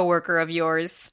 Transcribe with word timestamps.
coworker 0.00 0.38
of 0.38 0.50
yours. 0.50 1.12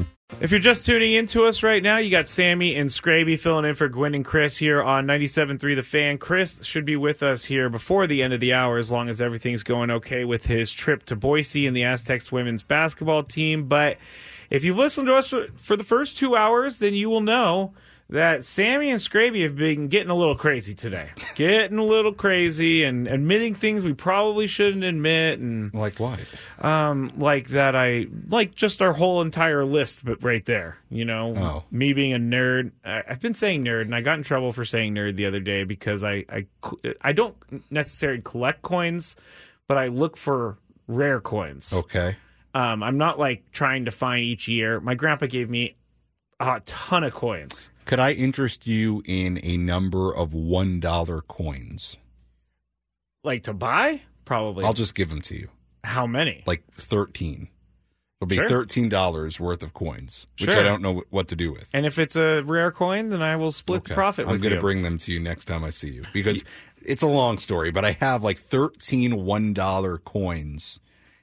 If 0.41 0.49
you're 0.49 0.59
just 0.59 0.87
tuning 0.87 1.13
in 1.13 1.27
to 1.27 1.45
us 1.45 1.61
right 1.61 1.83
now, 1.83 1.97
you 1.97 2.09
got 2.09 2.27
Sammy 2.27 2.75
and 2.75 2.89
Scraby 2.89 3.39
filling 3.39 3.65
in 3.65 3.75
for 3.75 3.87
Gwynn 3.87 4.15
and 4.15 4.25
Chris 4.25 4.57
here 4.57 4.81
on 4.81 5.05
97.3 5.05 5.75
The 5.75 5.83
Fan. 5.83 6.17
Chris 6.17 6.63
should 6.63 6.83
be 6.83 6.95
with 6.95 7.21
us 7.21 7.45
here 7.45 7.69
before 7.69 8.07
the 8.07 8.23
end 8.23 8.33
of 8.33 8.39
the 8.39 8.53
hour 8.53 8.79
as 8.79 8.89
long 8.89 9.07
as 9.07 9.21
everything's 9.21 9.61
going 9.61 9.91
okay 9.91 10.25
with 10.25 10.47
his 10.47 10.73
trip 10.73 11.05
to 11.05 11.15
Boise 11.15 11.67
and 11.67 11.75
the 11.75 11.83
Aztecs 11.83 12.31
women's 12.31 12.63
basketball 12.63 13.21
team. 13.21 13.67
But 13.67 13.97
if 14.49 14.63
you've 14.63 14.77
listened 14.77 15.05
to 15.07 15.15
us 15.15 15.27
for, 15.27 15.45
for 15.57 15.77
the 15.77 15.83
first 15.83 16.17
two 16.17 16.35
hours, 16.35 16.79
then 16.79 16.95
you 16.95 17.09
will 17.09 17.21
know 17.21 17.73
that 18.11 18.45
Sammy 18.45 18.91
and 18.91 18.99
Scraby 18.99 19.43
have 19.43 19.55
been 19.55 19.87
getting 19.87 20.09
a 20.09 20.15
little 20.15 20.35
crazy 20.35 20.75
today. 20.75 21.09
getting 21.35 21.77
a 21.77 21.83
little 21.83 22.13
crazy 22.13 22.83
and 22.83 23.07
admitting 23.07 23.55
things 23.55 23.83
we 23.83 23.93
probably 23.93 24.47
shouldn't 24.47 24.83
admit 24.83 25.39
and 25.39 25.73
Like 25.73 25.99
what? 25.99 26.19
um, 26.59 27.11
like 27.17 27.47
that. 27.49 27.75
I 27.75 28.07
like 28.27 28.53
just 28.53 28.81
our 28.81 28.93
whole 28.93 29.21
entire 29.21 29.65
list, 29.65 30.05
but 30.05 30.23
right 30.23 30.45
there, 30.45 30.77
you 30.89 31.05
know, 31.05 31.33
Oh. 31.35 31.63
me 31.71 31.93
being 31.93 32.13
a 32.13 32.19
nerd. 32.19 32.71
I, 32.85 33.01
I've 33.09 33.21
been 33.21 33.33
saying 33.33 33.63
nerd, 33.65 33.81
and 33.83 33.95
I 33.95 34.01
got 34.01 34.17
in 34.17 34.23
trouble 34.23 34.51
for 34.51 34.65
saying 34.65 34.93
nerd 34.93 35.15
the 35.15 35.25
other 35.25 35.39
day 35.39 35.63
because 35.63 36.03
I 36.03 36.25
I 36.29 36.45
I 37.01 37.13
don't 37.13 37.35
necessarily 37.71 38.21
collect 38.21 38.61
coins, 38.61 39.15
but 39.67 39.77
I 39.77 39.87
look 39.87 40.17
for 40.17 40.57
rare 40.87 41.19
coins. 41.21 41.71
Okay. 41.73 42.17
Um, 42.53 42.83
I'm 42.83 42.97
not 42.97 43.17
like 43.17 43.49
trying 43.53 43.85
to 43.85 43.91
find 43.91 44.23
each 44.25 44.49
year. 44.49 44.79
My 44.81 44.93
grandpa 44.93 45.27
gave 45.27 45.49
me 45.49 45.77
a 46.39 46.59
ton 46.65 47.03
of 47.05 47.13
coins. 47.13 47.70
Could 47.85 47.99
I 47.99 48.11
interest 48.13 48.67
you 48.67 49.01
in 49.05 49.39
a 49.43 49.57
number 49.57 50.13
of 50.13 50.33
one 50.33 50.79
dollar 50.79 51.21
coins? 51.21 51.97
Like 53.23 53.43
to 53.43 53.53
buy, 53.53 54.01
probably. 54.25 54.65
I'll 54.65 54.73
just 54.73 54.95
give 54.95 55.09
them 55.09 55.21
to 55.23 55.35
you. 55.35 55.49
How 55.83 56.05
many? 56.07 56.43
Like 56.45 56.63
thirteen. 56.75 57.49
It'll 58.19 58.29
be 58.29 58.35
Sure. 58.35 58.47
thirteen 58.47 58.87
dollars 58.87 59.39
worth 59.39 59.63
of 59.63 59.73
coins, 59.73 60.27
which 60.39 60.51
Sure. 60.51 60.59
I 60.59 60.63
don't 60.63 60.81
know 60.81 61.03
what 61.09 61.27
to 61.29 61.35
do 61.35 61.51
with. 61.51 61.67
and 61.73 61.85
if 61.85 61.97
it's 61.97 62.15
a 62.15 62.41
rare 62.43 62.71
coin, 62.71 63.09
then 63.09 63.21
I 63.21 63.35
will 63.35 63.51
split 63.51 63.83
the 63.83 63.89
Okay. 63.91 63.95
profit 63.95 64.25
I'm 64.27 64.33
with 64.33 64.43
gonna 64.43 64.55
you. 64.55 64.61
bring 64.61 64.83
them 64.83 64.97
to 64.99 65.11
you 65.11 65.19
next 65.19 65.45
time 65.45 65.63
I 65.63 65.71
see 65.71 65.89
you 65.89 66.03
because 66.13 66.43
it's 66.83 67.01
a 67.01 67.07
long 67.07 67.39
story, 67.39 67.71
but 67.71 67.83
I 67.83 67.93
have 67.99 68.23
like 68.23 68.37
13 68.39 69.25
one 69.25 69.53
dollar 69.53 69.97
coins. 69.97 70.79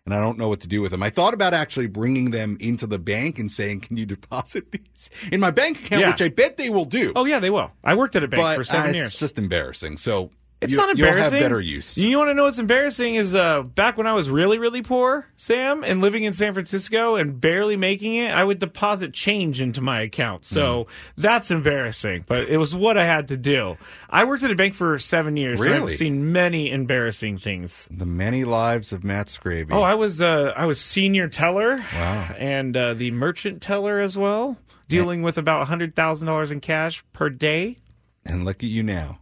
And 0.08 0.14
I 0.14 0.22
don't 0.22 0.38
know 0.38 0.48
what 0.48 0.60
to 0.60 0.68
do 0.68 0.80
with 0.80 0.92
them. 0.92 1.02
I 1.02 1.10
thought 1.10 1.34
about 1.34 1.52
actually 1.52 1.86
bringing 1.86 2.30
them 2.30 2.56
into 2.60 2.86
the 2.86 2.98
bank 2.98 3.38
and 3.38 3.52
saying, 3.52 3.80
"Can 3.80 3.98
you 3.98 4.06
deposit 4.06 4.72
these 4.72 5.10
in 5.30 5.38
my 5.38 5.50
bank 5.50 5.80
account?" 5.84 6.00
Yeah. 6.00 6.08
Which 6.08 6.22
I 6.22 6.30
bet 6.30 6.56
they 6.56 6.70
will 6.70 6.86
do. 6.86 7.12
oh 7.14 7.26
yeah, 7.26 7.40
they 7.40 7.50
will. 7.50 7.72
I 7.84 7.94
worked 7.94 8.16
at 8.16 8.22
a 8.22 8.28
bank 8.28 8.40
but 8.40 8.56
for 8.56 8.64
seven 8.64 8.92
uh, 8.92 8.94
years. 8.94 9.08
it's 9.08 9.18
just 9.18 9.36
embarrassing. 9.36 9.98
So 9.98 10.30
It's 10.60 10.72
you, 10.72 10.76
not 10.78 10.90
embarrassing. 10.90 11.22
You'll 11.22 11.30
have 11.30 11.40
better 11.40 11.60
use. 11.60 11.96
You 11.96 12.18
want 12.18 12.30
to 12.30 12.34
know 12.34 12.44
what's 12.44 12.58
embarrassing 12.58 13.14
is 13.14 13.32
uh, 13.32 13.62
back 13.62 13.96
when 13.96 14.08
I 14.08 14.12
was 14.14 14.28
really, 14.28 14.58
really 14.58 14.82
poor, 14.82 15.24
Sam, 15.36 15.84
and 15.84 16.00
living 16.00 16.24
in 16.24 16.32
San 16.32 16.52
Francisco 16.52 17.14
and 17.14 17.40
barely 17.40 17.76
making 17.76 18.16
it, 18.16 18.32
I 18.32 18.42
would 18.42 18.58
deposit 18.58 19.12
change 19.12 19.60
into 19.60 19.80
my 19.80 20.00
account. 20.00 20.44
So 20.44 20.88
Hmm. 21.16 21.20
that's 21.22 21.52
embarrassing, 21.52 22.24
but 22.26 22.48
it 22.48 22.56
was 22.56 22.74
what 22.74 22.98
I 22.98 23.04
had 23.06 23.28
to 23.28 23.36
do. 23.36 23.76
I 24.10 24.24
worked 24.24 24.42
at 24.42 24.50
a 24.50 24.56
bank 24.56 24.74
for 24.74 24.98
seven 24.98 25.36
years. 25.36 25.60
and 25.60 25.70
Really? 25.70 25.92
I've 25.92 25.98
seen 25.98 26.32
many 26.32 26.70
embarrassing 26.72 27.38
things. 27.38 27.88
the 27.92 28.04
many 28.06 28.42
lives 28.42 28.92
of 28.92 29.04
Matt 29.04 29.28
Scraby. 29.28 29.68
Oh, 29.70 29.82
I 29.82 29.94
was 29.94 30.20
uh, 30.20 30.52
I 30.56 30.66
was 30.66 30.80
senior 30.80 31.28
teller, 31.28 31.76
Wow. 31.94 32.34
and 32.36 32.76
uh, 32.76 32.94
the 32.94 33.12
merchant 33.12 33.62
teller 33.62 34.00
as 34.00 34.16
well, 34.18 34.56
dealing 34.88 35.22
with 35.22 35.38
about 35.38 35.68
hundred 35.68 35.94
thousand 35.94 36.26
dollars 36.26 36.50
in 36.50 36.58
cash 36.60 37.04
per 37.12 37.30
day. 37.30 37.78
and 38.26 38.44
look 38.44 38.56
at 38.64 38.68
you 38.70 38.82
now, 38.82 39.20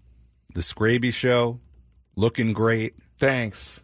the 0.56 0.62
Scraby 0.62 1.12
Show, 1.12 1.60
looking 2.16 2.54
great. 2.54 2.94
Thanks. 3.18 3.82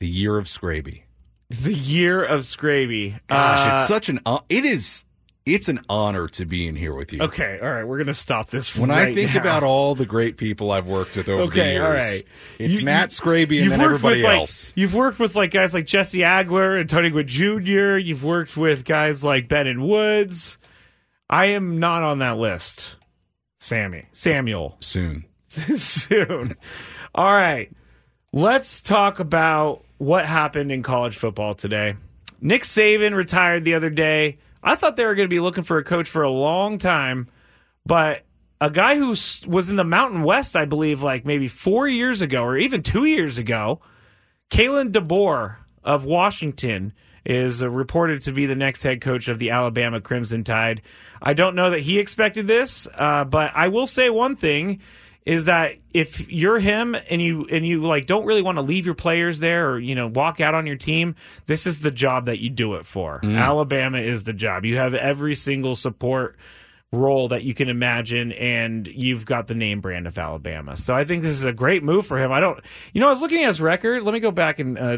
The 0.00 0.08
year 0.08 0.36
of 0.36 0.46
Scraby. 0.46 1.02
The 1.48 1.72
year 1.72 2.22
of 2.24 2.40
Scraby. 2.42 3.20
Gosh, 3.28 3.68
Uh, 3.68 3.70
it's 3.72 3.86
such 3.86 4.08
an 4.08 4.18
it 4.48 4.64
is 4.64 5.04
it's 5.46 5.68
an 5.68 5.78
honor 5.88 6.26
to 6.28 6.44
be 6.44 6.66
in 6.66 6.74
here 6.76 6.92
with 6.94 7.12
you. 7.12 7.22
Okay, 7.22 7.58
all 7.62 7.70
right, 7.70 7.84
we're 7.84 7.98
gonna 7.98 8.12
stop 8.12 8.50
this. 8.50 8.74
When 8.76 8.90
right 8.90 9.08
I 9.08 9.14
think 9.14 9.32
now. 9.34 9.40
about 9.40 9.62
all 9.62 9.94
the 9.94 10.04
great 10.06 10.36
people 10.38 10.72
I've 10.72 10.86
worked 10.86 11.16
with 11.16 11.28
over 11.28 11.50
the 11.54 11.64
years, 11.64 11.80
all 11.82 11.90
right, 11.92 12.26
it's 12.58 12.80
You- 12.80 12.84
Matt 12.84 13.10
Scraby 13.10 13.62
and 13.62 13.70
then 13.70 13.80
everybody 13.80 14.16
with, 14.16 14.24
like- 14.24 14.38
else. 14.40 14.72
you've 14.74 14.94
worked 14.94 15.20
with 15.20 15.36
like 15.36 15.52
guys 15.52 15.72
like 15.72 15.86
Jesse 15.86 16.18
Agler 16.18 16.78
and 16.80 16.90
Tony 16.90 17.10
Gwynn 17.10 17.28
Jr. 17.28 17.96
You've 17.96 18.24
worked 18.24 18.56
with 18.56 18.84
guys 18.84 19.22
like 19.24 19.48
Ben 19.48 19.66
and 19.68 19.82
Woods. 19.88 20.58
I 21.30 21.46
am 21.46 21.78
not 21.78 22.02
on 22.02 22.18
that 22.18 22.36
list. 22.38 22.96
Sammy, 23.60 24.06
Samuel, 24.12 24.76
Soon. 24.80 25.24
soon. 25.76 26.56
All 27.14 27.32
right, 27.32 27.70
let's 28.32 28.80
talk 28.80 29.18
about 29.18 29.84
what 29.98 30.24
happened 30.24 30.70
in 30.70 30.82
college 30.82 31.16
football 31.16 31.54
today. 31.54 31.96
Nick 32.40 32.62
Saban 32.62 33.14
retired 33.14 33.64
the 33.64 33.74
other 33.74 33.90
day. 33.90 34.38
I 34.62 34.74
thought 34.74 34.96
they 34.96 35.06
were 35.06 35.14
going 35.14 35.28
to 35.28 35.34
be 35.34 35.40
looking 35.40 35.64
for 35.64 35.78
a 35.78 35.84
coach 35.84 36.08
for 36.08 36.22
a 36.22 36.30
long 36.30 36.78
time, 36.78 37.28
but 37.86 38.24
a 38.60 38.70
guy 38.70 38.96
who 38.96 39.10
was 39.10 39.68
in 39.68 39.76
the 39.76 39.84
Mountain 39.84 40.22
West, 40.22 40.56
I 40.56 40.64
believe, 40.64 41.02
like 41.02 41.24
maybe 41.24 41.48
four 41.48 41.88
years 41.88 42.22
ago 42.22 42.42
or 42.42 42.56
even 42.56 42.82
two 42.82 43.04
years 43.04 43.38
ago, 43.38 43.80
Kalen 44.50 44.92
DeBoer 44.92 45.56
of 45.84 46.04
Washington 46.04 46.92
is 47.24 47.62
uh, 47.62 47.68
reported 47.68 48.22
to 48.22 48.32
be 48.32 48.46
the 48.46 48.54
next 48.54 48.82
head 48.82 49.00
coach 49.00 49.28
of 49.28 49.38
the 49.38 49.50
Alabama 49.50 50.00
Crimson 50.00 50.44
Tide. 50.44 50.82
I 51.20 51.34
don't 51.34 51.54
know 51.54 51.70
that 51.70 51.80
he 51.80 51.98
expected 51.98 52.46
this, 52.46 52.88
uh, 52.94 53.24
but 53.24 53.52
I 53.54 53.68
will 53.68 53.86
say 53.86 54.10
one 54.10 54.36
thing 54.36 54.80
is 55.28 55.44
that 55.44 55.74
if 55.92 56.26
you're 56.30 56.58
him 56.58 56.96
and 57.10 57.20
you 57.20 57.46
and 57.50 57.66
you 57.66 57.82
like 57.82 58.06
don't 58.06 58.24
really 58.24 58.40
want 58.40 58.56
to 58.56 58.62
leave 58.62 58.86
your 58.86 58.94
players 58.94 59.40
there 59.40 59.68
or 59.70 59.78
you 59.78 59.94
know 59.94 60.06
walk 60.06 60.40
out 60.40 60.54
on 60.54 60.66
your 60.66 60.76
team, 60.76 61.16
this 61.46 61.66
is 61.66 61.80
the 61.80 61.90
job 61.90 62.26
that 62.26 62.38
you 62.38 62.48
do 62.48 62.76
it 62.76 62.86
for. 62.86 63.20
Alabama 63.22 63.98
is 63.98 64.24
the 64.24 64.32
job. 64.32 64.64
You 64.64 64.78
have 64.78 64.94
every 64.94 65.34
single 65.34 65.74
support 65.74 66.38
role 66.92 67.28
that 67.28 67.42
you 67.42 67.52
can 67.52 67.68
imagine, 67.68 68.32
and 68.32 68.86
you've 68.86 69.26
got 69.26 69.48
the 69.48 69.54
name 69.54 69.82
brand 69.82 70.06
of 70.06 70.16
Alabama. 70.16 70.78
So 70.78 70.94
I 70.94 71.04
think 71.04 71.22
this 71.22 71.36
is 71.36 71.44
a 71.44 71.52
great 71.52 71.82
move 71.82 72.06
for 72.06 72.18
him. 72.18 72.32
I 72.32 72.40
don't, 72.40 72.58
you 72.94 73.02
know, 73.02 73.08
I 73.08 73.10
was 73.10 73.20
looking 73.20 73.42
at 73.42 73.48
his 73.48 73.60
record. 73.60 74.04
Let 74.04 74.14
me 74.14 74.20
go 74.20 74.30
back 74.30 74.58
and 74.58 74.78
uh, 74.78 74.96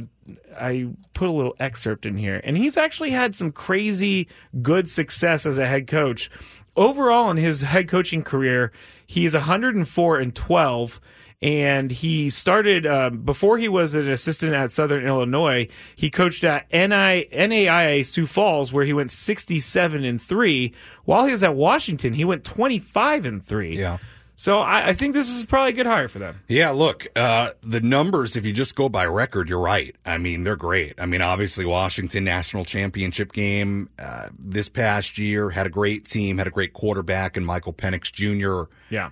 I 0.57 0.91
put 1.13 1.29
a 1.29 1.33
little 1.33 1.57
excerpt 1.59 2.07
in 2.07 2.17
here, 2.17 2.41
and 2.45 2.57
he's 2.57 2.77
actually 2.77 3.11
had 3.11 3.35
some 3.35 3.51
crazy 3.51 4.29
good 4.63 4.89
success 4.89 5.45
as 5.45 5.59
a 5.59 5.67
head 5.67 5.89
coach. 5.89 6.31
Overall, 6.77 7.33
in 7.33 7.37
his 7.37 7.63
head 7.63 7.89
coaching 7.89 8.23
career, 8.23 8.71
he's 9.11 9.35
104 9.35 10.19
and 10.21 10.35
12 10.37 11.01
and 11.43 11.91
he 11.91 12.31
started 12.31 12.87
uh, 12.87 13.11
before 13.11 13.59
he 13.59 13.67
was 13.67 13.95
an 13.95 14.09
assistant 14.09 14.55
at 14.55 14.71
Southern 14.71 15.05
Illinois. 15.05 15.67
He 15.97 16.11
coached 16.11 16.45
at 16.45 16.71
NI, 16.73 17.27
NAIA 17.33 18.07
Sioux 18.07 18.27
Falls, 18.27 18.73
where 18.73 18.85
he 18.85 18.93
went 18.93 19.11
67 19.11 20.05
and 20.05 20.21
three. 20.21 20.75
While 21.07 21.25
he 21.25 21.33
was 21.33 21.43
at 21.43 21.57
Washington, 21.57 22.13
he 22.13 22.25
went 22.25 22.45
25 22.45 23.27
and 23.27 23.45
three. 23.45 23.79
Yeah. 23.79 23.99
So 24.41 24.57
I, 24.57 24.89
I 24.89 24.93
think 24.95 25.13
this 25.13 25.29
is 25.29 25.45
probably 25.45 25.73
a 25.73 25.75
good 25.75 25.85
hire 25.85 26.09
for 26.09 26.19
them. 26.19 26.41
Yeah, 26.49 26.71
look, 26.71 27.07
uh, 27.15 27.51
the 27.63 27.83
numbers, 27.83 28.37
if 28.37 28.47
you 28.47 28.55
just 28.55 28.75
go 28.75 28.89
by 28.89 29.05
record, 29.05 29.51
you're 29.51 29.61
right. 29.61 29.95
I 30.07 30.17
mean, 30.17 30.45
they're 30.45 30.57
great. 30.57 30.95
I 30.99 31.05
mean, 31.05 31.21
obviously, 31.21 31.67
Washington 31.67 32.25
national 32.25 32.65
championship 32.65 33.33
game 33.33 33.91
uh, 33.99 34.31
this 34.39 34.71
past 34.71 35.19
year 35.19 35.51
had 35.51 35.67
a 35.67 35.69
great 35.69 36.07
team, 36.07 36.39
had 36.39 36.47
a 36.47 36.51
great 36.51 36.73
quarterback, 36.73 37.37
and 37.37 37.45
Michael 37.45 37.75
Penix 37.75 38.11
Jr. 38.11 38.73
Yeah. 38.89 39.11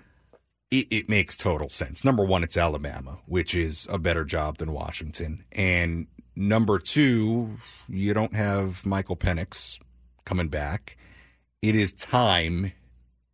It, 0.71 0.87
it 0.91 1.09
makes 1.11 1.37
total 1.37 1.69
sense. 1.69 2.07
Number 2.07 2.25
one, 2.25 2.43
it's 2.43 2.57
Alabama, 2.57 3.19
which 3.27 3.55
is 3.55 3.87
a 3.91 3.99
better 3.99 4.25
job 4.25 4.57
than 4.57 4.73
Washington. 4.73 5.45
And 5.53 6.07
number 6.37 6.79
two, 6.79 7.59
you 7.87 8.15
don't 8.15 8.35
have 8.35 8.87
Michael 8.87 9.17
Penix 9.17 9.79
coming 10.25 10.49
back. 10.49 10.97
It 11.61 11.77
is 11.77 11.93
time. 11.93 12.73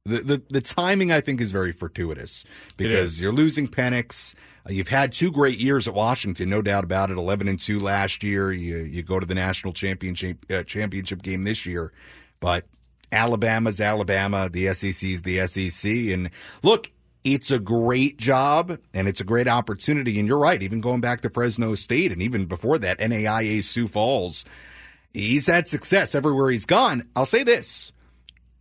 The, 0.07 0.21
the 0.21 0.43
the 0.51 0.61
timing 0.61 1.13
I 1.13 1.23
think 1.23 1.41
is 1.41 1.51
very 1.51 1.73
fortuitous 1.73 2.45
because 2.77 3.19
you're 3.19 3.33
losing 3.33 3.67
Penix. 3.67 4.35
Uh, 4.69 4.73
You've 4.73 4.89
had 4.89 5.13
two 5.13 5.33
great 5.33 5.59
years 5.59 5.89
at 5.89 5.95
Washington, 5.95 6.51
no 6.51 6.61
doubt 6.61 6.85
about 6.85 7.11
it. 7.11 7.17
Eleven 7.17 7.49
and 7.49 7.59
two 7.59 7.81
last 7.81 8.23
year. 8.23 8.53
You 8.53 8.81
you 8.81 9.03
go 9.03 9.19
to 9.19 9.25
the 9.25 9.35
national 9.35 9.73
championship 9.73 10.45
uh, 10.53 10.63
championship 10.65 11.23
game 11.23 11.45
this 11.45 11.65
year, 11.65 11.91
but 12.39 12.67
Alabama's 13.13 13.81
Alabama, 13.81 14.51
the 14.53 14.75
SEC's 14.75 15.23
the 15.23 15.47
SEC, 15.47 15.91
and 15.91 16.29
look, 16.63 16.91
it's 17.25 17.51
a 17.51 17.59
great 17.59 18.19
job 18.19 18.77
and 18.93 19.09
it's 19.09 19.23
a 19.23 19.25
great 19.25 19.49
opportunity. 19.49 20.19
And 20.19 20.29
you're 20.29 20.39
right, 20.39 20.63
even 20.63 20.83
going 20.83 21.01
back 21.01 21.23
to 21.23 21.31
Fresno 21.31 21.75
State 21.77 22.13
and 22.13 22.21
even 22.21 22.45
before 22.45 22.77
that, 22.77 22.99
NAIA 22.99 23.65
Sioux 23.65 23.89
Falls, 23.89 24.45
he's 25.15 25.47
had 25.47 25.67
success 25.67 26.15
everywhere 26.15 26.51
he's 26.51 26.67
gone. 26.67 27.09
I'll 27.17 27.25
say 27.25 27.43
this: 27.43 27.91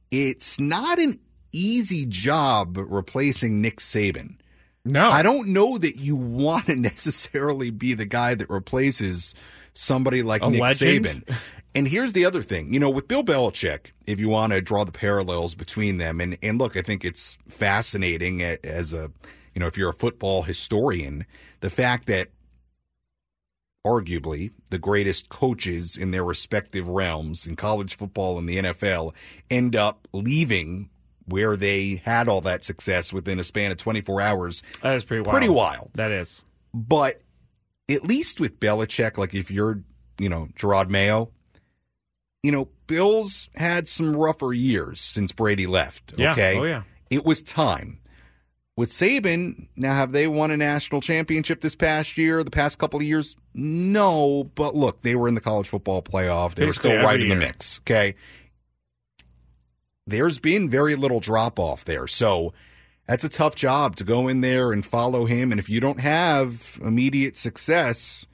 it's 0.10 0.58
not 0.58 1.00
an 1.00 1.20
easy 1.54 2.06
job 2.06 2.78
replacing 2.78 3.62
Nick 3.62 3.78
Saban. 3.78 4.38
No, 4.86 5.08
I 5.08 5.22
don't 5.22 5.50
know 5.50 5.78
that 5.78 5.96
you 5.98 6.16
want 6.16 6.66
to 6.66 6.76
necessarily 6.76 7.70
be 7.70 7.94
the 7.94 8.06
guy 8.06 8.36
that 8.36 8.50
replaces 8.50 9.34
somebody 9.74 10.24
like 10.24 10.44
A 10.44 10.50
Nick 10.50 10.62
legend? 10.62 11.06
Saban. 11.06 11.38
And 11.76 11.88
here's 11.88 12.14
the 12.14 12.26
other 12.26 12.44
thing, 12.44 12.72
you 12.72 12.80
know, 12.80 12.90
with 12.90 13.08
Bill 13.08 13.24
Belichick, 13.24 13.94
if 14.06 14.20
you 14.20 14.30
want 14.30 14.54
to 14.54 14.62
draw 14.62 14.84
the 14.84 14.92
parallels 14.92 15.56
between 15.56 15.98
them, 15.98 16.22
and 16.22 16.38
and 16.44 16.60
look, 16.60 16.78
I 16.78 16.82
think 16.82 17.04
it's 17.04 17.38
fascinating 17.48 18.44
as 18.44 18.94
a, 18.94 19.12
you 19.56 19.60
know, 19.60 19.68
if 19.68 19.78
you're 19.78 19.90
a 19.90 19.94
football 19.94 20.44
historian, 20.44 21.26
the 21.62 21.72
fact 21.72 22.06
that 22.08 22.30
arguably 23.86 24.52
the 24.70 24.78
greatest 24.78 25.30
coaches 25.30 25.98
in 25.98 26.12
their 26.12 26.24
respective 26.24 26.88
realms 26.88 27.46
in 27.46 27.56
college 27.56 27.96
football 27.96 28.38
and 28.38 28.48
the 28.48 28.58
NFL 28.58 29.14
end 29.50 29.76
up 29.76 30.08
leaving 30.14 30.90
where 31.26 31.56
they 31.56 32.02
had 32.04 32.28
all 32.28 32.42
that 32.42 32.64
success 32.66 33.14
within 33.14 33.40
a 33.40 33.44
span 33.44 33.72
of 33.72 33.78
24 33.78 34.22
hours. 34.22 34.64
that 34.82 34.96
is 34.96 35.04
pretty 35.04 35.22
wild. 35.22 35.32
Pretty 35.34 35.50
wild. 35.50 35.90
That 35.96 36.12
is. 36.12 36.44
But 36.74 37.22
at 37.90 38.04
least 38.04 38.40
with 38.40 38.60
Belichick, 38.60 39.18
like 39.18 39.34
if 39.34 39.52
you're, 39.52 39.82
you 40.20 40.30
know, 40.30 40.50
Jerod 40.58 40.90
Mayo, 40.90 41.32
you 42.42 42.52
know, 42.52 42.70
Bill's 42.88 43.50
had 43.56 43.88
some 43.88 44.16
rougher 44.16 44.54
years 44.54 45.00
since 45.00 45.32
Brady 45.32 45.68
left. 45.68 46.14
Yeah. 46.18 46.32
Okay. 46.34 46.58
Oh 46.58 46.64
yeah. 46.64 46.84
It 47.10 47.26
was 47.26 47.42
time. 47.42 48.00
With 48.76 48.90
Saban, 48.90 49.68
now 49.76 49.94
have 49.94 50.12
they 50.14 50.28
won 50.28 50.50
a 50.50 50.58
national 50.58 51.00
championship 51.02 51.62
this 51.62 51.76
past 51.76 52.18
year, 52.18 52.44
the 52.44 52.50
past 52.50 52.80
couple 52.80 53.00
of 53.00 53.06
years? 53.06 53.36
No, 53.54 54.50
but 54.56 54.76
look, 54.76 55.04
they 55.04 55.14
were 55.14 55.28
in 55.28 55.36
the 55.36 55.42
college 55.42 55.70
football 55.70 56.02
playoff. 56.02 56.56
They 56.56 56.66
were 56.66 56.74
still 56.74 56.96
right 56.98 57.20
in 57.22 57.30
the 57.30 57.36
year. 57.36 57.38
mix. 57.38 57.80
Okay. 57.82 58.16
There's 60.06 60.40
been 60.40 60.70
very 60.70 60.96
little 60.96 61.20
drop 61.20 61.60
off 61.60 61.86
there. 61.86 62.08
So 62.08 62.54
that's 63.08 63.24
a 63.24 63.30
tough 63.30 63.56
job 63.56 63.96
to 63.98 64.04
go 64.04 64.28
in 64.28 64.42
there 64.42 64.72
and 64.72 64.86
follow 64.86 65.26
him. 65.26 65.52
And 65.52 65.60
if 65.60 65.70
you 65.70 65.80
don't 65.80 66.00
have 66.00 66.80
immediate 66.82 67.38
success, 67.38 68.26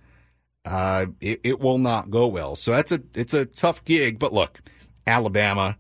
uh, 0.66 1.08
it, 1.22 1.40
it 1.44 1.60
will 1.60 1.78
not 1.78 2.10
go 2.10 2.28
well. 2.28 2.56
So 2.56 2.72
that's 2.72 2.92
a 2.92 3.02
it's 3.14 3.34
a 3.34 3.46
tough 3.46 3.84
gig. 3.86 4.20
But 4.20 4.34
look, 4.34 4.60
Alabama, 5.08 5.78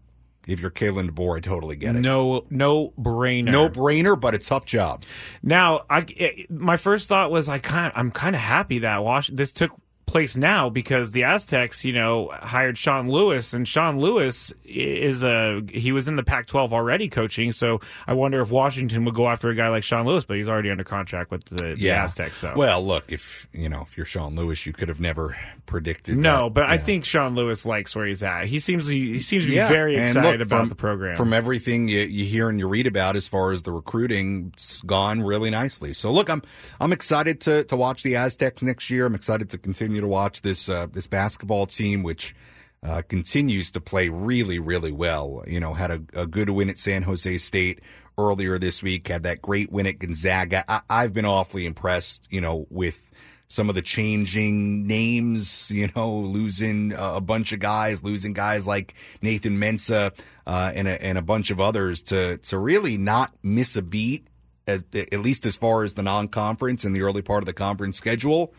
if 0.47 0.59
you're 0.59 0.71
Kalen 0.71 1.11
DeBoer, 1.11 1.37
I 1.37 1.39
totally 1.41 1.75
get 1.75 1.95
it. 1.95 1.99
No, 1.99 2.45
no 2.49 2.93
brainer. 2.97 3.51
No 3.51 3.69
brainer, 3.69 4.19
but 4.19 4.33
a 4.33 4.39
tough 4.39 4.65
job. 4.65 5.03
Now, 5.43 5.81
I 5.89 6.05
it, 6.09 6.49
my 6.49 6.77
first 6.77 7.07
thought 7.07 7.31
was 7.31 7.49
I 7.49 7.59
kind 7.59 7.91
I'm 7.95 8.11
kind 8.11 8.35
of 8.35 8.41
happy 8.41 8.79
that 8.79 9.03
Wash 9.03 9.29
this 9.31 9.51
took 9.51 9.71
place 10.09 10.35
now 10.35 10.69
because 10.69 11.11
the 11.11 11.23
Aztecs, 11.23 11.85
you 11.85 11.93
know, 11.93 12.29
hired 12.33 12.77
Sean 12.77 13.09
Lewis 13.09 13.53
and 13.53 13.67
Sean 13.67 13.99
Lewis 13.99 14.51
is 14.65 15.23
a 15.23 15.61
he 15.69 15.91
was 15.91 16.07
in 16.07 16.15
the 16.15 16.23
Pac-12 16.23 16.71
already 16.71 17.07
coaching, 17.09 17.51
so 17.51 17.79
I 18.07 18.13
wonder 18.13 18.41
if 18.41 18.49
Washington 18.49 19.05
would 19.05 19.13
go 19.15 19.27
after 19.29 19.49
a 19.49 19.55
guy 19.55 19.69
like 19.69 19.83
Sean 19.83 20.05
Lewis, 20.05 20.23
but 20.25 20.37
he's 20.37 20.49
already 20.49 20.71
under 20.71 20.83
contract 20.83 21.31
with 21.31 21.45
the, 21.45 21.75
the 21.75 21.91
Aztecs. 21.91 22.37
So 22.37 22.53
Well, 22.55 22.83
look, 22.83 23.11
if 23.11 23.47
you 23.53 23.69
know, 23.69 23.81
if 23.87 23.95
you're 23.97 24.05
Sean 24.05 24.35
Lewis, 24.35 24.65
you 24.65 24.73
could 24.73 24.89
have 24.89 24.99
never 24.99 25.37
predicted. 25.65 26.17
no, 26.17 26.45
that, 26.45 26.53
but 26.55 26.63
I 26.65 26.77
think 26.79 27.05
Sean 27.05 27.35
Lewis 27.35 27.65
likes 27.65 27.95
where 27.95 28.07
he's 28.07 28.23
at. 28.23 28.45
He 28.47 28.59
seems 28.59 28.87
he, 28.87 29.13
he 29.13 29.21
seems 29.21 29.43
to 29.43 29.49
be 29.49 29.55
Yeah, 29.55 29.67
very 29.69 29.95
excited 29.95 30.39
look, 30.39 30.47
about 30.47 30.59
from- 30.61 30.69
the 30.69 30.75
program. 30.75 31.15
From 31.15 31.33
everything 31.33 31.87
you, 31.87 31.99
you 32.01 32.25
hear 32.25 32.49
and 32.49 32.59
you 32.59 32.67
read 32.67 32.87
about 32.87 33.15
as 33.15 33.27
far 33.27 33.51
as 33.51 33.61
the 33.63 33.71
recruiting, 33.71 34.49
it's 34.53 34.81
gone 34.81 35.21
really 35.21 35.49
nicely. 35.51 35.93
So 35.93 36.11
look, 36.11 36.29
I'm 36.29 36.41
I'm 36.79 36.91
excited 36.93 37.41
to 37.41 37.63
to 37.65 37.75
watch 37.75 38.01
the 38.03 38.15
Aztecs 38.15 38.63
next 38.63 38.89
year. 38.89 39.05
I'm 39.05 39.15
excited 39.15 39.49
to 39.51 39.57
continue 39.57 39.98
to 40.01 40.07
watch 40.07 40.41
this 40.41 40.69
uh, 40.69 40.87
this 40.91 41.07
basketball 41.07 41.65
team, 41.65 42.03
which. 42.03 42.35
Uh, 42.81 43.01
continues 43.09 43.71
to 43.71 43.81
play 43.81 44.07
really, 44.07 44.57
really 44.57 44.93
well. 44.93 45.43
You 45.45 45.59
know, 45.59 45.73
had 45.73 45.91
a, 45.91 46.01
a 46.13 46.25
good 46.25 46.49
win 46.49 46.69
at 46.69 46.79
San 46.79 47.03
Jose 47.03 47.37
State 47.39 47.81
earlier 48.17 48.57
this 48.57 48.81
week. 48.81 49.09
Had 49.09 49.23
that 49.23 49.41
great 49.41 49.69
win 49.69 49.85
at 49.85 49.99
Gonzaga. 49.99 50.63
I, 50.65 50.79
I've 50.89 51.11
been 51.11 51.25
awfully 51.25 51.65
impressed. 51.65 52.21
You 52.29 52.39
know, 52.39 52.67
with 52.69 53.11
some 53.49 53.67
of 53.67 53.75
the 53.75 53.81
changing 53.81 54.87
names, 54.87 55.71
you 55.71 55.89
know, 55.93 56.19
losing 56.19 56.93
a 56.95 57.19
bunch 57.19 57.51
of 57.51 57.59
guys, 57.59 58.01
losing 58.01 58.31
guys 58.31 58.65
like 58.65 58.93
Nathan 59.21 59.59
Mensah 59.59 60.17
uh, 60.47 60.71
and 60.73 60.87
a, 60.87 61.03
and 61.03 61.17
a 61.17 61.21
bunch 61.21 61.51
of 61.51 61.59
others 61.59 62.01
to 62.03 62.37
to 62.37 62.57
really 62.57 62.97
not 62.97 63.33
miss 63.43 63.75
a 63.75 63.81
beat, 63.81 64.27
as 64.67 64.85
at 64.93 65.19
least 65.19 65.45
as 65.45 65.57
far 65.57 65.83
as 65.83 65.95
the 65.95 66.03
non-conference 66.03 66.85
and 66.85 66.95
the 66.95 67.01
early 67.01 67.23
part 67.23 67.43
of 67.43 67.45
the 67.45 67.53
conference 67.53 67.97
schedule. 67.97 68.53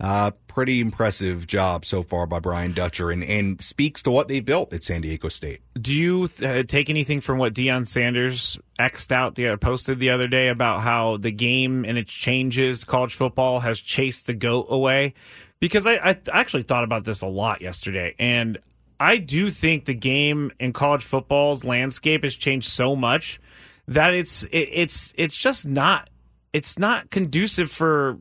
Uh, 0.00 0.30
pretty 0.46 0.80
impressive 0.80 1.44
job 1.46 1.84
so 1.84 2.04
far 2.04 2.24
by 2.24 2.38
Brian 2.38 2.72
Dutcher, 2.72 3.10
and 3.10 3.24
and 3.24 3.60
speaks 3.60 4.00
to 4.02 4.12
what 4.12 4.28
they 4.28 4.38
built 4.38 4.72
at 4.72 4.84
San 4.84 5.00
Diego 5.00 5.28
State. 5.28 5.60
Do 5.74 5.92
you 5.92 6.28
uh, 6.40 6.62
take 6.62 6.88
anything 6.88 7.20
from 7.20 7.38
what 7.38 7.52
Deion 7.52 7.84
Sanders 7.84 8.56
xed 8.78 9.10
out 9.10 9.34
the 9.34 9.56
posted 9.56 9.98
the 9.98 10.10
other 10.10 10.28
day 10.28 10.48
about 10.48 10.82
how 10.82 11.16
the 11.16 11.32
game 11.32 11.84
and 11.84 11.98
its 11.98 12.12
changes, 12.12 12.84
college 12.84 13.16
football 13.16 13.58
has 13.58 13.80
chased 13.80 14.28
the 14.28 14.34
goat 14.34 14.66
away? 14.70 15.14
Because 15.58 15.84
I, 15.84 15.94
I 15.94 16.16
actually 16.32 16.62
thought 16.62 16.84
about 16.84 17.04
this 17.04 17.22
a 17.22 17.26
lot 17.26 17.60
yesterday, 17.60 18.14
and 18.20 18.58
I 19.00 19.16
do 19.16 19.50
think 19.50 19.84
the 19.84 19.94
game 19.94 20.52
in 20.60 20.72
college 20.72 21.02
football's 21.02 21.64
landscape 21.64 22.22
has 22.22 22.36
changed 22.36 22.68
so 22.68 22.94
much 22.94 23.40
that 23.88 24.14
it's 24.14 24.44
it, 24.44 24.68
it's 24.72 25.12
it's 25.16 25.36
just 25.36 25.66
not 25.66 26.08
it's 26.52 26.78
not 26.78 27.10
conducive 27.10 27.70
for 27.70 28.18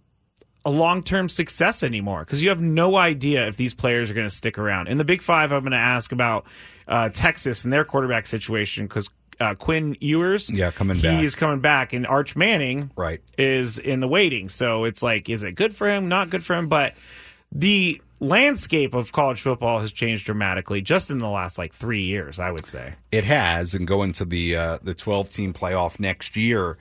a 0.68 0.72
long 0.72 1.02
term 1.02 1.30
success 1.30 1.81
anymore 1.81 2.19
because 2.25 2.44
you 2.44 2.50
have 2.50 2.60
no 2.60 2.98
idea 2.98 3.48
if 3.48 3.56
these 3.56 3.74
players 3.74 4.12
are 4.12 4.14
going 4.14 4.28
to 4.28 4.36
stick 4.36 4.58
around. 4.58 4.88
In 4.90 4.98
the 4.98 5.06
Big 5.06 5.22
Five, 5.22 5.52
I'm 5.54 5.62
going 5.62 5.72
to 5.72 5.78
ask 5.78 6.12
about 6.12 6.46
uh, 6.90 7.08
Texas 7.10 7.64
and 7.64 7.72
their 7.72 7.86
quarterback 7.86 8.28
situation 8.28 8.86
because 8.86 9.09
uh, 9.40 9.54
Quinn 9.56 9.95
Ewers, 10.02 10.50
Yeah, 10.50 10.71
coming 10.71 10.97
he 10.97 11.04
back. 11.04 11.24
is 11.24 11.36
coming 11.36 11.59
back, 11.62 11.94
and 11.94 12.06
Arch 12.07 12.36
Manning, 12.36 12.92
Right. 12.97 13.21
is 13.38 13.78
in 13.78 14.00
the 14.02 14.07
waiting. 14.07 14.50
So 14.50 14.83
it's 14.83 15.02
like, 15.04 15.30
is 15.30 15.44
it 15.44 15.54
good 15.54 15.76
for 15.76 15.88
him? 15.88 16.09
Not 16.09 16.30
good 16.31 16.44
for 16.44 16.56
him, 16.56 16.68
but 16.69 16.94
the 17.52 18.02
landscape 18.19 18.94
of 18.95 19.12
college 19.12 19.42
football 19.42 19.80
has 19.80 19.92
changed 19.92 20.26
dramatically 20.26 20.81
just 20.81 21.12
in 21.12 21.19
the 21.19 21.28
last 21.30 21.57
like 21.57 21.74
three 21.74 22.04
years, 22.04 22.40
I 22.40 22.52
would 22.52 22.66
say. 22.66 22.95
It 23.12 23.24
has, 23.26 23.74
and 23.74 23.88
going 23.88 24.12
to 24.14 24.26
the 24.26 24.56
uh, 24.56 24.78
the 24.81 24.94
twelve 24.95 25.30
team 25.30 25.54
playoff 25.54 26.00
next 26.00 26.36
year, 26.36 26.78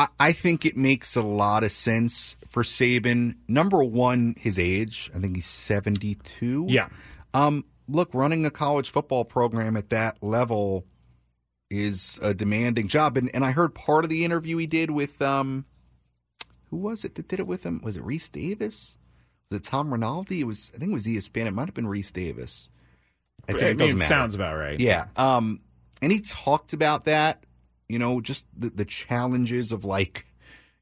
I, 0.00 0.08
I 0.18 0.32
think 0.32 0.64
it 0.64 0.78
makes 0.78 1.14
a 1.14 1.22
lot 1.22 1.62
of 1.62 1.72
sense 1.72 2.34
for 2.48 2.62
Saban. 2.62 3.36
Number 3.46 3.84
one, 3.84 4.34
his 4.38 4.58
age. 4.58 5.10
I 5.14 5.18
think 5.18 5.36
he's 5.36 5.46
seventy 5.46 6.14
two. 6.14 6.64
Yeah. 6.68 6.88
Um. 7.34 7.66
Look, 7.86 8.14
running 8.14 8.46
a 8.46 8.50
college 8.50 8.90
football 8.90 9.24
program 9.24 9.76
at 9.76 9.90
that 9.90 10.22
level 10.22 10.86
is 11.70 12.18
a 12.22 12.32
demanding 12.32 12.88
job, 12.88 13.18
and 13.18 13.30
and 13.34 13.44
I 13.44 13.50
heard 13.50 13.74
part 13.74 14.04
of 14.04 14.08
the 14.08 14.24
interview 14.24 14.56
he 14.56 14.66
did 14.66 14.90
with 14.90 15.20
um, 15.20 15.66
who 16.70 16.78
was 16.78 17.04
it 17.04 17.16
that 17.16 17.28
did 17.28 17.38
it 17.38 17.46
with 17.46 17.62
him? 17.62 17.82
Was 17.82 17.96
it 17.96 18.02
Rece 18.02 18.32
Davis? 18.32 18.96
Was 19.50 19.58
it 19.58 19.64
Tom 19.64 19.92
Rinaldi? 19.92 20.40
It 20.40 20.44
was. 20.44 20.70
I 20.74 20.78
think 20.78 20.92
it 20.92 20.94
was 20.94 21.06
ESPN. 21.06 21.46
It 21.46 21.50
might 21.50 21.66
have 21.66 21.74
been 21.74 21.86
Rece 21.86 22.12
Davis. 22.12 22.70
I 23.48 23.52
think 23.52 23.80
it 23.80 23.96
it 23.96 24.00
sounds 24.00 24.34
about 24.34 24.56
right. 24.56 24.80
Yeah. 24.80 25.06
Um, 25.16 25.60
and 26.00 26.10
he 26.10 26.20
talked 26.20 26.72
about 26.72 27.04
that, 27.04 27.44
you 27.90 27.98
know, 27.98 28.20
just 28.20 28.46
the, 28.56 28.70
the 28.70 28.84
challenges 28.84 29.72
of 29.72 29.84
like, 29.84 30.26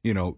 you 0.03 0.13
know, 0.13 0.37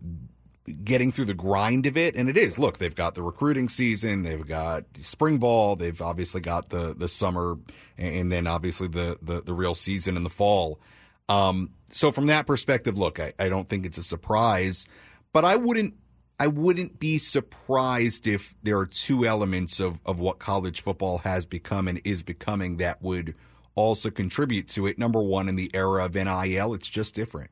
getting 0.84 1.12
through 1.12 1.25
the 1.25 1.34
grind 1.34 1.86
of 1.86 1.98
it. 1.98 2.16
And 2.16 2.30
it 2.30 2.38
is, 2.38 2.58
look, 2.58 2.78
they've 2.78 2.96
got 2.96 3.16
the 3.16 3.22
recruiting 3.22 3.68
season, 3.68 4.24
they've 4.24 4.48
got 4.48 4.86
spring 5.01 5.38
ball, 5.38 5.75
they've 5.75 6.01
obviously 6.01 6.40
got 6.40 6.70
the, 6.70 6.94
the 6.96 7.08
summer 7.08 7.58
and 7.98 8.32
then 8.32 8.48
obviously 8.48 8.88
the, 8.88 9.18
the, 9.22 9.42
the 9.42 9.54
real 9.54 9.75
season 9.75 10.16
in 10.16 10.24
the 10.24 10.30
fall. 10.30 10.80
Um, 11.28 11.72
so 11.92 12.12
from 12.12 12.28
that 12.28 12.48
perspective, 12.48 12.98
look, 12.98 13.20
I, 13.20 13.34
I 13.38 13.50
don't 13.50 13.68
think 13.68 13.86
it's 13.86 13.98
a 13.98 14.04
surprise, 14.04 14.86
but 15.34 15.46
I 15.46 15.56
wouldn't 15.56 15.96
I 16.40 16.48
wouldn't 16.48 17.00
be 17.00 17.20
surprised 17.20 18.25
if 18.25 18.56
there 18.63 18.80
are 18.80 18.88
two 18.88 19.28
elements 19.28 19.80
of, 19.80 20.00
of 20.08 20.20
what 20.20 20.40
college 20.40 20.82
football 20.82 21.20
has 21.20 21.46
become 21.46 21.88
and 21.88 22.01
is 22.04 22.24
becoming 22.24 22.78
that 22.78 23.00
would 23.00 23.36
also 23.75 24.10
contribute 24.10 24.68
to 24.70 24.88
it. 24.88 24.98
Number 25.00 25.22
one, 25.22 25.48
in 25.50 25.56
the 25.56 25.72
era 25.74 26.06
of 26.06 26.16
NIL, 26.16 26.74
it's 26.74 26.90
just 26.90 27.16
different. 27.16 27.51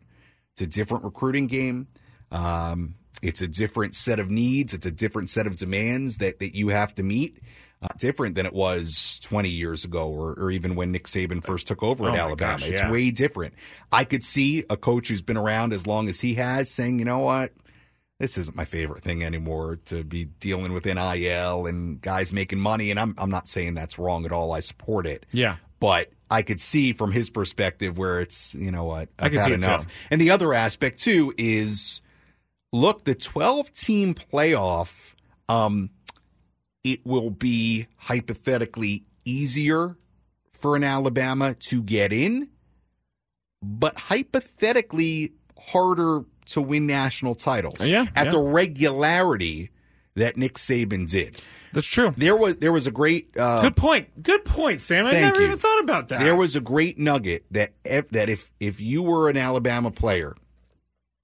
It's 0.53 0.61
a 0.61 0.67
different 0.67 1.03
recruiting 1.03 1.47
game. 1.47 1.87
Um, 2.31 2.95
it's 3.21 3.41
a 3.41 3.47
different 3.47 3.95
set 3.95 4.19
of 4.19 4.29
needs. 4.29 4.73
It's 4.73 4.85
a 4.85 4.91
different 4.91 5.29
set 5.29 5.47
of 5.47 5.55
demands 5.55 6.17
that, 6.17 6.39
that 6.39 6.55
you 6.55 6.69
have 6.69 6.93
to 6.95 7.03
meet. 7.03 7.39
uh, 7.81 7.87
different 7.97 8.35
than 8.35 8.45
it 8.45 8.51
was 8.53 9.19
20 9.23 9.47
years 9.47 9.85
ago 9.85 10.09
or, 10.09 10.33
or 10.33 10.51
even 10.51 10.75
when 10.75 10.91
Nick 10.91 11.05
Saban 11.07 11.41
first 11.41 11.65
took 11.67 11.81
over 11.81 12.09
Oh 12.09 12.13
at 12.13 12.19
Alabama. 12.19 12.59
gosh, 12.59 12.67
It's 12.67 12.83
way 12.91 13.09
different. 13.09 13.53
I 13.89 14.03
could 14.03 14.21
see 14.23 14.65
a 14.69 14.75
coach 14.75 15.07
who's 15.07 15.21
been 15.21 15.37
around 15.37 15.71
as 15.71 15.87
long 15.87 16.09
as 16.09 16.19
he 16.19 16.33
has 16.35 16.69
saying, 16.69 16.99
you 16.99 17.05
know 17.05 17.19
what? 17.19 17.53
This 18.19 18.37
isn't 18.37 18.57
my 18.57 18.65
favorite 18.65 19.01
thing 19.01 19.23
anymore 19.23 19.77
to 19.85 20.03
be 20.03 20.25
dealing 20.25 20.73
with 20.73 20.83
NIL 20.83 21.65
and 21.67 22.01
guys 22.01 22.33
making 22.33 22.59
money. 22.59 22.91
And 22.91 22.99
I'm, 22.99 23.15
I'm 23.17 23.29
not 23.31 23.47
saying 23.47 23.75
that's 23.75 23.97
wrong 23.97 24.25
at 24.25 24.33
all. 24.33 24.51
I 24.51 24.59
support 24.59 25.07
it. 25.07 25.25
Yeah. 25.31 25.55
But 25.79 26.11
I 26.29 26.41
could 26.41 26.59
see 26.59 26.93
from 26.93 27.11
his 27.11 27.29
perspective 27.29 27.97
where 27.97 28.19
it's, 28.19 28.53
you 28.53 28.71
know 28.71 28.83
what, 28.83 29.09
I 29.17 29.25
I've 29.25 29.31
can 29.31 29.39
had 29.39 29.45
see 29.47 29.51
it 29.53 29.63
enough. 29.63 29.87
And 30.11 30.19
the 30.21 30.31
other 30.31 30.53
aspect 30.53 30.99
too 30.99 31.33
is 31.37 32.01
look, 32.71 33.05
the 33.05 33.15
12 33.15 33.73
team 33.73 34.13
playoff, 34.13 35.13
um, 35.47 35.89
it 36.83 37.05
will 37.05 37.29
be 37.29 37.87
hypothetically 37.97 39.05
easier 39.25 39.97
for 40.51 40.75
an 40.75 40.83
Alabama 40.83 41.55
to 41.55 41.81
get 41.81 42.13
in, 42.13 42.49
but 43.61 43.97
hypothetically 43.97 45.33
harder 45.57 46.25
to 46.47 46.61
win 46.61 46.87
national 46.87 47.35
titles 47.35 47.87
Yeah, 47.87 48.05
at 48.15 48.25
yeah. 48.25 48.31
the 48.31 48.39
regularity 48.39 49.71
that 50.19 50.37
Nick 50.37 50.55
Saban 50.55 51.09
did. 51.09 51.41
That's 51.73 51.87
true. 51.87 52.13
There 52.17 52.35
was 52.35 52.57
there 52.57 52.71
was 52.71 52.87
a 52.87 52.91
great 52.91 53.35
uh, 53.37 53.61
Good 53.61 53.75
point. 53.75 54.23
Good 54.23 54.43
point, 54.45 54.81
Sam. 54.81 55.05
I 55.05 55.11
never 55.11 55.39
you. 55.39 55.47
even 55.47 55.57
thought 55.57 55.81
about 55.83 56.07
that. 56.09 56.19
There 56.19 56.35
was 56.35 56.55
a 56.55 56.61
great 56.61 56.97
nugget 56.97 57.45
that 57.51 57.73
if, 57.83 58.09
that 58.09 58.29
if 58.29 58.51
if 58.59 58.79
you 58.79 59.03
were 59.03 59.29
an 59.29 59.37
Alabama 59.37 59.91
player 59.91 60.35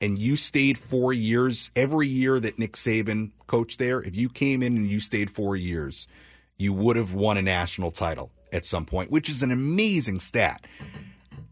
and 0.02 0.20
you 0.20 0.36
stayed 0.36 0.78
four 0.78 1.14
years, 1.14 1.72
every 1.76 2.08
year 2.08 2.40
that 2.40 2.60
Nick 2.60 2.74
Saban 2.74 3.32
coached 3.48 3.80
there, 3.80 4.02
if 4.02 4.16
you 4.16 4.30
came 4.30 4.62
in 4.62 4.76
and 4.76 4.88
you 4.88 5.00
stayed 5.00 5.32
four 5.32 5.56
years, 5.56 6.08
you 6.58 6.74
would 6.74 6.96
have 6.96 7.14
won 7.14 7.38
a 7.38 7.42
national 7.42 7.92
title 7.92 8.32
at 8.52 8.66
some 8.66 8.86
point, 8.86 9.10
which 9.10 9.30
is 9.30 9.42
an 9.42 9.52
amazing 9.52 10.20
stat. 10.20 10.66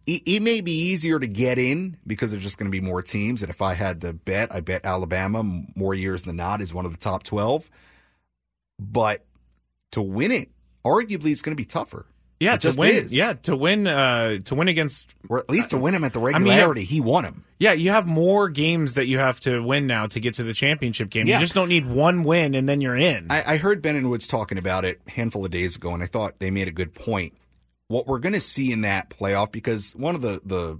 It, 0.05 0.21
it 0.25 0.41
may 0.41 0.61
be 0.61 0.71
easier 0.71 1.17
to 1.19 1.27
get 1.27 1.57
in 1.57 1.97
because 2.05 2.31
there's 2.31 2.43
just 2.43 2.57
going 2.57 2.69
to 2.69 2.75
be 2.75 2.81
more 2.81 3.01
teams. 3.01 3.41
And 3.41 3.49
if 3.49 3.61
I 3.61 3.73
had 3.73 4.01
to 4.01 4.13
bet, 4.13 4.53
I 4.53 4.59
bet 4.59 4.85
Alabama 4.85 5.43
more 5.75 5.93
years 5.93 6.23
than 6.23 6.35
not 6.35 6.61
is 6.61 6.73
one 6.73 6.85
of 6.85 6.91
the 6.91 6.97
top 6.99 7.23
twelve. 7.23 7.69
But 8.79 9.25
to 9.91 10.01
win 10.01 10.31
it, 10.31 10.49
arguably, 10.85 11.31
it's 11.31 11.41
going 11.41 11.55
to 11.55 11.61
be 11.61 11.65
tougher. 11.65 12.05
yeah 12.39 12.55
It 12.55 12.61
to 12.61 12.67
just 12.67 12.79
win. 12.79 12.95
is. 13.05 13.15
Yeah, 13.15 13.33
to 13.33 13.55
win. 13.55 13.87
Uh, 13.87 14.39
to 14.45 14.55
win 14.55 14.67
against. 14.67 15.13
or 15.29 15.39
at 15.39 15.49
least 15.49 15.69
to 15.69 15.77
win 15.77 15.93
him 15.95 16.03
at 16.03 16.11
the 16.13 16.19
mean, 16.19 16.31
yeah. 16.31 16.37
regularity. 16.37 16.83
he 16.83 16.99
won 16.99 17.23
him. 17.23 17.43
Yeah, 17.59 17.71
you 17.73 17.91
have 17.91 18.05
more 18.05 18.49
games 18.49 18.95
that 18.95 19.05
you 19.07 19.19
have 19.19 19.39
to 19.41 19.61
win 19.63 19.87
now 19.87 20.07
to 20.07 20.19
get 20.19 20.33
to 20.33 20.43
the 20.43 20.53
championship 20.53 21.09
game. 21.09 21.27
Yeah. 21.27 21.37
You 21.37 21.45
just 21.45 21.53
don't 21.53 21.69
need 21.69 21.85
one 21.87 22.23
win 22.23 22.55
and 22.55 22.67
then 22.67 22.81
you're 22.81 22.97
in. 22.97 23.27
I, 23.29 23.53
I 23.53 23.57
heard 23.57 23.81
Ben 23.81 23.95
and 23.95 24.09
Woods 24.09 24.27
talking 24.27 24.57
about 24.57 24.83
it 24.83 24.99
a 25.07 25.11
handful 25.11 25.45
of 25.45 25.51
days 25.51 25.77
ago, 25.77 25.93
and 25.93 26.03
I 26.03 26.07
thought 26.07 26.39
they 26.39 26.51
made 26.51 26.67
a 26.67 26.71
good 26.71 26.93
point. 26.93 27.33
What 27.93 28.07
we're 28.07 28.17
going 28.17 28.33
to 28.33 28.41
see 28.41 28.71
in 28.71 28.81
that 28.81 29.11
playoff, 29.11 29.51
because 29.51 29.91
one 29.95 30.15
of 30.15 30.21
the 30.21 30.41
the 30.43 30.79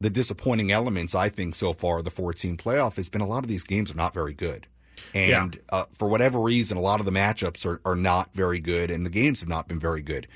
the 0.00 0.10
disappointing 0.10 0.72
elements 0.72 1.14
I 1.14 1.28
think 1.28 1.54
so 1.54 1.72
far 1.72 1.98
of 1.98 2.04
the 2.04 2.10
14 2.10 2.56
playoff 2.56 2.96
has 2.96 3.08
been 3.08 3.20
a 3.20 3.26
lot 3.26 3.44
of 3.44 3.48
these 3.48 3.62
games 3.62 3.92
are 3.92 3.96
not 3.96 4.12
very 4.12 4.34
good. 4.34 4.66
And 5.14 5.60
uh, 5.68 5.84
for 5.92 6.08
whatever 6.08 6.40
reason, 6.40 6.76
a 6.76 6.80
lot 6.80 6.98
of 6.98 7.06
the 7.06 7.12
matchups 7.12 7.64
are, 7.64 7.80
are 7.84 7.94
not 7.94 8.34
very 8.34 8.58
good, 8.58 8.90
and 8.90 9.06
the 9.06 9.10
games 9.10 9.38
have 9.40 9.48
not 9.48 9.68
been 9.68 9.78
very 9.78 10.02
good. 10.02 10.26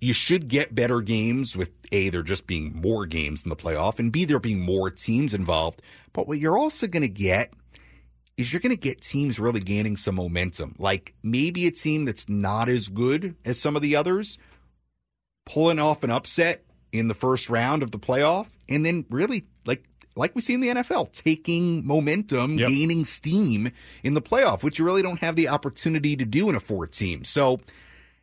You 0.00 0.12
should 0.12 0.48
get 0.48 0.74
better 0.74 1.00
games 1.00 1.56
with 1.56 1.70
A, 1.92 2.08
there 2.08 2.24
just 2.24 2.48
being 2.48 2.74
more 2.74 3.06
games 3.06 3.44
in 3.44 3.48
the 3.48 3.56
playoff, 3.56 4.00
and 4.00 4.10
B, 4.10 4.24
there 4.24 4.40
being 4.40 4.60
more 4.60 4.90
teams 4.90 5.34
involved. 5.34 5.82
But 6.12 6.26
what 6.26 6.40
you're 6.40 6.58
also 6.58 6.88
going 6.88 7.02
to 7.02 7.08
get 7.08 7.52
is 8.36 8.52
you're 8.52 8.60
going 8.60 8.70
to 8.70 8.76
get 8.76 9.00
teams 9.00 9.38
really 9.38 9.60
gaining 9.60 9.96
some 9.96 10.16
momentum. 10.16 10.74
Like 10.78 11.14
maybe 11.22 11.68
a 11.68 11.70
team 11.70 12.04
that's 12.04 12.28
not 12.28 12.68
as 12.68 12.88
good 12.88 13.36
as 13.44 13.60
some 13.60 13.76
of 13.76 13.82
the 13.82 13.94
others 13.94 14.36
pulling 15.46 15.78
off 15.78 16.02
an 16.02 16.10
upset 16.10 16.64
in 16.92 17.08
the 17.08 17.14
first 17.14 17.48
round 17.50 17.82
of 17.82 17.90
the 17.90 17.98
playoff 17.98 18.46
and 18.68 18.84
then 18.86 19.04
really 19.10 19.44
like 19.66 19.84
like 20.16 20.34
we 20.36 20.40
see 20.40 20.54
in 20.54 20.60
the 20.60 20.68
NFL 20.68 21.10
taking 21.12 21.84
momentum, 21.84 22.56
Yep. 22.58 22.68
gaining 22.68 23.04
steam 23.04 23.72
in 24.04 24.14
the 24.14 24.22
playoff, 24.22 24.62
which 24.62 24.78
you 24.78 24.84
really 24.84 25.02
don't 25.02 25.18
have 25.20 25.34
the 25.34 25.48
opportunity 25.48 26.14
to 26.16 26.24
do 26.24 26.48
in 26.48 26.54
a 26.54 26.60
four 26.60 26.86
team. 26.86 27.24
So 27.24 27.58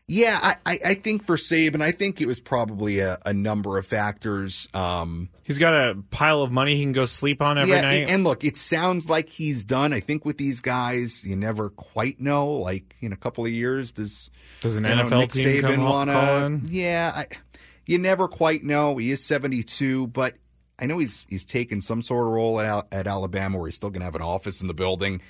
yeah, 0.07 0.55
I, 0.65 0.79
I, 0.85 0.93
think 0.95 1.25
for 1.25 1.37
Saban, 1.37 1.81
I 1.81 1.91
think 1.91 2.19
it 2.19 2.27
was 2.27 2.41
probably 2.41 2.99
a, 2.99 3.17
a 3.25 3.33
number 3.33 3.77
of 3.77 3.85
factors. 3.85 4.67
Um, 4.73 5.29
He's 5.43 5.57
got 5.57 5.73
a 5.73 5.95
pile 6.11 6.41
of 6.41 6.51
money 6.51 6.75
he 6.75 6.81
can 6.81 6.91
go 6.91 7.05
sleep 7.05 7.41
on 7.41 7.57
every 7.57 7.73
yeah, 7.73 7.81
night. 7.81 8.09
and, 8.09 8.25
look, 8.25 8.43
it 8.43 8.57
sounds 8.57 9.09
like 9.09 9.29
he's 9.29 9.63
done. 9.63 9.93
I 9.93 10.01
think 10.01 10.25
with 10.25 10.37
these 10.37 10.59
guys, 10.59 11.23
you 11.23 11.37
never 11.37 11.69
quite 11.69 12.19
know. 12.19 12.49
Like 12.49 12.93
in 12.99 13.13
a 13.13 13.17
couple 13.17 13.45
of 13.45 13.51
years, 13.51 13.93
does 13.93 14.29
Does 14.59 14.75
an 14.75 14.83
know, 14.83 14.89
NFL 14.89 15.19
Nick 15.19 15.31
team 15.31 15.63
Saban 15.63 15.75
come 15.75 15.85
wanna? 15.85 16.59
Yeah, 16.65 17.13
I, 17.15 17.27
you 17.85 17.97
never 17.97 18.27
quite 18.27 18.63
know. 18.65 18.97
He 18.97 19.11
is 19.11 19.23
seventy 19.23 19.63
two, 19.63 20.07
but 20.07 20.35
I 20.77 20.87
know 20.87 20.97
he's 20.97 21.25
he's 21.29 21.45
taken 21.45 21.79
some 21.79 22.01
sort 22.01 22.27
of 22.27 22.33
role 22.33 22.59
at 22.59 22.87
at 22.91 23.07
Alabama 23.07 23.59
where 23.59 23.67
he's 23.67 23.75
still 23.75 23.91
going 23.91 24.01
to 24.01 24.05
have 24.05 24.15
an 24.15 24.21
office 24.21 24.61
in 24.61 24.67
the 24.67 24.73
building. 24.73 25.21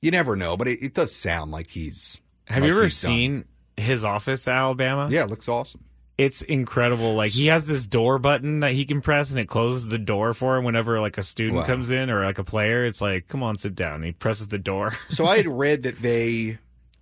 You 0.00 0.10
never 0.10 0.34
know, 0.34 0.56
but 0.56 0.68
it, 0.68 0.82
it 0.82 0.94
does 0.94 1.14
sound 1.14 1.50
like 1.50 1.68
he's. 1.68 2.20
Have 2.46 2.62
like 2.62 2.68
you 2.68 2.76
ever 2.76 2.88
seen? 2.90 3.34
done. 3.34 3.44
His 3.76 4.04
office 4.04 4.46
at 4.48 4.54
Alabama? 4.54 5.08
Yeah, 5.10 5.24
it 5.24 5.30
looks 5.30 5.48
awesome. 5.48 5.84
It's 6.16 6.42
incredible. 6.42 7.14
Like 7.14 7.32
he 7.32 7.48
has 7.48 7.66
this 7.66 7.86
door 7.86 8.18
button 8.20 8.60
that 8.60 8.72
he 8.72 8.84
can 8.84 9.00
press 9.00 9.30
and 9.30 9.40
it 9.40 9.48
closes 9.48 9.88
the 9.88 9.98
door 9.98 10.32
for 10.32 10.56
him 10.56 10.64
whenever 10.64 11.00
like 11.00 11.18
a 11.18 11.24
student 11.24 11.56
Wow. 11.56 11.66
comes 11.66 11.90
in 11.90 12.08
or 12.08 12.24
like 12.24 12.38
a 12.38 12.44
player. 12.44 12.84
It's 12.86 13.00
like, 13.00 13.26
come 13.26 13.42
on, 13.42 13.58
sit 13.58 13.74
down. 13.74 13.96
And 13.96 14.04
he 14.04 14.12
presses 14.12 14.46
the 14.48 14.58
door. 14.58 14.96
So 15.08 15.26
I 15.26 15.36
had 15.38 15.48
read 15.48 15.82
that 15.82 16.00
they 16.00 16.58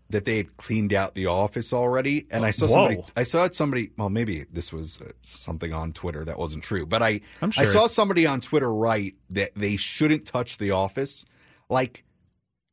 that 0.08 0.24
they 0.26 0.36
had 0.38 0.56
cleaned 0.58 0.92
out 0.92 1.14
the 1.14 1.24
office 1.26 1.72
already, 1.72 2.26
and 2.30 2.44
I 2.44 2.50
saw 2.50 2.66
somebody. 2.66 3.02
I 3.16 3.22
saw 3.22 3.48
somebody. 3.50 3.90
Well, 3.96 4.10
maybe 4.10 4.44
this 4.52 4.70
was 4.72 5.00
uh, 5.00 5.12
something 5.26 5.72
on 5.72 5.92
Twitter 5.92 6.22
that 6.26 6.38
wasn't 6.38 6.64
true, 6.64 6.84
but 6.84 7.02
I 7.02 7.22
I'm 7.40 7.50
I 7.56 7.64
saw 7.64 7.86
somebody 7.86 8.26
on 8.26 8.40
Twitter 8.42 8.70
write 8.72 9.14
that 9.30 9.52
they 9.56 9.76
shouldn't 9.76 10.26
touch 10.26 10.58
the 10.58 10.70
office. 10.72 11.24
Like, 11.70 12.04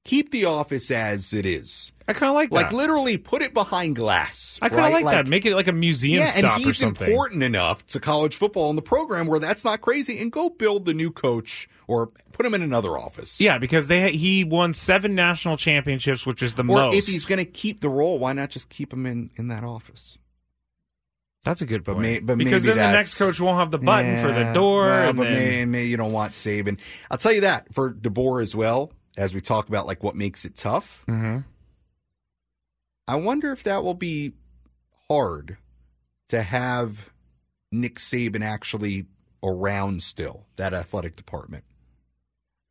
keep 0.03 0.31
the 0.31 0.45
office 0.45 0.91
as 0.91 1.31
it 1.33 1.45
is. 1.45 1.93
I 2.09 2.13
kind 2.13 2.29
of 2.31 2.33
like 2.33 2.49
that. 2.49 2.55
Like 2.55 2.71
literally 2.71 3.17
put 3.17 3.43
it 3.43 3.53
behind 3.53 3.95
glass. 3.95 4.57
I 4.63 4.69
kind 4.69 4.87
of 4.87 4.93
right? 4.93 5.05
like, 5.05 5.15
that. 5.15 5.27
Make 5.27 5.45
it 5.45 5.53
like 5.53 5.67
a 5.67 5.71
museum 5.71 6.23
yeah, 6.23 6.31
and 6.35 6.45
stop 6.45 6.57
or 6.59 6.63
he's 6.63 6.77
something. 6.77 7.07
important 7.07 7.43
enough 7.43 7.85
to 7.87 7.99
college 7.99 8.35
football 8.35 8.71
in 8.71 8.75
the 8.75 8.81
program 8.81 9.27
where 9.27 9.39
that's 9.39 9.63
not 9.63 9.81
crazy. 9.81 10.17
And 10.19 10.31
go 10.31 10.49
build 10.49 10.85
the 10.85 10.93
new 10.95 11.11
coach 11.11 11.69
or 11.87 12.07
put 12.31 12.45
him 12.47 12.55
in 12.55 12.63
another 12.63 12.97
office. 12.97 13.39
Yeah, 13.39 13.59
because 13.59 13.87
they 13.87 14.11
he 14.13 14.43
won 14.43 14.73
seven 14.73 15.13
national 15.13 15.57
championships, 15.57 16.25
which 16.25 16.41
is 16.41 16.55
the 16.55 16.63
Or 16.63 16.65
most. 16.65 16.95
if 16.97 17.05
he's 17.05 17.25
going 17.25 17.37
to 17.37 17.45
keep 17.45 17.79
the 17.81 17.89
role, 17.89 18.17
why 18.17 18.33
not 18.33 18.49
just 18.49 18.69
keep 18.69 18.91
him 18.91 19.05
in, 19.05 19.29
in 19.35 19.49
that 19.49 19.63
office? 19.63 20.17
That's 21.43 21.61
a 21.61 21.65
good 21.65 21.83
But 21.83 21.93
point. 21.93 22.01
may- 22.01 22.19
but 22.19 22.37
because 22.37 22.63
then 22.63 22.77
the 22.77 22.91
next 22.91 23.15
coach 23.15 23.39
won't 23.39 23.59
have 23.59 23.71
the 23.71 23.77
button 23.77 24.17
for 24.21 24.31
the 24.33 24.51
door. 24.51 24.87
well, 24.87 25.09
and 25.09 25.17
but 25.17 25.23
then- 25.25 25.33
may, 25.33 25.65
may 25.65 25.85
you 25.85 25.95
don't 25.95 26.11
want 26.11 26.33
Saban. 26.33 26.79
I'll 27.09 27.17
tell 27.17 27.31
you 27.31 27.41
that 27.41 27.73
for 27.73 27.93
DeBoer 27.93 28.41
as 28.41 28.55
well. 28.55 28.91
As 29.17 29.33
we 29.33 29.41
talk 29.41 29.67
about 29.69 29.85
like 29.85 30.03
what 30.03 30.15
makes 30.15 30.45
it 30.45 30.55
tough, 30.55 31.03
Mhm. 31.07 31.43
I 33.09 33.15
wonder 33.15 33.51
if 33.51 33.63
that 33.63 33.83
will 33.83 33.95
be 33.95 34.33
hard 35.09 35.57
to 36.27 36.43
have 36.43 37.09
Nick 37.71 37.95
Saban 37.95 38.43
actually 38.43 39.07
around 39.43 40.03
still 40.03 40.45
that 40.57 40.75
athletic 40.75 41.15
department. 41.15 41.63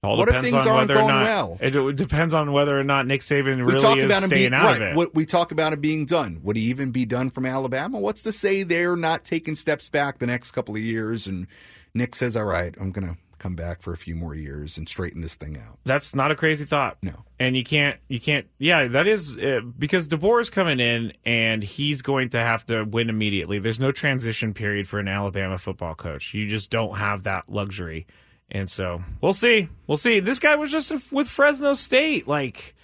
All 0.05 0.17
What 0.17 0.29
if 0.29 0.37
depends 0.37 0.53
things 0.53 0.63
on 0.65 0.69
aren't 0.69 0.89
whether 0.91 0.95
or 0.95 1.03
going 1.03 1.09
not. 1.09 1.23
well? 1.25 1.59
It, 1.61 1.75
it 1.75 1.97
depends 1.97 2.35
on 2.35 2.53
whether 2.53 2.79
or 2.79 2.85
not 2.85 3.05
Nick 3.09 3.23
Saban 3.23 3.57
we 3.57 3.73
really 3.73 4.05
is 4.05 4.17
staying 4.17 4.31
being 4.31 4.55
out 4.55 4.65
right. 4.67 4.77
of 4.77 4.89
it. 4.91 4.95
What 4.95 5.13
we 5.13 5.27
talk 5.27 5.51
about 5.51 5.73
him 5.73 5.81
being 5.81 6.07
done. 6.07 6.39
Would 6.45 6.55
he 6.55 6.63
even 6.67 6.93
be 6.93 7.05
done 7.05 7.31
from 7.31 7.45
Alabama? 7.45 7.99
What's 7.99 8.23
to 8.23 8.31
say 8.31 8.63
they're 8.63 8.97
not 8.97 9.25
taking 9.25 9.57
steps 9.57 9.89
back 9.89 10.21
the 10.21 10.27
next 10.27 10.53
couple 10.53 10.77
of 10.77 10.81
years? 10.81 11.27
And 11.27 11.49
Nick 11.95 12.15
says, 12.15 12.37
"All 12.37 12.45
right, 12.45 12.73
I'm 12.81 12.93
going 12.93 13.09
to 13.09 13.17
come 13.39 13.55
back 13.55 13.83
for 13.83 13.93
a 13.93 13.97
few 13.97 14.15
more 14.15 14.35
years 14.35 14.77
and 14.79 14.89
straighten 14.89 15.21
this 15.21 15.35
thing 15.37 15.57
out." 15.57 15.79
That's 15.85 16.15
not 16.15 16.31
a 16.31 16.35
crazy 16.35 16.65
thought. 16.65 16.99
No. 17.03 17.13
And 17.39 17.57
you 17.57 17.65
can't, 17.65 17.99
you 18.09 18.21
can't, 18.21 18.47
yeah, 18.59 18.89
that 18.89 19.07
is 19.07 19.37
uh, 19.39 19.61
because 19.79 20.09
DeBoer 20.09 20.41
is 20.41 20.51
coming 20.51 20.81
in 20.81 21.13
and 21.25 21.63
he's 21.63 22.03
going 22.03 22.31
to 22.31 22.41
have 22.41 22.67
to 22.67 22.83
win 22.85 23.09
immediately. 23.09 23.59
There's 23.59 23.79
no 23.81 23.93
transition 23.93 24.55
period 24.55 24.89
for 24.89 24.99
an 24.99 25.09
Alabama 25.09 25.57
football 25.59 25.95
coach. 25.95 26.35
You 26.35 26.49
just 26.49 26.71
don't 26.71 26.97
have 26.99 27.23
that 27.25 27.49
luxury. 27.49 28.07
And 28.51 28.69
so 28.71 29.03
we'll 29.21 29.35
see. 29.35 29.69
We'll 29.87 29.99
see. 29.99 30.21
This 30.21 30.39
guy 30.39 30.57
was 30.57 30.71
just 30.73 30.91
with 31.13 31.29
Fresno 31.29 31.75
State. 31.75 32.27
Like, 32.27 32.75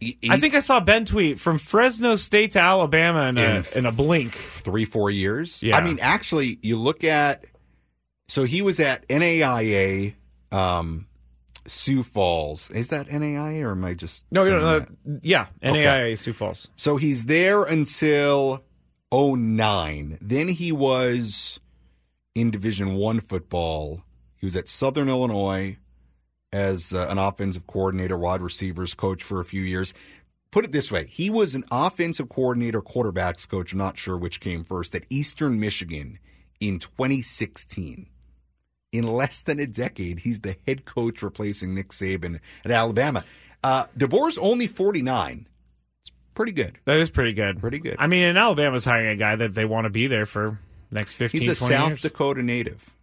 He- 0.00 0.18
I 0.28 0.38
think 0.38 0.54
I 0.54 0.60
saw 0.60 0.78
Ben 0.80 1.04
tweet 1.06 1.40
from 1.40 1.58
Fresno 1.58 2.14
State 2.16 2.52
to 2.52 2.60
Alabama 2.60 3.22
in 3.28 3.38
a, 3.38 3.42
In 3.56 3.64
in 3.74 3.86
a 3.86 3.90
blink. 3.92 4.34
three, 4.34 4.84
four 4.84 5.10
years. 5.10 5.60
Yeah. 5.62 5.76
I 5.76 5.80
mean, 5.82 5.98
actually, 6.00 6.58
you 6.62 6.78
look 6.78 7.02
at 7.04 7.44
so 8.28 8.44
he 8.44 8.62
was 8.62 8.78
at 8.78 9.08
NAIA, 9.08 10.14
um, 10.52 11.06
Sioux 11.66 12.02
Falls. 12.02 12.70
Is 12.70 12.88
that 12.88 13.08
NAIA 13.08 13.62
or 13.62 13.72
am 13.72 13.84
I 13.84 13.94
just 13.94 14.26
No, 14.30 14.46
no, 14.48 14.60
no, 14.60 14.78
that? 14.80 15.20
yeah, 15.22 15.46
NAIA 15.62 16.18
Sioux 16.18 16.32
Falls. 16.32 16.68
So 16.76 16.96
he's 16.96 17.26
there 17.26 17.64
until 17.64 18.62
09. 19.12 20.18
Then 20.20 20.48
he 20.48 20.72
was 20.72 21.58
in 22.34 22.50
Division 22.50 22.94
1 22.94 23.20
football. 23.20 24.02
He 24.36 24.46
was 24.46 24.56
at 24.56 24.68
Southern 24.68 25.08
Illinois 25.08 25.76
as 26.52 26.94
uh, 26.94 27.06
an 27.08 27.18
offensive 27.18 27.66
coordinator, 27.66 28.16
wide 28.16 28.40
receivers 28.40 28.94
coach 28.94 29.22
for 29.22 29.40
a 29.40 29.44
few 29.44 29.62
years. 29.62 29.92
put 30.50 30.64
it 30.64 30.72
this 30.72 30.90
way: 30.90 31.06
he 31.06 31.28
was 31.28 31.54
an 31.54 31.64
offensive 31.70 32.28
coordinator, 32.28 32.80
quarterbacks 32.80 33.46
coach. 33.46 33.72
I'm 33.72 33.78
not 33.78 33.98
sure 33.98 34.16
which 34.16 34.40
came 34.40 34.64
first 34.64 34.94
at 34.94 35.04
Eastern 35.10 35.60
Michigan 35.60 36.18
in 36.60 36.78
2016. 36.78 38.08
In 38.92 39.06
less 39.06 39.42
than 39.42 39.60
a 39.60 39.66
decade, 39.66 40.20
he's 40.20 40.40
the 40.40 40.56
head 40.66 40.84
coach 40.84 41.22
replacing 41.22 41.74
Nick 41.74 41.88
Saban 41.90 42.40
at 42.64 42.70
Alabama. 42.70 43.24
Uh, 43.62 43.84
DeBoer's 43.98 44.38
only 44.38 44.66
49. 44.66 45.46
It's 46.00 46.12
pretty 46.34 46.52
good. 46.52 46.78
That 46.86 46.98
is 46.98 47.10
pretty 47.10 47.34
good. 47.34 47.60
Pretty 47.60 47.80
good. 47.80 47.96
I 47.98 48.06
mean, 48.06 48.22
and 48.22 48.38
Alabama's 48.38 48.84
hiring 48.86 49.10
a 49.10 49.16
guy 49.16 49.36
that 49.36 49.54
they 49.54 49.64
want 49.66 49.84
to 49.84 49.90
be 49.90 50.06
there 50.06 50.24
for 50.26 50.58
next 50.90 51.14
15, 51.14 51.40
He's 51.40 51.50
a 51.50 51.54
South 51.54 51.88
years. 51.88 52.00
Dakota 52.02 52.42
native, 52.42 52.94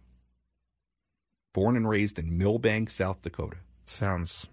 born 1.54 1.76
and 1.76 1.88
raised 1.88 2.18
in 2.18 2.36
Milbank, 2.36 2.90
South 2.90 3.22
Dakota. 3.22 3.58
Sounds 3.84 4.46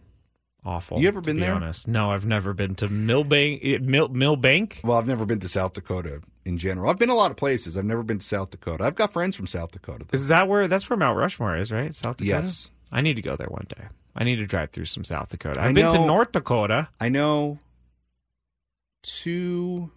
awful. 0.65 1.00
You 1.00 1.08
ever 1.08 1.22
to 1.22 1.25
been 1.25 1.38
be 1.38 1.41
there? 1.41 1.53
Honest. 1.53 1.88
No, 1.88 2.12
I've 2.12 2.25
never 2.25 2.53
been 2.53 2.75
to 2.75 2.88
Milbank. 2.88 3.82
Mill, 3.82 4.08
Milbank? 4.10 4.82
Well, 4.84 4.98
I've 4.98 5.08
never 5.08 5.25
been 5.25 5.39
to 5.41 5.48
South 5.48 5.74
Dakota 5.74 6.22
in 6.46 6.58
general. 6.58 6.89
I've 6.89 7.00
been 7.00 7.10
a 7.10 7.15
lot 7.15 7.32
of 7.32 7.38
places. 7.38 7.77
I've 7.77 7.86
never 7.86 8.03
been 8.03 8.20
to 8.20 8.25
South 8.25 8.51
Dakota. 8.51 8.84
I've 8.84 8.96
got 8.96 9.13
friends 9.13 9.36
from 9.36 9.48
South 9.48 9.72
Dakota. 9.72 10.05
Is 10.12 10.27
that 10.27 10.48
where? 10.48 10.67
That's 10.67 10.89
where 10.89 10.98
Mount 10.98 11.17
Rushmore 11.17 11.58
is, 11.58 11.72
right? 11.72 11.93
South 11.93 12.17
Dakota. 12.17 12.43
Yes. 12.43 12.70
I 12.91 13.01
need 13.01 13.15
to 13.15 13.22
go 13.22 13.36
there 13.36 13.48
one 13.48 13.65
day. 13.70 13.86
I 14.15 14.24
need 14.24 14.36
to 14.36 14.46
drive 14.46 14.70
through 14.72 14.86
some 14.86 15.03
South 15.03 15.29
Dakota. 15.29 15.62
I've 15.62 15.74
been 15.74 15.91
to 15.91 16.05
North 16.05 16.32
Dakota. 16.32 16.89
I 17.00 17.10
know 17.10 17.60
two. 19.01 19.91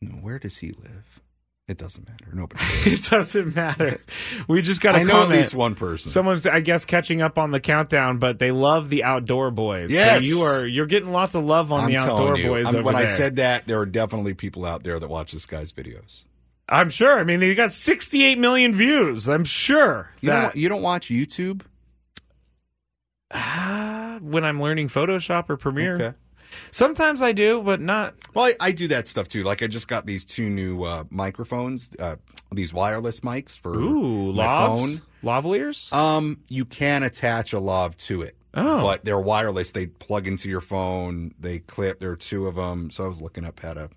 No, 0.00 0.12
where 0.16 0.38
does 0.38 0.58
he 0.58 0.72
live? 0.72 1.20
It 1.68 1.76
doesn't 1.76 2.08
matter. 2.08 2.24
Nobody. 2.32 2.64
it 2.92 3.02
doesn't 3.04 3.54
matter. 3.54 4.00
We 4.48 4.62
just 4.62 4.80
got 4.80 4.92
to 4.92 4.98
I 5.00 5.02
know 5.02 5.12
comment. 5.12 5.32
at 5.32 5.36
least 5.38 5.54
one 5.54 5.74
person. 5.74 6.10
Someone's, 6.10 6.46
I 6.46 6.60
guess, 6.60 6.86
catching 6.86 7.20
up 7.20 7.36
on 7.38 7.50
the 7.50 7.60
countdown, 7.60 8.18
but 8.18 8.38
they 8.38 8.50
love 8.52 8.88
the 8.88 9.04
outdoor 9.04 9.50
boys. 9.50 9.92
Yes. 9.92 10.22
so 10.22 10.26
you 10.26 10.40
are 10.40 10.66
you're 10.66 10.86
getting 10.86 11.12
lots 11.12 11.34
of 11.34 11.44
love 11.44 11.70
on 11.70 11.80
I'm 11.84 11.90
the 11.90 11.98
outdoor 11.98 12.38
you, 12.38 12.48
boys. 12.48 12.66
I'm- 12.74 12.82
when 12.84 12.96
I 12.96 13.04
said 13.04 13.36
that, 13.36 13.66
there 13.66 13.78
are 13.78 13.84
definitely 13.86 14.32
people 14.32 14.64
out 14.64 14.82
there 14.82 14.98
that 14.98 15.08
watch 15.08 15.32
this 15.32 15.44
guy's 15.44 15.70
videos. 15.70 16.24
I'm 16.70 16.88
sure. 16.88 17.18
I 17.18 17.24
mean, 17.24 17.40
they 17.40 17.54
got 17.54 17.72
68 17.72 18.38
million 18.38 18.74
views. 18.74 19.28
I'm 19.28 19.44
sure 19.44 20.10
You 20.22 20.30
that 20.30 20.40
don't. 20.40 20.56
You 20.56 20.68
don't 20.70 20.82
watch 20.82 21.08
YouTube? 21.08 21.62
Ah, 23.30 24.18
when 24.22 24.44
I'm 24.44 24.60
learning 24.60 24.88
Photoshop 24.88 25.50
or 25.50 25.56
Premiere, 25.56 25.96
Okay. 25.96 26.16
Sometimes 26.70 27.22
I 27.22 27.32
do, 27.32 27.62
but 27.62 27.80
not. 27.80 28.14
Well, 28.34 28.46
I, 28.46 28.54
I 28.60 28.72
do 28.72 28.88
that 28.88 29.08
stuff 29.08 29.28
too. 29.28 29.44
Like 29.44 29.62
I 29.62 29.66
just 29.66 29.88
got 29.88 30.06
these 30.06 30.24
two 30.24 30.48
new 30.50 30.84
uh, 30.84 31.04
microphones, 31.10 31.90
uh, 31.98 32.16
these 32.52 32.72
wireless 32.72 33.20
mics 33.20 33.58
for 33.58 33.74
Ooh, 33.74 34.32
my 34.32 34.46
lavs, 34.46 34.66
phone. 34.66 35.02
lavaliers. 35.22 35.92
Um, 35.92 36.38
you 36.48 36.64
can 36.64 37.02
attach 37.02 37.52
a 37.52 37.60
lav 37.60 37.96
to 37.98 38.22
it. 38.22 38.36
Oh. 38.54 38.80
But 38.80 39.04
they're 39.04 39.20
wireless. 39.20 39.72
They 39.72 39.86
plug 39.86 40.26
into 40.26 40.48
your 40.48 40.62
phone. 40.62 41.34
They 41.38 41.58
clip. 41.60 41.98
There 41.98 42.10
are 42.10 42.16
two 42.16 42.46
of 42.46 42.54
them. 42.54 42.90
So 42.90 43.04
I 43.04 43.08
was 43.08 43.20
looking 43.20 43.44
up 43.44 43.60
how 43.60 43.74
to 43.74 43.90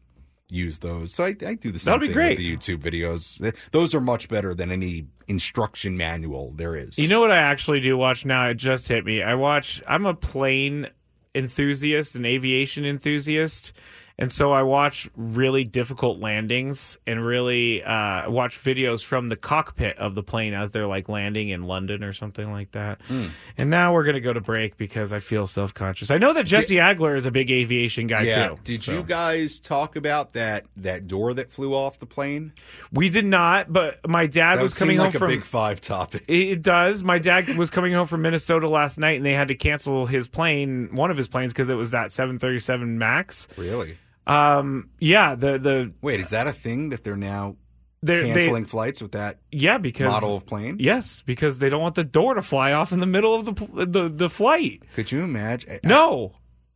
use 0.50 0.79
those. 0.79 1.13
So 1.13 1.24
I, 1.24 1.36
I 1.46 1.53
do 1.53 1.72
the 1.72 1.79
same 1.79 1.93
That'd 1.93 2.10
be 2.10 2.13
great. 2.13 2.38
with 2.38 2.39
the 2.39 2.58
YouTube 2.58 2.79
videos. 2.79 3.55
Those 3.72 3.96
are 3.96 4.01
much 4.01 4.27
better 4.27 4.53
than 4.53 4.70
any 4.70 5.05
instruction 5.29 5.96
manual 5.96 6.51
there 6.51 6.75
is. 6.75 7.00
You 7.00 7.08
know 7.08 7.22
what 7.22 7.31
I 7.31 7.38
actually 7.38 7.79
do 7.79 7.96
watch 7.98 8.25
now? 8.25 8.50
It 8.50 8.55
just 8.55 8.89
hit 8.89 9.05
me. 9.05 9.24
I 9.24 9.36
watch. 9.36 9.81
I'm 9.88 10.05
a 10.05 10.13
plane 10.13 10.89
enthusiast, 11.33 12.15
an 12.15 12.25
aviation 12.25 12.85
enthusiast, 12.85 13.71
and 14.17 14.31
so 14.31 14.51
I 14.51 14.63
watch 14.63 15.09
really 15.15 15.63
difficult 15.63 16.19
landings 16.19 16.97
and 17.07 17.25
really 17.25 17.83
uh, 17.83 18.29
watch 18.29 18.61
videos 18.61 19.03
from 19.03 19.29
the 19.29 19.35
cockpit 19.35 19.97
of 19.97 20.15
the 20.15 20.23
plane 20.23 20.53
as 20.53 20.71
they're 20.71 20.87
like 20.87 21.09
landing 21.09 21.49
in 21.49 21.63
London 21.63 22.03
or 22.03 22.13
something 22.13 22.51
like 22.51 22.71
that. 22.71 23.01
Hmm. 23.07 23.27
And 23.57 23.69
now 23.69 23.93
we're 23.93 24.03
gonna 24.03 24.19
go 24.19 24.33
to 24.33 24.41
break 24.41 24.77
because 24.77 25.11
I 25.11 25.19
feel 25.19 25.47
self 25.47 25.73
conscious. 25.73 26.11
I 26.11 26.17
know 26.17 26.33
that 26.33 26.45
Jesse 26.45 26.75
Agler 26.75 27.17
is 27.17 27.25
a 27.25 27.31
big 27.31 27.49
aviation 27.51 28.07
guy 28.07 28.23
yeah. 28.23 28.49
too. 28.49 28.59
Did 28.63 28.83
so. 28.83 28.93
you 28.93 29.03
guys 29.03 29.59
talk 29.59 29.95
about 29.95 30.33
that 30.33 30.65
that 30.77 31.07
door 31.07 31.33
that 31.33 31.51
flew 31.51 31.73
off 31.73 31.99
the 31.99 32.05
plane? 32.05 32.53
We 32.91 33.09
did 33.09 33.25
not, 33.25 33.71
but 33.71 34.07
my 34.07 34.27
dad 34.27 34.57
That 34.57 34.63
was 34.63 34.77
coming 34.77 34.95
seem 34.95 34.99
home 34.99 35.07
like 35.07 35.17
from. 35.17 35.29
big 35.29 35.43
five 35.43 35.81
topic. 35.81 36.23
It 36.27 36.51
it 36.51 36.61
does. 36.61 37.01
My 37.03 37.17
dad 37.17 37.57
was 37.57 37.69
coming 37.69 37.93
home 37.93 38.07
from 38.07 38.21
Minnesota 38.21 38.67
last 38.67 38.97
night, 38.97 39.17
and 39.17 39.25
they 39.25 39.33
had 39.33 39.47
to 39.47 39.55
cancel 39.55 40.05
his 40.05 40.27
plane, 40.27 40.89
one 40.91 41.09
of 41.09 41.17
his 41.17 41.27
planes, 41.27 41.53
because 41.53 41.69
it 41.69 41.75
was 41.75 41.91
that 41.91 42.11
737 42.11 42.97
Max. 42.97 43.47
Really? 43.57 43.97
Um, 44.31 44.89
yeah, 45.00 45.35
the 45.35 45.57
the 45.57 45.94
Wait, 46.01 46.20
is 46.20 46.29
that 46.29 46.48
a 46.48 46.53
thing 46.53 46.89
that 46.89 47.03
they're 47.03 47.17
now 47.17 47.55
they're, 48.03 48.24
they 48.24 48.33
canceling 48.33 48.65
flights 48.65 49.01
with 49.01 49.11
that 49.11 49.37
yeah 49.51 49.77
because 49.77 50.07
model 50.07 50.35
of 50.35 50.46
plane? 50.46 50.77
yes 50.79 51.22
because 51.25 51.59
they 51.59 51.70
don't 51.70 51.81
want 51.81 51.96
the 51.96 52.03
door 52.03 52.33
to 52.33 52.41
fly 52.41 52.72
off 52.74 52.91
in 52.91 53.00
the 53.00 53.05
middle 53.05 53.35
of 53.35 53.46
the 53.46 53.85
the 53.85 54.09
the 54.09 54.29
flight. 54.29 54.83
Could 54.96 55.11
you 55.11 55.22
imagine? 55.24 55.79
No, 55.83 56.33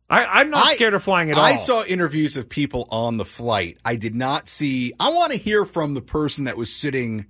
I, 0.08 0.24
I'm 0.24 0.50
not 0.50 0.66
I- 0.66 0.74
scared 0.74 0.94
of 0.94 1.02
flying 1.02 1.30
at 1.30 1.36
all. 1.36 1.44
I 1.44 1.56
saw 1.56 1.82
interviews 1.84 2.36
of 2.36 2.48
people 2.48 2.86
on 2.90 3.16
the 3.16 3.24
flight. 3.24 3.78
I 3.84 3.96
did 3.96 4.14
not 4.14 4.48
see. 4.48 4.92
I 5.00 5.10
want 5.10 5.32
to 5.32 5.38
hear 5.38 5.64
from 5.64 5.94
the 5.94 6.02
person 6.02 6.44
that 6.44 6.56
was 6.56 6.72
sitting 6.72 7.26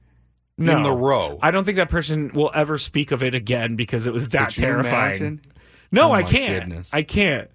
no. 0.58 0.76
in 0.76 0.82
the 0.82 0.92
row. 0.92 1.38
I 1.40 1.50
don't 1.50 1.64
think 1.64 1.76
that 1.76 1.88
person 1.90 2.32
will 2.34 2.50
ever 2.54 2.76
speak 2.78 3.12
of 3.12 3.22
it 3.22 3.34
again 3.34 3.76
because 3.76 4.06
it 4.06 4.12
was 4.12 4.28
that 4.28 4.50
terrifying. 4.50 5.16
imagine? 5.16 5.40
No, 5.92 6.08
Oh 6.10 6.12
I 6.12 6.22
can't. 6.24 6.68
goodness. 6.68 6.90
I 6.92 7.02
can't. 7.02 7.48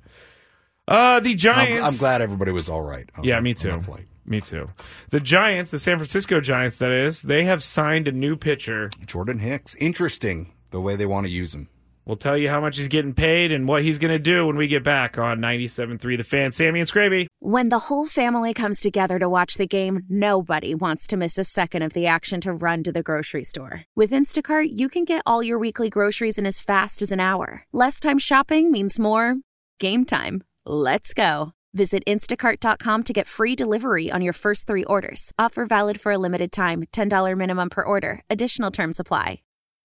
Uh, 0.92 1.20
the 1.20 1.34
Giants. 1.34 1.78
I'm, 1.78 1.84
I'm 1.94 1.98
glad 1.98 2.22
everybody 2.22 2.52
was 2.52 2.68
all 2.70 2.82
right. 2.82 3.10
on 3.18 3.24
Yeah, 3.24 3.38
the- 3.38 3.42
me 3.42 3.52
on 3.52 3.56
too. 3.56 3.70
that 3.72 3.84
flight. 3.84 4.06
Me 4.26 4.40
too. 4.40 4.70
The 5.10 5.20
Giants, 5.20 5.72
the 5.72 5.80
San 5.80 5.98
Francisco 5.98 6.40
Giants, 6.40 6.78
that 6.78 6.92
is, 6.92 7.22
they 7.24 7.44
have 7.46 7.64
signed 7.64 8.08
a 8.08 8.12
new 8.12 8.36
pitcher. 8.36 8.90
Jordan 9.06 9.40
Hicks. 9.40 9.74
Interesting 9.76 10.54
the 10.70 10.80
way 10.80 10.96
they 10.96 11.06
want 11.08 11.26
to 11.26 11.32
use 11.32 11.54
him. 11.56 11.68
We'll 12.06 12.18
tell 12.18 12.38
you 12.38 12.50
how 12.50 12.60
much 12.62 12.78
he's 12.78 12.88
getting 12.88 13.14
paid 13.14 13.52
and 13.52 13.68
what 13.68 13.84
he's 13.84 13.98
going 14.00 14.12
to 14.12 14.20
do 14.20 14.46
when 14.48 14.58
we 14.58 14.68
get 14.68 14.84
back 14.84 15.18
on 15.18 15.40
97.3 15.40 16.18
The 16.18 16.24
Fan. 16.24 16.52
Sammy 16.52 16.80
and 16.80 16.90
Scraby. 16.90 17.28
When 17.40 17.70
the 17.70 17.78
whole 17.80 18.08
family 18.08 18.54
comes 18.54 18.80
together 18.82 19.20
to 19.20 19.30
watch 19.30 19.56
the 19.56 19.68
game, 19.68 20.02
nobody 20.10 20.74
wants 20.76 21.06
to 21.08 21.18
miss 21.18 21.38
a 21.38 21.44
second 21.44 21.84
of 21.84 21.94
the 21.94 22.08
action 22.08 22.42
to 22.42 22.54
run 22.54 22.84
to 22.84 22.92
the 22.92 23.04
grocery 23.04 23.44
store. 23.44 23.84
With 23.96 24.12
Instacart, 24.12 24.68
you 24.72 24.90
can 24.90 25.04
get 25.06 25.22
all 25.26 25.44
your 25.44 25.60
weekly 25.60 25.90
groceries 25.90 26.38
in 26.38 26.46
as 26.46 26.60
fast 26.60 27.02
as 27.02 27.12
an 27.12 27.20
hour. 27.20 27.66
Less 27.72 28.00
time 28.00 28.18
shopping 28.20 28.72
means 28.72 28.98
more 29.00 29.36
game 29.80 30.06
time. 30.06 30.44
Let's 30.66 31.14
go. 31.14 31.54
Visit 31.74 32.04
instacart.com 32.06 33.04
to 33.04 33.14
get 33.14 33.28
free 33.28 33.56
delivery 33.56 34.12
on 34.12 34.22
your 34.22 34.34
first 34.34 34.68
three 34.68 34.84
orders. 34.84 35.32
Offer 35.40 35.66
valid 35.66 36.00
for 36.02 36.12
a 36.12 36.18
limited 36.18 36.52
time 36.52 36.84
$10 36.92 37.38
minimum 37.38 37.70
per 37.70 37.84
order. 37.84 38.22
Additional 38.30 38.72
terms 38.72 39.00
apply. 39.00 39.42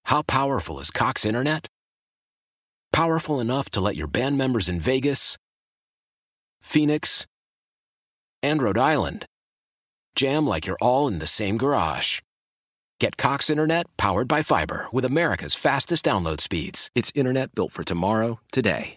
How 0.06 0.22
powerful 0.22 0.78
is 0.80 0.90
Cox 0.90 1.24
Internet? 1.24 1.66
Powerful 2.92 3.40
enough 3.40 3.68
to 3.70 3.80
let 3.80 3.96
your 3.96 4.06
band 4.06 4.38
members 4.38 4.68
in 4.68 4.78
Vegas, 4.80 5.36
Phoenix, 6.62 7.26
and 8.42 8.62
Rhode 8.62 8.78
Island 8.78 9.26
jam 10.14 10.46
like 10.46 10.66
you're 10.66 10.78
all 10.80 11.08
in 11.08 11.18
the 11.18 11.26
same 11.26 11.56
garage. 11.58 12.20
Get 13.00 13.16
Cox 13.16 13.50
Internet 13.50 13.86
powered 13.96 14.28
by 14.28 14.42
fiber 14.42 14.86
with 14.92 15.04
America's 15.04 15.54
fastest 15.54 16.04
download 16.04 16.40
speeds. 16.40 16.90
It's 16.94 17.12
internet 17.14 17.54
built 17.54 17.72
for 17.72 17.84
tomorrow, 17.84 18.40
today. 18.50 18.96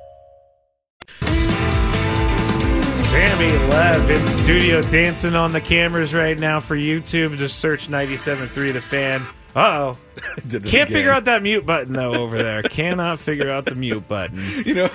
Sammy 3.11 3.51
Lev 3.67 4.09
in 4.09 4.27
studio 4.27 4.81
dancing 4.83 5.35
on 5.35 5.51
the 5.51 5.59
cameras 5.59 6.13
right 6.13 6.39
now 6.39 6.59
for 6.61 6.77
YouTube. 6.77 7.37
Just 7.37 7.59
search 7.59 7.89
97.3 7.89 8.73
The 8.73 8.81
Fan. 8.81 9.25
Uh 9.53 9.59
oh. 9.59 9.97
Can't 10.49 10.53
again. 10.65 10.87
figure 10.87 11.11
out 11.11 11.25
that 11.25 11.43
mute 11.43 11.65
button, 11.65 11.91
though, 11.93 12.13
over 12.13 12.37
there. 12.37 12.61
Cannot 12.63 13.19
figure 13.19 13.49
out 13.49 13.65
the 13.65 13.75
mute 13.75 14.07
button. 14.07 14.37
You 14.65 14.75
know, 14.75 14.89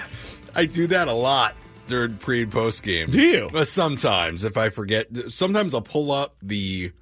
I 0.54 0.64
do 0.64 0.86
that 0.86 1.08
a 1.08 1.12
lot 1.12 1.54
during 1.88 2.16
pre 2.16 2.42
and 2.44 2.50
post 2.52 2.82
game. 2.82 3.10
Do 3.10 3.20
you? 3.20 3.64
Sometimes, 3.64 4.44
if 4.44 4.56
I 4.56 4.70
forget, 4.70 5.08
sometimes 5.28 5.74
I'll 5.74 5.82
pull 5.82 6.10
up 6.10 6.36
the 6.42 6.92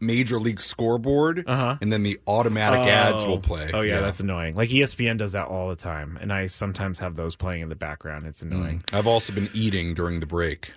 major 0.00 0.40
league 0.40 0.60
scoreboard, 0.60 1.44
Uh-huh. 1.46 1.76
and 1.80 1.92
then 1.92 2.02
the 2.02 2.18
automatic 2.26 2.80
ads 2.86 3.24
will 3.24 3.38
play. 3.40 3.70
Oh 3.72 3.82
yeah, 3.82 4.00
that's 4.00 4.20
annoying. 4.20 4.54
Like 4.54 4.70
ESPN 4.70 5.18
does 5.18 5.32
that 5.32 5.46
all 5.48 5.68
the 5.68 5.76
time, 5.76 6.18
and 6.20 6.32
I 6.32 6.46
sometimes 6.46 6.98
have 6.98 7.14
those 7.16 7.36
playing 7.36 7.62
in 7.62 7.68
the 7.68 7.76
background. 7.76 8.26
It's 8.26 8.42
annoying. 8.42 8.82
I've 8.92 9.06
also 9.06 9.32
been 9.32 9.50
eating 9.52 9.94
during 9.94 10.20
the 10.20 10.26
break. 10.26 10.72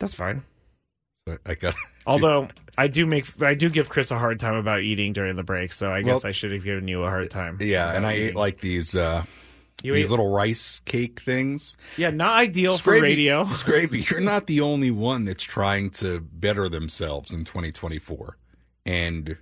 That's 0.00 0.14
fine. 0.14 0.42
So 1.28 1.38
I 1.46 1.54
got 1.54 1.74
Although 2.06 2.48
I 2.76 2.88
do 2.88 3.06
make 3.06 3.40
I 3.40 3.54
do 3.54 3.68
give 3.70 3.88
Chris 3.88 4.10
a 4.10 4.18
hard 4.18 4.40
time 4.40 4.54
about 4.56 4.80
eating 4.80 5.12
during 5.12 5.36
the 5.36 5.44
break, 5.44 5.72
so 5.72 5.92
I 5.92 6.02
guess 6.02 6.24
Well- 6.24 6.30
I 6.30 6.32
should 6.32 6.50
have 6.52 6.64
given 6.64 6.88
you 6.88 7.04
a 7.04 7.08
hard 7.08 7.30
time. 7.30 7.58
Yeah, 7.60 7.92
and 7.92 8.04
I 8.04 8.12
ate 8.12 8.34
like 8.34 8.58
these 8.58 8.96
uh, 8.96 9.24
You 9.82 9.94
these 9.94 10.06
ate- 10.06 10.10
little 10.10 10.30
rice 10.30 10.80
cake 10.84 11.20
things. 11.20 11.76
yeah, 11.96 12.10
not 12.10 12.38
ideal 12.38 12.78
for 12.78 13.00
radio. 13.00 13.44
Scraby, 13.52 14.08
you're 14.10 14.20
not 14.20 14.46
the 14.46 14.60
only 14.60 14.90
one 14.90 15.24
that's 15.24 15.42
trying 15.44 15.90
to 15.90 16.20
better 16.20 16.68
themselves 16.68 17.32
in 17.32 17.44
2024 17.44 18.36
and 18.86 19.36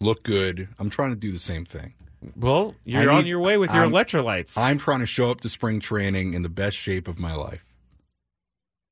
look 0.00 0.22
good. 0.22 0.68
I'm 0.78 0.90
trying 0.90 1.10
to 1.10 1.16
do 1.16 1.32
the 1.32 1.38
same 1.38 1.64
thing. 1.64 1.94
Well, 2.36 2.74
you're 2.84 3.10
I 3.10 3.16
on 3.18 3.24
need- 3.24 3.30
your 3.30 3.40
way 3.40 3.58
with 3.58 3.70
your 3.72 3.82
I'm- 3.84 3.92
electrolytes. 3.92 4.58
I'm 4.58 4.78
trying 4.78 5.00
to 5.00 5.06
show 5.06 5.30
up 5.30 5.40
to 5.42 5.48
spring 5.48 5.78
training 5.80 6.34
in 6.34 6.42
the 6.42 6.48
best 6.48 6.76
shape 6.76 7.06
of 7.08 7.18
my 7.18 7.34
life. 7.34 7.64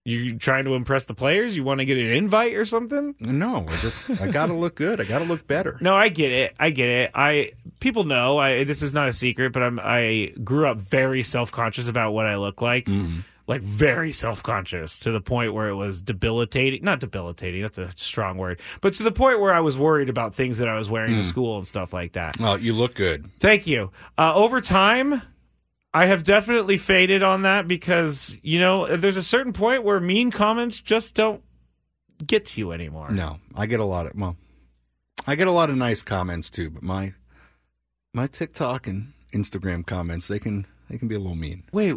You 0.07 0.39
trying 0.39 0.65
to 0.65 0.75
impress 0.75 1.05
the 1.07 1.15
players? 1.15 1.57
You 1.57 1.65
want 1.65 1.79
to 1.81 1.85
get 1.85 1.99
an 1.99 2.07
invite 2.13 2.55
or 2.55 2.65
something? 2.65 3.15
No, 3.21 3.67
I 3.69 3.77
just 3.79 4.09
I 4.11 4.29
got 4.31 4.47
to 4.47 4.55
look 4.55 4.75
good. 4.77 5.01
I 5.01 5.05
got 5.05 5.19
to 5.19 5.25
look 5.25 5.47
better. 5.47 5.77
No, 5.81 5.95
I 5.95 6.09
get 6.09 6.33
it. 6.33 6.55
I 6.59 6.71
get 6.71 6.89
it. 6.89 7.11
I 7.15 7.53
people 7.81 8.05
know. 8.05 8.39
I 8.39 8.65
this 8.65 8.83
is 8.83 8.95
not 8.95 9.09
a 9.09 9.13
secret, 9.13 9.53
but 9.53 9.63
I'm 9.63 9.81
I 9.83 10.33
grew 10.45 10.69
up 10.69 10.79
very 10.79 11.23
self 11.23 11.51
conscious 11.53 11.89
about 11.89 12.13
what 12.13 12.27
I 12.27 12.37
look 12.37 12.63
like. 12.63 12.87
Mm-hmm. 12.87 13.21
Like 13.49 13.61
very 13.63 14.13
self 14.13 14.43
conscious 14.43 14.99
to 15.01 15.13
the 15.13 15.21
point 15.21 15.55
where 15.55 15.69
it 15.69 15.77
was 15.77 16.03
debilitating. 16.03 16.83
Not 16.83 16.99
debilitating. 16.99 17.63
That's 17.63 17.79
a 17.79 17.91
strong 17.95 18.39
word, 18.39 18.61
but 18.81 18.93
to 18.95 19.05
the 19.05 19.13
point 19.13 19.41
where 19.41 19.55
I 19.55 19.61
was 19.61 19.77
worried 19.77 20.09
about 20.09 20.35
things 20.35 20.59
that 20.59 20.69
I 20.69 20.77
was 20.77 20.91
wearing 20.91 21.15
Mm. 21.15 21.23
to 21.23 21.29
school 21.29 21.57
and 21.59 21.65
stuff 21.67 21.93
like 21.93 22.13
that. 22.15 22.41
Well, 22.41 22.59
you 22.59 22.73
look 22.75 22.97
good. 22.97 23.31
Thank 23.39 23.67
you. 23.69 23.91
Uh, 24.19 24.35
over 24.35 24.61
time, 24.61 25.23
I 25.97 26.07
have 26.07 26.25
definitely 26.25 26.77
faded 26.77 27.23
on 27.23 27.43
that 27.43 27.67
because 27.67 28.37
you 28.43 28.59
know 28.61 28.87
there's 28.87 29.17
a 29.17 29.23
certain 29.23 29.53
point 29.53 29.83
where 29.83 29.99
mean 29.99 30.31
comments 30.31 30.79
just 30.79 31.15
don't 31.15 31.43
get 32.27 32.45
to 32.47 32.61
you 32.61 32.73
anymore. 32.73 33.11
No, 33.11 33.39
I 33.55 33.67
get 33.67 33.81
a 33.81 33.85
lot 33.85 34.07
of 34.07 34.13
well, 34.15 34.37
I 35.27 35.35
get 35.37 35.47
a 35.49 35.53
lot 35.53 35.71
of 35.71 35.77
nice 35.77 36.03
comments 36.03 36.51
too, 36.51 36.69
but 36.71 36.83
my 36.83 37.15
my 38.13 38.27
TikTok 38.27 38.87
and 38.87 39.13
Instagram 39.33 39.87
comments 39.87 40.29
they 40.29 40.39
can 40.39 40.67
they 40.91 40.99
can 40.99 41.09
be 41.09 41.15
a 41.15 41.19
little 41.19 41.35
mean. 41.35 41.65
Wait. 41.73 41.95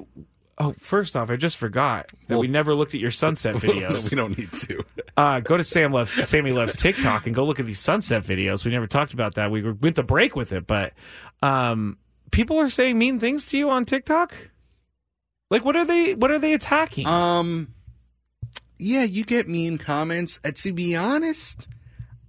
Oh, 0.62 0.75
first 0.77 1.15
off, 1.15 1.29
I 1.29 1.38
just 1.38 1.55
forgot 1.55 2.07
that 2.27 2.35
Well- 2.35 2.39
we 2.41 2.47
never 2.47 2.75
looked 2.75 2.93
at 2.93 2.99
your 2.99 3.12
sunset 3.12 3.55
videos. 3.63 4.09
we 4.12 4.15
don't 4.17 4.38
need 4.38 4.51
to. 4.51 4.83
uh, 5.15 5.39
go 5.39 5.55
to 5.55 5.63
Sam 5.63 5.93
loves 5.93 6.13
Sammy 6.29 6.51
loves 6.51 6.75
TikTok 6.75 7.25
and 7.27 7.35
go 7.35 7.43
look 7.45 7.59
at 7.62 7.65
these 7.65 7.79
sunset 7.79 8.23
videos. 8.23 8.65
We 8.65 8.71
never 8.71 8.88
talked 8.88 9.13
about 9.13 9.35
that. 9.35 9.51
We 9.51 9.62
went 9.71 9.95
to 9.97 10.03
break 10.03 10.35
with 10.35 10.51
it, 10.51 10.67
but 10.67 10.93
um, 11.41 11.97
people 12.32 12.60
are 12.60 12.70
saying 12.70 12.98
mean 12.98 13.20
things 13.20 13.46
to 13.48 13.58
you 13.58 13.70
on 13.70 13.86
TikTok. 13.86 14.34
Like, 15.50 15.65
what 15.65 15.76
are 15.76 15.86
they? 15.86 16.13
What 16.13 16.32
are 16.32 16.39
they 16.39 16.54
attacking? 16.54 17.08
Um, 17.08 17.74
yeah, 18.78 19.04
you 19.04 19.24
get 19.24 19.48
mean 19.48 19.78
comments. 19.78 20.39
Uh, 20.44 20.52
to 20.56 20.74
be 20.74 20.96
honest, 20.96 21.68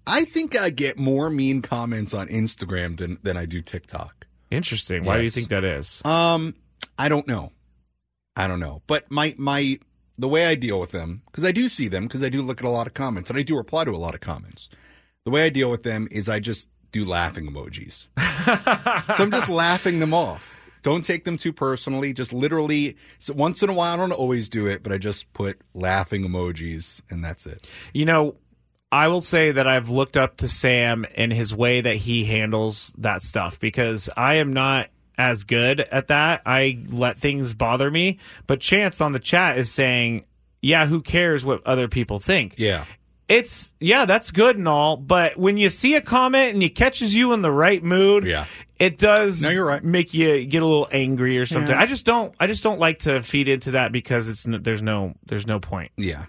I 0.07 0.25
think 0.25 0.59
I 0.59 0.71
get 0.71 0.99
more 0.99 1.31
mean 1.31 1.63
comments 1.63 2.15
on 2.15 2.29
Instagram 2.29 2.99
than 2.99 3.19
than 3.23 3.37
I 3.37 3.47
do 3.47 3.61
TikTok. 3.61 4.27
Interesting. 4.51 5.05
Why 5.05 5.19
do 5.19 5.23
you 5.23 5.31
think 5.31 5.51
that 5.51 5.65
is? 5.65 6.05
Um, 6.05 6.55
I 6.99 7.09
don't 7.09 7.29
know. 7.29 7.53
I 8.37 8.47
don't 8.47 8.61
know. 8.61 8.83
But 8.87 9.11
my 9.11 9.35
my 9.39 9.79
the 10.19 10.29
way 10.29 10.47
I 10.47 10.55
deal 10.55 10.81
with 10.81 10.91
them 10.91 11.23
because 11.27 11.45
I 11.45 11.53
do 11.53 11.69
see 11.69 11.89
them 11.89 12.05
because 12.05 12.23
I 12.23 12.29
do 12.29 12.43
look 12.43 12.61
at 12.61 12.67
a 12.67 12.71
lot 12.71 12.87
of 12.87 12.95
comments 12.95 13.31
and 13.31 13.39
I 13.39 13.43
do 13.43 13.57
reply 13.57 13.85
to 13.85 13.91
a 13.91 13.97
lot 13.97 14.15
of 14.15 14.21
comments. 14.21 14.69
The 15.25 15.31
way 15.31 15.45
I 15.45 15.51
deal 15.51 15.71
with 15.71 15.83
them 15.83 16.09
is 16.11 16.29
I 16.29 16.41
just 16.41 16.69
do 16.93 17.05
laughing 17.05 17.51
emojis. 17.51 18.09
so 19.15 19.25
I'm 19.25 19.31
just 19.31 19.49
laughing 19.49 20.01
them 20.01 20.15
off. 20.15 20.57
Don't 20.83 21.05
take 21.05 21.25
them 21.25 21.37
too 21.37 21.53
personally. 21.53 22.13
Just 22.13 22.33
literally, 22.33 22.97
so 23.19 23.35
once 23.35 23.63
in 23.63 23.69
a 23.69 23.73
while, 23.73 23.95
I 23.95 23.97
don't 23.97 24.13
always 24.13 24.49
do 24.49 24.67
it, 24.67 24.83
but 24.83 24.93
I 24.93 24.99
just 24.99 25.33
put 25.33 25.61
laughing 25.75 26.23
emojis 26.23 27.01
and 27.11 27.23
that's 27.23 27.47
it. 27.47 27.67
You 27.93 28.07
know, 28.07 28.37
I 28.91 29.09
will 29.09 29.21
say 29.21 29.53
that 29.53 29.67
I've 29.67 29.89
looked 29.89 30.17
up 30.17 30.39
to 30.39 30.49
Sam 30.49 31.05
and 31.17 31.33
his 31.33 31.55
way 31.55 31.81
that 31.81 31.97
he 31.97 32.25
handles 32.25 32.93
that 32.99 33.23
stuff 33.23 33.61
because 33.61 34.09
I 34.17 34.37
am 34.37 34.53
not 34.53 34.89
as 35.19 35.45
good 35.45 35.81
at 35.81 36.09
that. 36.09 36.43
I 36.47 36.83
let 36.89 37.19
things 37.19 37.53
bother 37.53 37.91
me. 37.91 38.19
But 38.47 38.61
Chance 38.61 39.01
on 39.01 39.13
the 39.13 39.19
chat 39.21 39.59
is 39.59 39.71
saying, 39.71 40.25
yeah, 40.63 40.87
who 40.87 41.03
cares 41.03 41.45
what 41.45 41.65
other 41.67 41.89
people 41.89 42.19
think? 42.19 42.55
Yeah. 42.57 42.85
It's, 43.31 43.73
yeah, 43.81 44.05
that's 44.05 44.31
good 44.31 44.57
and 44.59 44.67
all. 44.69 44.97
But 44.97 45.37
when 45.39 45.57
you 45.57 45.71
see 45.71 45.95
a 45.95 46.01
comment 46.03 46.55
and 46.55 46.63
it 46.63 46.75
catches 46.75 47.15
you 47.15 47.33
in 47.33 47.43
the 47.43 47.51
right 47.53 47.83
mood, 47.83 48.25
Yeah. 48.25 48.47
it 48.79 48.99
does 48.99 49.41
No, 49.43 49.51
you're 49.51 49.65
right. 49.67 49.83
make 49.83 50.13
you 50.13 50.45
get 50.45 50.63
a 50.63 50.67
little 50.67 50.89
angry 50.91 51.39
or 51.39 51.47
something. 51.47 51.71
Yeah. 51.75 51.81
I 51.81 51.87
just 51.87 52.05
don't, 52.05 52.35
I 52.41 52.47
just 52.47 52.63
don't 52.63 52.81
like 52.81 52.99
to 53.01 53.23
feed 53.23 53.49
into 53.49 53.71
that 53.71 53.93
because 53.93 54.29
it's, 54.29 54.47
n- 54.47 54.61
there's 54.63 54.83
no, 54.83 55.15
there's 55.27 55.47
no 55.47 55.61
point. 55.61 55.93
Yeah. 55.97 56.27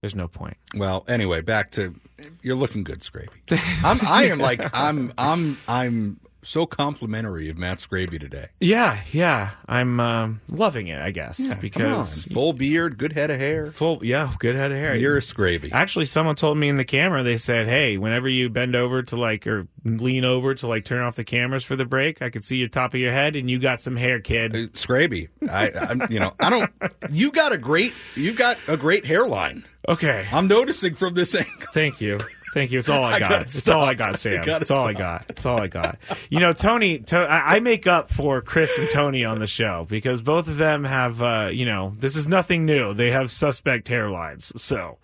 There's 0.00 0.14
no 0.14 0.26
point. 0.28 0.56
Well, 0.74 1.04
anyway, 1.06 1.42
back 1.42 1.70
to 1.72 1.94
you're 2.42 2.56
looking 2.56 2.82
good, 2.82 3.00
Scraby. 3.00 3.28
I'm 3.84 3.98
I 4.04 4.24
am 4.24 4.38
like 4.40 4.74
I'm 4.74 5.12
I'm 5.16 5.56
I'm 5.68 6.18
so 6.42 6.66
complimentary 6.66 7.48
of 7.48 7.56
Matt 7.56 7.78
Scraby 7.78 8.18
today. 8.18 8.48
Yeah, 8.60 9.00
yeah. 9.12 9.50
I'm 9.66 10.00
um, 10.00 10.40
loving 10.48 10.88
it, 10.88 11.00
I 11.00 11.10
guess, 11.10 11.38
Yeah, 11.40 11.54
because 11.54 12.24
come 12.24 12.30
on. 12.30 12.34
full 12.34 12.52
beard, 12.52 12.98
good 12.98 13.12
head 13.12 13.30
of 13.30 13.38
hair. 13.38 13.68
full, 13.68 14.04
yeah, 14.04 14.32
good 14.38 14.56
head 14.56 14.72
of 14.72 14.78
hair. 14.78 14.94
You're 14.96 15.16
a 15.16 15.20
Scraby. 15.20 15.70
Actually, 15.72 16.06
someone 16.06 16.34
told 16.36 16.58
me 16.58 16.68
in 16.68 16.76
the 16.76 16.84
camera. 16.84 17.22
They 17.22 17.36
said, 17.36 17.68
"Hey, 17.68 17.96
whenever 17.96 18.28
you 18.28 18.48
bend 18.48 18.74
over 18.74 19.02
to 19.04 19.16
like 19.16 19.46
or 19.46 19.66
lean 19.84 20.24
over 20.24 20.54
to 20.54 20.66
like 20.66 20.84
turn 20.84 21.02
off 21.02 21.16
the 21.16 21.24
cameras 21.24 21.64
for 21.64 21.76
the 21.76 21.84
break, 21.84 22.22
I 22.22 22.30
could 22.30 22.44
see 22.44 22.56
your 22.56 22.68
top 22.68 22.94
of 22.94 23.00
your 23.00 23.12
head, 23.12 23.36
and 23.36 23.50
you 23.50 23.58
got 23.58 23.80
some 23.80 23.96
hair, 23.96 24.20
kid." 24.20 24.54
Uh, 24.54 24.58
Scraby. 24.74 25.28
I 25.48 25.70
I'm 25.70 26.02
you 26.10 26.20
know, 26.20 26.34
I 26.40 26.50
don't 26.50 26.70
you 27.10 27.30
got 27.32 27.52
a 27.52 27.58
great 27.58 27.92
you 28.16 28.32
got 28.32 28.58
a 28.68 28.76
great 28.76 29.06
hairline. 29.06 29.64
Okay, 29.88 30.28
I'm 30.30 30.46
noticing 30.48 30.94
from 30.94 31.14
this 31.14 31.34
angle. 31.34 31.52
thank 31.72 32.00
you, 32.00 32.18
thank 32.52 32.70
you. 32.70 32.78
It's 32.78 32.88
all 32.88 33.04
I 33.04 33.12
I 33.12 33.18
got. 33.18 33.42
it's 33.42 33.68
all 33.68 33.84
I 33.84 33.94
got, 33.94 34.18
Sam. 34.18 34.42
gotta 34.42 34.62
It's 34.62 34.70
all 34.70 34.86
I 34.86 34.92
got. 34.92 35.24
It's 35.28 35.46
all 35.46 35.60
I 35.60 35.66
got. 35.66 35.98
You 36.30 36.40
know, 36.40 36.52
Tony. 36.52 36.98
To, 37.00 37.18
I, 37.18 37.56
I 37.56 37.60
make 37.60 37.86
up 37.86 38.10
for 38.10 38.40
Chris 38.40 38.78
and 38.78 38.88
Tony 38.90 39.24
on 39.24 39.38
the 39.38 39.46
show 39.46 39.86
because 39.88 40.22
both 40.22 40.48
of 40.48 40.58
them 40.58 40.84
have. 40.84 41.22
Uh, 41.22 41.48
you 41.52 41.66
know, 41.66 41.92
this 41.96 42.16
is 42.16 42.28
nothing 42.28 42.64
new. 42.64 42.94
They 42.94 43.10
have 43.10 43.30
suspect 43.30 43.88
hairlines. 43.88 44.58
So. 44.58 44.98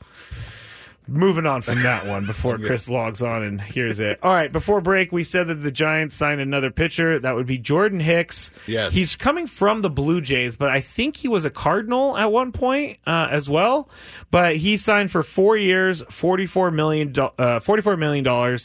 Moving 1.08 1.46
on 1.46 1.62
from 1.62 1.82
that 1.84 2.06
one 2.06 2.26
before 2.26 2.58
Chris 2.66 2.88
logs 2.88 3.22
on 3.22 3.42
and 3.42 3.60
hears 3.60 3.98
it. 3.98 4.18
All 4.22 4.32
right, 4.32 4.52
before 4.52 4.82
break, 4.82 5.10
we 5.10 5.24
said 5.24 5.46
that 5.48 5.54
the 5.54 5.70
Giants 5.70 6.14
signed 6.14 6.40
another 6.40 6.70
pitcher. 6.70 7.18
That 7.18 7.34
would 7.34 7.46
be 7.46 7.56
Jordan 7.56 7.98
Hicks. 7.98 8.50
Yes. 8.66 8.92
He's 8.92 9.16
coming 9.16 9.46
from 9.46 9.80
the 9.80 9.88
Blue 9.88 10.20
Jays, 10.20 10.56
but 10.56 10.68
I 10.68 10.82
think 10.82 11.16
he 11.16 11.26
was 11.26 11.46
a 11.46 11.50
Cardinal 11.50 12.16
at 12.18 12.30
one 12.30 12.52
point 12.52 12.98
uh, 13.06 13.28
as 13.30 13.48
well. 13.48 13.88
But 14.30 14.56
he 14.56 14.76
signed 14.76 15.10
for 15.10 15.22
four 15.22 15.56
years, 15.56 16.02
$44 16.02 16.74
million, 16.74 17.08
uh, 17.18 17.60
$44 17.60 17.98
million 17.98 18.58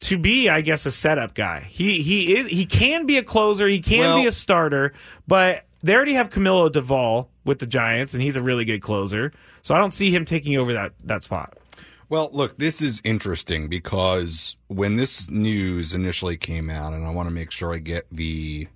to 0.00 0.18
be, 0.18 0.48
I 0.48 0.62
guess, 0.62 0.86
a 0.86 0.90
setup 0.90 1.34
guy. 1.34 1.60
He 1.68 2.02
he 2.02 2.34
is 2.34 2.46
he 2.48 2.66
can 2.66 3.06
be 3.06 3.18
a 3.18 3.22
closer, 3.22 3.68
he 3.68 3.80
can 3.80 4.00
Well- 4.00 4.20
be 4.20 4.26
a 4.26 4.32
starter, 4.32 4.94
but 5.28 5.64
they 5.82 5.94
already 5.94 6.14
have 6.14 6.30
Camilo 6.30 6.70
Doval 6.70 7.26
with 7.44 7.58
the 7.58 7.66
Giants, 7.66 8.14
and 8.14 8.22
he's 8.22 8.36
a 8.36 8.42
really 8.42 8.64
good 8.64 8.80
closer. 8.82 9.30
So 9.62 9.74
I 9.74 9.78
don't 9.78 9.92
see 9.92 10.10
him 10.10 10.24
taking 10.24 10.56
over 10.56 10.72
that 10.72 10.92
that 11.04 11.22
spot. 11.22 11.56
Well, 12.12 12.28
look, 12.30 12.58
this 12.58 12.82
is 12.82 13.00
interesting 13.04 13.68
because 13.68 14.58
when 14.66 14.96
this 14.96 15.30
news 15.30 15.94
initially 15.94 16.36
came 16.36 16.68
out, 16.68 16.92
and 16.92 17.06
I 17.06 17.08
want 17.10 17.26
to 17.26 17.34
make 17.34 17.50
sure 17.50 17.72
I 17.72 17.78
get 17.78 18.06
the 18.12 18.68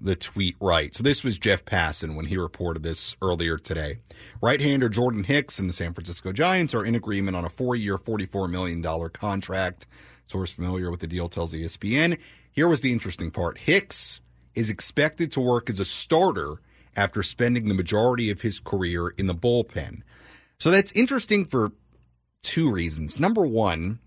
the 0.00 0.16
tweet 0.16 0.56
right. 0.60 0.92
So 0.92 1.04
this 1.04 1.22
was 1.22 1.38
Jeff 1.38 1.64
Passan 1.64 2.16
when 2.16 2.26
he 2.26 2.36
reported 2.36 2.82
this 2.82 3.14
earlier 3.22 3.58
today. 3.58 3.98
Right-hander 4.42 4.88
Jordan 4.88 5.22
Hicks 5.22 5.60
and 5.60 5.68
the 5.68 5.72
San 5.72 5.92
Francisco 5.94 6.32
Giants 6.32 6.74
are 6.74 6.84
in 6.84 6.96
agreement 6.96 7.36
on 7.36 7.44
a 7.44 7.48
four-year, 7.48 7.96
$44 7.96 8.50
million 8.50 8.82
contract. 9.10 9.86
Source 10.26 10.50
familiar 10.50 10.90
with 10.90 10.98
the 10.98 11.06
deal 11.06 11.28
tells 11.28 11.52
ESPN. 11.52 12.18
Here 12.50 12.66
was 12.66 12.80
the 12.80 12.90
interesting 12.90 13.30
part. 13.30 13.58
Hicks 13.58 14.18
is 14.56 14.68
expected 14.68 15.30
to 15.30 15.40
work 15.40 15.70
as 15.70 15.78
a 15.78 15.84
starter 15.84 16.60
after 16.96 17.22
spending 17.22 17.68
the 17.68 17.74
majority 17.74 18.32
of 18.32 18.40
his 18.40 18.58
career 18.58 19.10
in 19.10 19.28
the 19.28 19.34
bullpen. 19.34 20.02
So 20.58 20.72
that's 20.72 20.90
interesting 20.92 21.44
for 21.44 21.70
two 22.42 22.70
reasons. 22.70 23.18
Number 23.18 23.46
one, 23.46 23.98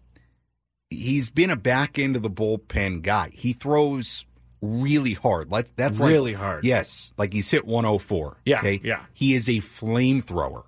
he's 0.89 1.29
been 1.29 1.49
a 1.49 1.55
back 1.55 1.97
end 1.99 2.15
of 2.15 2.21
the 2.23 2.29
bullpen 2.29 3.01
guy. 3.01 3.29
He 3.33 3.53
throws 3.53 4.25
really 4.61 5.13
hard. 5.13 5.49
That's 5.49 5.71
that's 5.75 5.99
like- 5.99 6.09
Really 6.11 6.33
hard. 6.33 6.63
Yes, 6.65 7.11
like 7.17 7.33
he's 7.33 7.49
hit 7.49 7.65
104. 7.65 8.37
Yeah, 8.45 8.59
okay? 8.59 8.81
yeah. 8.83 9.05
He 9.13 9.33
is 9.33 9.47
a 9.47 9.57
flamethrower. 9.59 10.63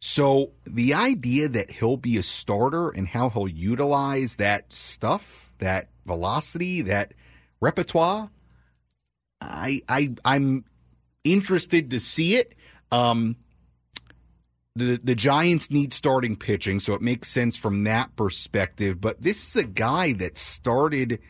So 0.00 0.52
the 0.66 0.94
idea 0.94 1.48
that 1.48 1.70
he'll 1.70 1.96
be 1.96 2.16
a 2.18 2.22
starter 2.22 2.90
and 2.90 3.08
how 3.08 3.30
he'll 3.30 3.48
utilize 3.48 4.36
that 4.36 4.72
stuff, 4.72 5.50
that 5.58 5.88
velocity, 6.04 6.82
that 6.82 7.14
repertoire, 7.60 8.30
I 9.40 9.82
I 9.88 10.14
I'm 10.24 10.64
interested 11.24 11.90
to 11.90 11.98
see 12.00 12.36
it. 12.36 12.54
Um, 12.92 13.36
the 14.76 15.00
the 15.02 15.14
Giants 15.14 15.70
need 15.70 15.92
starting 15.92 16.36
pitching, 16.36 16.80
so 16.80 16.94
it 16.94 17.00
makes 17.00 17.28
sense 17.28 17.56
from 17.56 17.84
that 17.84 18.14
perspective. 18.16 19.00
But 19.00 19.22
this 19.22 19.48
is 19.48 19.56
a 19.56 19.64
guy 19.64 20.12
that 20.14 20.36
started 20.38 21.20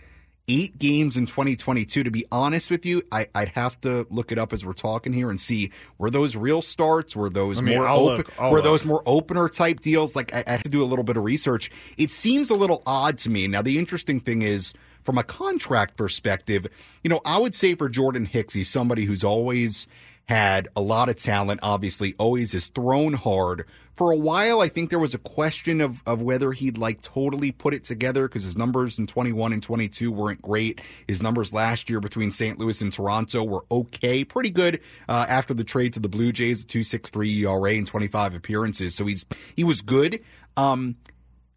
eight 0.49 0.79
games 0.79 1.17
in 1.17 1.27
2022. 1.27 2.05
To 2.05 2.11
be 2.11 2.25
honest 2.31 2.71
with 2.71 2.85
you, 2.85 3.03
I, 3.11 3.29
would 3.35 3.51
have 3.51 3.81
to 3.83 4.07
look 4.11 4.33
it 4.33 4.39
up 4.39 4.53
as 4.53 4.65
we're 4.65 4.73
talking 4.73 5.13
here 5.13 5.31
and 5.31 5.41
see 5.41 5.73
were 5.99 6.11
those 6.11 6.37
real 6.37 6.63
starts? 6.63 7.15
Were 7.15 7.31
those 7.31 7.61
I 7.61 7.63
mean, 7.63 7.77
more 7.77 7.89
I'll 7.89 7.99
open? 7.99 8.17
look, 8.17 8.41
were 8.41 8.51
look. 8.57 8.65
those 8.65 8.85
more 8.85 9.03
opener 9.07 9.49
type 9.49 9.81
deals? 9.81 10.17
Like 10.17 10.35
I, 10.35 10.45
I 10.47 10.51
had 10.53 10.65
to 10.65 10.71
do 10.71 10.83
a 10.83 10.87
little 10.87 11.05
bit 11.05 11.17
of 11.17 11.25
research. 11.25 11.71
It 11.97 12.11
seems 12.11 12.51
a 12.51 12.55
little 12.55 12.83
odd 12.87 13.19
to 13.19 13.31
me. 13.31 13.47
Now 13.47 13.63
the 13.63 13.79
interesting 13.79 14.21
thing 14.21 14.43
is. 14.43 14.73
From 15.03 15.19
a 15.19 15.23
contract 15.23 15.97
perspective, 15.97 16.67
you 17.05 17.11
know, 17.11 17.21
I 17.25 17.39
would 17.39 17.55
say 17.55 17.77
for 17.77 17.89
Jordan 17.89 18.25
Hicks, 18.25 18.55
he's 18.55 18.69
somebody 18.69 19.05
who's 19.05 19.23
always 19.23 19.87
had 20.27 20.69
a 20.75 20.81
lot 20.81 21.09
of 21.09 21.17
talent, 21.17 21.61
obviously, 21.62 22.15
always 22.19 22.53
is 22.53 22.67
thrown 22.69 23.12
hard. 23.12 23.65
For 23.95 24.11
a 24.11 24.17
while, 24.17 24.61
I 24.61 24.69
think 24.69 24.91
there 24.91 24.99
was 24.99 25.15
a 25.15 25.19
question 25.19 25.81
of, 25.81 26.03
of 26.05 26.21
whether 26.21 26.53
he'd 26.53 26.77
like 26.77 27.01
totally 27.01 27.53
put 27.53 27.73
it 27.73 27.85
together 27.85 28.27
because 28.27 28.43
his 28.43 28.57
numbers 28.57 28.99
in 28.99 29.07
21 29.07 29.53
and 29.53 29.62
22 29.62 30.11
weren't 30.11 30.43
great. 30.43 30.81
His 31.07 31.23
numbers 31.23 31.53
last 31.53 31.89
year 31.89 32.01
between 32.01 32.33
St. 32.33 32.59
Louis 32.59 32.81
and 32.83 32.93
Toronto 32.93 33.45
were 33.45 33.65
okay, 33.71 34.25
pretty 34.25 34.51
good 34.51 34.81
uh, 35.09 35.27
after 35.29 35.55
the 35.55 35.65
trade 35.65 35.93
to 35.95 36.01
the 36.01 36.09
Blue 36.09 36.33
Jays, 36.33 36.65
2.63 36.65 37.45
ERA 37.45 37.79
and 37.79 37.87
25 37.87 38.35
appearances. 38.35 38.95
So 38.95 39.07
he's 39.07 39.25
he 39.55 39.65
was 39.65 39.81
good. 39.81 40.21
Um, 40.57 40.97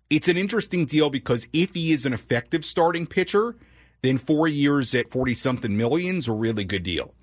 it's 0.10 0.28
an 0.28 0.38
interesting 0.38 0.86
deal 0.86 1.10
because 1.10 1.48
if 1.54 1.74
he 1.74 1.92
is 1.92 2.06
an 2.06 2.14
effective 2.14 2.64
starting 2.64 3.08
pitcher, 3.08 3.56
then 4.02 4.18
four 4.18 4.48
years 4.48 4.94
at 4.96 5.12
40 5.12 5.34
something 5.34 5.76
millions 5.76 6.28
a 6.28 6.32
really 6.32 6.64
good 6.64 6.84
deal. 6.84 7.14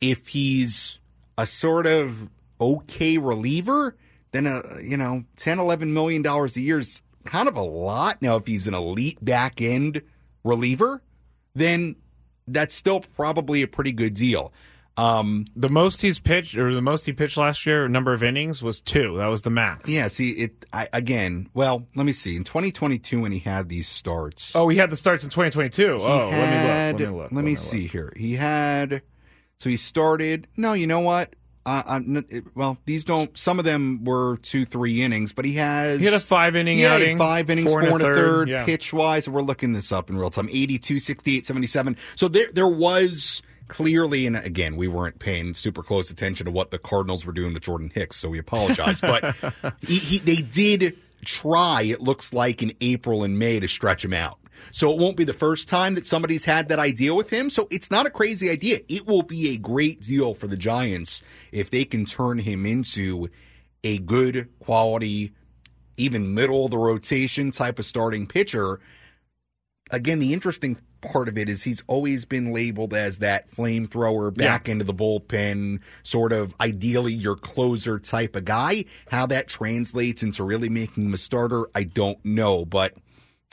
If 0.00 0.28
he's 0.28 1.00
a 1.38 1.46
sort 1.46 1.86
of 1.86 2.28
okay 2.60 3.18
reliever, 3.18 3.96
then 4.32 4.46
a 4.46 4.62
you 4.82 4.96
know 4.96 5.24
10 5.36 5.58
11 5.58 5.92
million 5.92 6.22
dollars 6.22 6.56
a 6.56 6.60
year 6.60 6.78
is 6.80 7.02
kind 7.24 7.48
of 7.48 7.56
a 7.56 7.62
lot. 7.62 8.20
Now 8.22 8.36
if 8.36 8.46
he's 8.46 8.68
an 8.68 8.74
elite 8.74 9.22
back 9.24 9.60
end 9.60 10.02
reliever, 10.44 11.02
then 11.54 11.96
that's 12.46 12.74
still 12.74 13.00
probably 13.00 13.62
a 13.62 13.66
pretty 13.68 13.92
good 13.92 14.14
deal. 14.14 14.52
Um, 14.98 15.44
The 15.54 15.68
most 15.68 16.00
he's 16.00 16.18
pitched, 16.18 16.56
or 16.56 16.74
the 16.74 16.80
most 16.80 17.04
he 17.04 17.12
pitched 17.12 17.36
last 17.36 17.66
year, 17.66 17.86
number 17.86 18.14
of 18.14 18.22
innings 18.22 18.62
was 18.62 18.80
two. 18.80 19.16
That 19.18 19.26
was 19.26 19.42
the 19.42 19.50
max. 19.50 19.90
yeah, 19.90 20.08
see 20.08 20.30
it 20.30 20.64
I, 20.72 20.88
again. 20.92 21.50
Well, 21.52 21.86
let 21.94 22.06
me 22.06 22.12
see. 22.12 22.34
In 22.34 22.44
2022, 22.44 23.20
when 23.20 23.30
he 23.32 23.40
had 23.40 23.68
these 23.68 23.88
starts, 23.88 24.56
Oh, 24.56 24.68
he 24.68 24.78
had 24.78 24.88
the 24.88 24.96
starts 24.96 25.22
in 25.22 25.28
2022. 25.28 25.82
He 25.82 25.90
oh, 25.90 26.28
let 26.28 26.30
me 26.30 26.30
look. 26.30 26.32
Let 26.32 26.96
me 26.98 27.06
look. 27.22 27.32
Let 27.32 27.44
me 27.44 27.50
look. 27.52 27.58
see 27.60 27.86
here. 27.86 28.10
He 28.16 28.34
had. 28.36 29.02
So 29.60 29.70
he 29.70 29.76
started. 29.76 30.46
No, 30.56 30.72
you 30.72 30.86
know 30.86 31.00
what? 31.00 31.34
Uh, 31.64 31.82
I'm, 31.84 32.24
well, 32.54 32.78
these 32.84 33.04
don't. 33.04 33.36
Some 33.36 33.58
of 33.58 33.64
them 33.64 34.04
were 34.04 34.36
two, 34.36 34.64
three 34.64 35.02
innings, 35.02 35.32
but 35.32 35.44
he 35.44 35.54
has. 35.54 35.98
He 35.98 36.04
had 36.04 36.14
a 36.14 36.20
five 36.20 36.54
inning 36.54 36.78
yeah, 36.78 36.94
outing, 36.94 37.18
five 37.18 37.50
innings, 37.50 37.72
four 37.72 37.82
four, 37.82 37.90
and 37.90 38.00
a 38.00 38.04
third, 38.04 38.16
third, 38.16 38.48
yeah. 38.48 38.64
pitch 38.64 38.92
wise. 38.92 39.28
We're 39.28 39.42
looking 39.42 39.72
this 39.72 39.90
up 39.90 40.08
in 40.08 40.16
real 40.16 40.30
time. 40.30 40.48
82, 40.48 41.00
68, 41.00 41.44
77. 41.44 41.96
So 42.14 42.28
there, 42.28 42.46
there 42.52 42.68
was 42.68 43.42
clearly, 43.66 44.28
and 44.28 44.36
again, 44.36 44.76
we 44.76 44.86
weren't 44.86 45.18
paying 45.18 45.54
super 45.54 45.82
close 45.82 46.08
attention 46.10 46.46
to 46.46 46.52
what 46.52 46.70
the 46.70 46.78
Cardinals 46.78 47.26
were 47.26 47.32
doing 47.32 47.54
to 47.54 47.60
Jordan 47.60 47.90
Hicks, 47.92 48.16
so 48.16 48.28
we 48.28 48.38
apologize. 48.38 49.00
but 49.00 49.34
he, 49.80 49.96
he, 49.96 50.18
they 50.20 50.42
did 50.42 50.96
try. 51.24 51.82
It 51.82 52.00
looks 52.00 52.32
like 52.32 52.62
in 52.62 52.74
April 52.80 53.24
and 53.24 53.40
May 53.40 53.58
to 53.58 53.66
stretch 53.66 54.04
him 54.04 54.14
out. 54.14 54.38
So 54.70 54.92
it 54.92 54.98
won't 54.98 55.16
be 55.16 55.24
the 55.24 55.32
first 55.32 55.68
time 55.68 55.94
that 55.94 56.06
somebody's 56.06 56.44
had 56.44 56.68
that 56.68 56.78
idea 56.78 57.14
with 57.14 57.30
him. 57.30 57.50
So 57.50 57.68
it's 57.70 57.90
not 57.90 58.06
a 58.06 58.10
crazy 58.10 58.50
idea. 58.50 58.80
It 58.88 59.06
will 59.06 59.22
be 59.22 59.50
a 59.50 59.56
great 59.56 60.02
deal 60.02 60.34
for 60.34 60.46
the 60.46 60.56
Giants 60.56 61.22
if 61.52 61.70
they 61.70 61.84
can 61.84 62.04
turn 62.04 62.38
him 62.38 62.66
into 62.66 63.28
a 63.84 63.98
good 63.98 64.48
quality, 64.58 65.32
even 65.96 66.34
middle 66.34 66.64
of 66.64 66.70
the 66.70 66.78
rotation 66.78 67.50
type 67.50 67.78
of 67.78 67.86
starting 67.86 68.26
pitcher. 68.26 68.80
Again, 69.90 70.18
the 70.18 70.32
interesting 70.32 70.76
part 71.00 71.28
of 71.28 71.38
it 71.38 71.48
is 71.48 71.62
he's 71.62 71.82
always 71.86 72.24
been 72.24 72.52
labeled 72.52 72.92
as 72.92 73.18
that 73.18 73.50
flamethrower 73.50 74.34
back 74.34 74.68
into 74.68 74.84
the 74.84 74.94
bullpen, 74.94 75.80
sort 76.02 76.32
of 76.32 76.54
ideally 76.60 77.12
your 77.12 77.36
closer 77.36 77.98
type 77.98 78.34
of 78.34 78.44
guy. 78.44 78.84
How 79.08 79.26
that 79.26 79.46
translates 79.46 80.22
into 80.22 80.42
really 80.42 80.68
making 80.68 81.04
him 81.06 81.14
a 81.14 81.18
starter, 81.18 81.66
I 81.74 81.84
don't 81.84 82.22
know, 82.24 82.64
but 82.64 82.94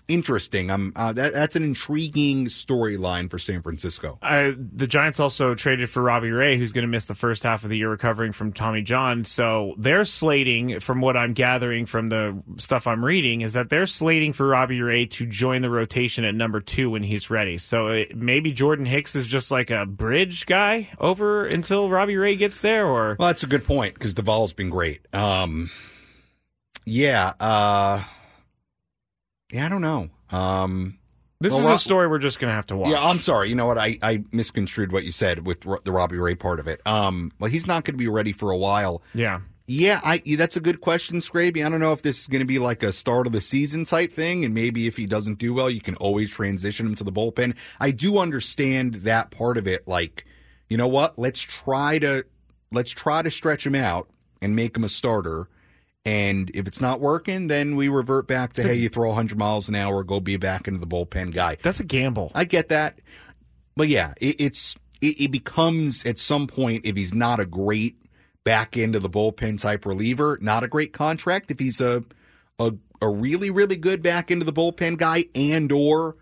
interesting. 0.08 0.70
I'm 0.70 0.94
uh, 0.96 1.14
that, 1.14 1.34
that's 1.34 1.56
an 1.56 1.64
intriguing 1.64 2.48
storyline 2.48 3.30
for 3.30 3.40
San 3.40 3.62
Francisco. 3.62 4.20
Uh, 4.22 4.52
the 4.58 4.88
Giants 4.88 5.20
also 5.20 5.56
traded 5.56 5.90
for 5.90 6.02
Robbie 6.02 6.32
Ray, 6.32 6.58
who's 6.58 6.72
going 6.72 6.84
to 6.84 6.88
miss 6.90 7.06
the 7.06 7.16
first 7.16 7.44
half 7.44 7.64
of 7.64 7.70
the 7.70 7.78
year 7.78 7.90
recovering 7.90 8.32
from 8.32 8.54
Tommy 8.54 8.82
John. 8.82 9.26
So 9.26 9.76
they're 9.78 10.06
slating, 10.06 10.80
from 10.80 11.02
what 11.02 11.18
I'm 11.18 11.34
gathering 11.34 11.86
from 11.86 12.10
the 12.10 12.42
stuff 12.58 12.88
I'm 12.88 13.04
reading, 13.04 13.42
is 13.42 13.54
that 13.54 13.70
they're 13.70 13.86
slating 13.86 14.34
for 14.34 14.48
Robbie 14.48 14.82
Ray 14.82 15.06
to 15.08 15.26
join 15.26 15.62
the 15.62 15.70
rotation 15.70 16.26
at 16.26 16.36
number 16.36 16.60
two 16.60 16.90
when 16.90 17.04
he's 17.04 17.30
ready. 17.30 17.58
So 17.58 17.88
it, 17.88 18.16
maybe 18.16 18.52
Jordan 18.52 18.86
Hicks 18.86 19.16
is 19.16 19.28
just 19.28 19.52
like 19.52 19.70
a 19.70 19.86
bridge 19.86 20.46
guy 20.46 20.90
over 21.00 21.46
until 21.46 21.90
Robbie 21.90 22.18
Ray 22.18 22.36
gets 22.36 22.62
there, 22.62 22.86
or 22.86 23.16
Well, 23.18 23.30
that's 23.30 23.44
a 23.44 23.48
good 23.48 23.66
point 23.66 23.94
because 23.94 24.14
Doval's 24.14 24.54
been 24.54 24.70
great. 24.70 25.02
Um, 25.14 25.70
yeah, 26.86 27.34
uh, 27.40 28.04
yeah, 29.54 29.66
I 29.66 29.70
don't 29.70 29.82
know. 29.82 30.10
Um, 30.32 30.98
this 31.40 31.52
Well, 31.52 31.62
is 31.62 31.68
Ro- 31.68 31.74
a 31.76 31.80
story 31.80 32.08
we're 32.08 32.20
just 32.20 32.40
going 32.40 32.50
to 32.52 32.56
have 32.56 32.68
to 32.68 32.76
watch. 32.78 32.90
yeah, 32.92 33.04
I'm 33.04 33.20
sorry. 33.20 33.50
You 33.50 33.56
know 33.56 33.66
what? 33.66 33.78
I, 33.78 33.98
I 34.02 34.24
misconstrued 34.32 34.92
what 34.92 35.04
you 35.04 35.12
said 35.12 35.46
with 35.46 35.66
Ro- 35.66 35.80
the 35.84 35.92
Robbie 35.92 36.18
Ray 36.18 36.36
part 36.36 36.60
of 36.60 36.68
it. 36.68 36.82
Um, 36.88 37.32
well, 37.40 37.52
he's 37.52 37.68
not 37.68 37.84
going 37.84 37.94
to 37.96 37.98
be 37.98 38.08
ready 38.08 38.32
for 38.34 38.52
a 38.52 38.58
while. 38.58 39.02
yeah. 39.14 39.42
Yeah, 39.66 40.02
I 40.04 40.22
that's 40.38 40.58
a 40.58 40.60
good 40.60 40.82
question, 40.82 41.20
Scraby. 41.20 41.66
I 41.66 41.70
don't 41.70 41.80
know 41.80 41.94
if 41.94 42.02
this 42.02 42.20
is 42.20 42.28
going 42.28 42.42
to 42.42 42.46
be 42.46 42.60
like 42.60 42.84
a 42.84 42.92
start 42.92 43.28
of 43.28 43.32
the 43.32 43.40
season 43.40 43.86
type 43.86 44.12
thing, 44.12 44.44
and 44.44 44.54
maybe 44.54 44.88
if 44.88 44.98
he 44.98 45.06
doesn't 45.06 45.38
do 45.40 45.54
well, 45.54 45.70
you 45.70 45.80
can 45.80 45.96
always 45.96 46.30
transition 46.30 46.86
him 46.86 46.96
to 46.96 47.04
the 47.06 47.14
bullpen. 47.14 47.56
I 47.80 47.92
do 47.92 48.18
understand 48.18 48.96
that 48.96 49.32
part 49.32 49.58
of 49.58 49.66
it. 49.66 49.88
Like, 49.88 50.26
you 50.68 50.76
know 50.76 50.90
what? 50.90 51.18
Let's 51.18 51.40
try 51.40 51.98
to 52.00 52.26
let's 52.74 52.92
try 52.92 53.22
to 53.22 53.32
stretch 53.32 53.66
him 53.66 53.74
out 53.74 54.10
and 54.42 54.54
make 54.54 54.76
him 54.76 54.84
a 54.84 54.90
starter. 54.90 55.48
And 56.06 56.52
if 56.54 56.68
it's 56.68 56.82
not 56.82 57.00
working, 57.00 57.48
then 57.48 57.78
we 57.78 57.88
revert 57.88 58.28
back 58.28 58.54
to 58.54 58.64
hey, 58.64 58.76
you 58.76 58.90
throw 58.90 59.10
100 59.10 59.38
miles 59.38 59.70
an 59.70 59.76
hour, 59.76 60.04
go 60.04 60.20
be 60.20 60.36
back 60.36 60.68
into 60.68 60.80
the 60.80 60.88
bullpen 60.88 61.34
guy. 61.34 61.58
That's 61.62 61.80
a 61.80 61.86
gamble. 61.86 62.32
I 62.36 62.44
get 62.44 62.70
that, 62.70 63.00
but 63.76 63.88
yeah, 63.88 64.14
it, 64.20 64.36
it's 64.40 64.76
it, 65.02 65.22
it 65.22 65.32
becomes 65.32 66.06
at 66.06 66.20
some 66.20 66.48
point 66.48 66.86
if 66.86 66.98
he's 66.98 67.14
not 67.14 67.40
a 67.40 67.46
great 67.46 67.98
back 68.44 68.76
end 68.76 68.96
of 68.96 69.02
the 69.02 69.10
bullpen 69.10 69.62
type 69.62 69.86
reliever, 69.86 70.38
not 70.42 70.64
a 70.64 70.68
great 70.68 70.92
contract. 70.92 71.52
If 71.52 71.60
he's 71.60 71.80
a 71.80 72.04
a 72.60 72.74
a 73.02 73.10
really 73.10 73.50
really 73.50 73.78
good 73.78 74.02
back 74.02 74.30
of 74.30 74.46
the 74.46 74.54
bullpen 74.54 74.98
guy 74.98 75.26
and 75.34 75.72
or 75.72 76.18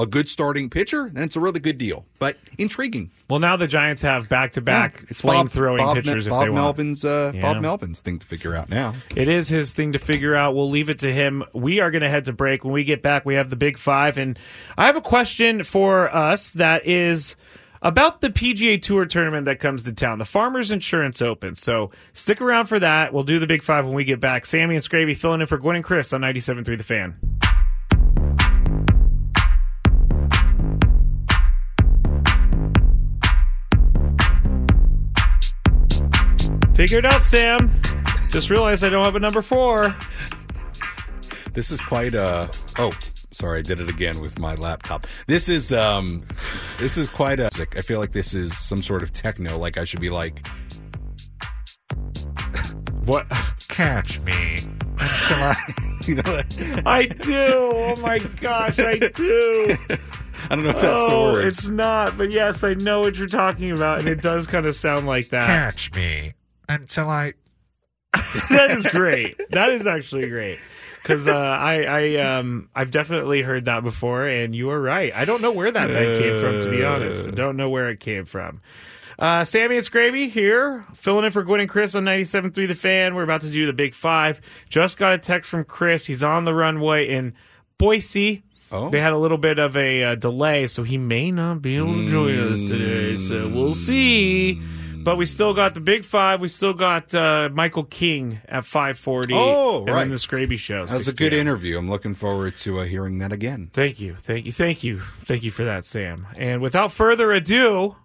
a 0.00 0.06
good 0.06 0.28
starting 0.28 0.70
pitcher, 0.70 1.10
then 1.12 1.24
it's 1.24 1.36
a 1.36 1.40
really 1.40 1.60
good 1.60 1.78
deal. 1.78 2.06
But 2.18 2.36
intriguing. 2.58 3.10
Well, 3.28 3.38
now 3.38 3.56
the 3.56 3.66
Giants 3.66 4.02
have 4.02 4.28
back 4.28 4.52
to 4.52 4.60
back 4.60 5.06
Bob- 5.06 5.16
flame 5.16 5.46
throwing 5.48 5.78
Bob, 5.78 5.96
pitchers 5.96 6.26
if 6.26 6.30
Bob 6.30 6.44
they 6.44 6.50
want. 6.50 6.62
Melvin's 6.64 7.04
uh, 7.04 7.32
Yeah. 7.34 7.42
Bob 7.42 7.62
Melvin's 7.62 8.00
thing 8.00 8.18
to 8.18 8.26
figure 8.26 8.54
out 8.54 8.68
now. 8.68 8.94
It 9.14 9.28
is 9.28 9.48
his 9.48 9.72
thing 9.72 9.92
to 9.92 9.98
figure 9.98 10.34
out. 10.34 10.54
We'll 10.54 10.70
leave 10.70 10.90
it 10.90 10.98
to 11.00 11.12
him. 11.12 11.44
We 11.52 11.80
are 11.80 11.90
going 11.90 12.02
to 12.02 12.08
head 12.10 12.24
to 12.26 12.32
break. 12.32 12.64
When 12.64 12.72
we 12.72 12.84
get 12.84 13.02
back, 13.02 13.24
we 13.24 13.34
have 13.34 13.50
the 13.50 13.56
big 13.56 13.78
five. 13.78 14.18
And 14.18 14.38
I 14.76 14.86
have 14.86 14.96
a 14.96 15.00
question 15.00 15.64
for 15.64 16.14
us 16.14 16.50
that 16.52 16.86
is 16.86 17.36
about 17.82 18.20
the 18.20 18.28
PGA 18.30 18.80
Tour 18.82 19.06
tournament 19.06 19.46
that 19.46 19.58
comes 19.58 19.84
to 19.84 19.92
town, 19.92 20.18
the 20.18 20.24
Farmers 20.26 20.70
Insurance 20.70 21.22
Open. 21.22 21.54
So 21.54 21.90
stick 22.12 22.40
around 22.42 22.66
for 22.66 22.78
that. 22.78 23.12
We'll 23.14 23.24
do 23.24 23.38
the 23.38 23.46
big 23.46 23.62
five 23.62 23.86
when 23.86 23.94
we 23.94 24.04
get 24.04 24.20
back. 24.20 24.44
Sammy 24.44 24.74
and 24.76 24.84
Scraby 24.84 25.16
filling 25.16 25.40
in 25.40 25.46
for 25.46 25.56
Gwynn 25.56 25.76
and 25.76 25.84
Chris 25.84 26.12
on 26.12 26.20
97.3 26.20 26.76
The 26.76 26.84
Fan. 26.84 27.39
Figure 36.80 37.00
it 37.00 37.04
out, 37.04 37.22
Sam. 37.22 37.82
Just 38.30 38.48
realized 38.48 38.82
I 38.84 38.88
don't 38.88 39.04
have 39.04 39.14
a 39.14 39.20
number 39.20 39.42
four. 39.42 39.94
This 41.52 41.70
is 41.70 41.78
quite 41.78 42.14
a 42.14 42.50
oh 42.78 42.90
sorry 43.32 43.58
I 43.58 43.62
did 43.62 43.82
it 43.82 43.90
again 43.90 44.18
with 44.18 44.38
my 44.38 44.54
laptop. 44.54 45.06
This 45.26 45.50
is 45.50 45.74
um 45.74 46.26
this 46.78 46.96
is 46.96 47.10
quite 47.10 47.38
a 47.38 47.50
I 47.76 47.82
feel 47.82 48.00
like 48.00 48.12
this 48.12 48.32
is 48.32 48.56
some 48.56 48.82
sort 48.82 49.02
of 49.02 49.12
techno 49.12 49.58
like 49.58 49.76
I 49.76 49.84
should 49.84 50.00
be 50.00 50.08
like 50.08 50.46
What? 53.04 53.26
catch 53.68 54.18
me 54.20 54.56
until 54.98 55.02
I 55.36 55.56
you 56.06 56.14
know 56.14 56.42
I 56.86 57.04
do. 57.08 57.70
Oh 57.74 57.96
my 58.00 58.20
gosh, 58.20 58.78
I 58.78 58.96
do. 58.96 59.76
I 60.48 60.56
don't 60.56 60.64
know 60.64 60.70
if 60.70 60.80
that's 60.80 61.02
oh, 61.02 61.10
the 61.10 61.40
words. 61.42 61.58
it's 61.58 61.68
not, 61.68 62.16
but 62.16 62.32
yes, 62.32 62.64
I 62.64 62.72
know 62.72 63.00
what 63.00 63.18
you're 63.18 63.28
talking 63.28 63.70
about, 63.70 63.98
and 63.98 64.08
it 64.08 64.22
does 64.22 64.46
kind 64.46 64.64
of 64.64 64.74
sound 64.74 65.06
like 65.06 65.28
that. 65.28 65.46
catch 65.46 65.92
me 65.92 66.32
until 66.70 67.08
I 67.10 67.34
that 68.50 68.70
is 68.70 68.86
great. 68.86 69.40
That 69.50 69.70
is 69.70 69.86
actually 69.86 70.28
great. 70.28 70.58
Because 71.02 71.26
uh, 71.26 71.34
I, 71.34 71.82
I, 71.84 72.16
um, 72.16 72.68
I've 72.74 72.90
definitely 72.90 73.40
heard 73.40 73.64
that 73.66 73.82
before, 73.82 74.26
and 74.26 74.54
you 74.54 74.68
are 74.70 74.80
right. 74.80 75.14
I 75.14 75.24
don't 75.24 75.40
know 75.40 75.52
where 75.52 75.70
that 75.70 75.88
bed 75.88 76.20
came 76.20 76.40
from, 76.40 76.60
to 76.60 76.70
be 76.70 76.84
honest. 76.84 77.26
I 77.26 77.30
don't 77.30 77.56
know 77.56 77.70
where 77.70 77.88
it 77.88 78.00
came 78.00 78.26
from. 78.26 78.60
Uh, 79.18 79.44
Sammy 79.44 79.76
and 79.76 79.84
Scraby 79.84 80.30
here, 80.30 80.84
filling 80.94 81.24
in 81.24 81.30
for 81.30 81.42
Gwynn 81.42 81.60
and 81.60 81.70
Chris 81.70 81.94
on 81.94 82.04
97.3 82.04 82.68
The 82.68 82.74
Fan. 82.74 83.14
We're 83.14 83.22
about 83.22 83.42
to 83.42 83.50
do 83.50 83.66
the 83.66 83.72
Big 83.72 83.94
Five. 83.94 84.40
Just 84.68 84.98
got 84.98 85.14
a 85.14 85.18
text 85.18 85.50
from 85.50 85.64
Chris. 85.64 86.04
He's 86.06 86.22
on 86.22 86.44
the 86.44 86.54
runway 86.54 87.08
in 87.08 87.34
Boise. 87.78 88.42
Oh. 88.72 88.90
They 88.90 89.00
had 89.00 89.12
a 89.12 89.18
little 89.18 89.38
bit 89.38 89.58
of 89.58 89.76
a 89.76 90.04
uh, 90.04 90.14
delay, 90.16 90.66
so 90.66 90.82
he 90.82 90.98
may 90.98 91.30
not 91.30 91.62
be 91.62 91.76
able 91.76 91.94
to 91.94 92.10
join 92.10 92.52
us 92.52 92.60
today. 92.60 93.16
So 93.16 93.48
we'll 93.48 93.74
see. 93.74 94.60
But 95.04 95.16
we 95.16 95.26
still 95.26 95.54
got 95.54 95.74
the 95.74 95.80
big 95.80 96.04
five. 96.04 96.40
We 96.40 96.48
still 96.48 96.72
got 96.72 97.14
uh, 97.14 97.48
Michael 97.52 97.84
King 97.84 98.40
at 98.48 98.64
five 98.64 98.98
forty. 98.98 99.34
Oh, 99.34 99.80
and 99.80 99.88
right. 99.88 99.98
then 100.00 100.10
the 100.10 100.16
Scraby 100.16 100.58
Show. 100.58 100.86
That 100.86 100.96
was 100.96 101.08
a 101.08 101.12
good 101.12 101.32
interview. 101.32 101.78
I'm 101.78 101.88
looking 101.88 102.14
forward 102.14 102.56
to 102.58 102.80
uh, 102.80 102.84
hearing 102.84 103.18
that 103.18 103.32
again. 103.32 103.70
Thank 103.72 104.00
you, 104.00 104.16
thank 104.16 104.46
you, 104.46 104.52
thank 104.52 104.84
you, 104.84 105.00
thank 105.20 105.42
you 105.42 105.50
for 105.50 105.64
that, 105.64 105.84
Sam. 105.84 106.26
And 106.36 106.60
without 106.60 106.92
further 106.92 107.32
ado, 107.32 107.96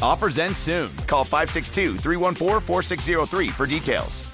Offers 0.00 0.38
end 0.38 0.56
soon. 0.56 0.90
Call 1.06 1.24
562 1.24 1.96
314 1.96 2.60
4603 2.60 3.48
for 3.48 3.66
details. 3.66 4.30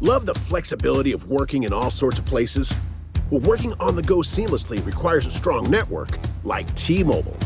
Love 0.00 0.26
the 0.26 0.34
flexibility 0.34 1.12
of 1.12 1.28
working 1.28 1.62
in 1.62 1.72
all 1.72 1.90
sorts 1.90 2.18
of 2.18 2.24
places? 2.24 2.74
Well, 3.30 3.40
working 3.40 3.72
on 3.80 3.96
the 3.96 4.02
go 4.02 4.18
seamlessly 4.18 4.84
requires 4.84 5.26
a 5.26 5.30
strong 5.30 5.70
network 5.70 6.18
like 6.44 6.72
T 6.74 7.02
Mobile. 7.02 7.36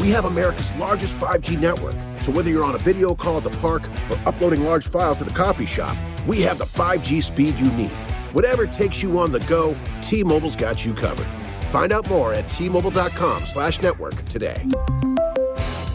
We 0.00 0.10
have 0.10 0.24
America's 0.24 0.72
largest 0.74 1.16
5G 1.16 1.58
network, 1.58 1.94
so 2.20 2.30
whether 2.30 2.50
you're 2.50 2.64
on 2.64 2.74
a 2.74 2.78
video 2.78 3.14
call 3.14 3.38
at 3.38 3.42
the 3.42 3.50
park 3.50 3.88
or 4.10 4.18
uploading 4.26 4.64
large 4.64 4.88
files 4.88 5.20
at 5.20 5.28
the 5.28 5.34
coffee 5.34 5.66
shop, 5.66 5.96
we 6.26 6.40
have 6.42 6.58
the 6.58 6.64
5G 6.64 7.22
speed 7.22 7.58
you 7.58 7.70
need. 7.72 7.90
Whatever 8.32 8.66
takes 8.66 9.02
you 9.02 9.18
on 9.18 9.32
the 9.32 9.40
go, 9.40 9.76
T-Mobile's 10.02 10.56
got 10.56 10.84
you 10.84 10.94
covered. 10.94 11.26
Find 11.74 11.92
out 11.92 12.08
more 12.08 12.32
at 12.32 12.48
T-Mobile.com 12.48 13.46
slash 13.46 13.82
network 13.82 14.14
today. 14.26 14.64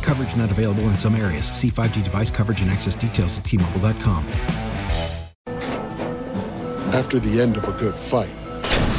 Coverage 0.02 0.36
not 0.36 0.52
available 0.52 0.84
in 0.90 0.98
some 0.98 1.16
areas. 1.16 1.46
See 1.46 1.70
5G 1.70 2.04
device 2.04 2.30
coverage 2.30 2.62
and 2.62 2.70
access 2.70 2.96
details 2.96 3.38
at 3.38 3.46
T-Mobile.com. 3.46 4.26
After 6.94 7.18
the 7.18 7.40
end 7.40 7.56
of 7.56 7.66
a 7.70 7.72
good 7.80 7.98
fight, 7.98 8.30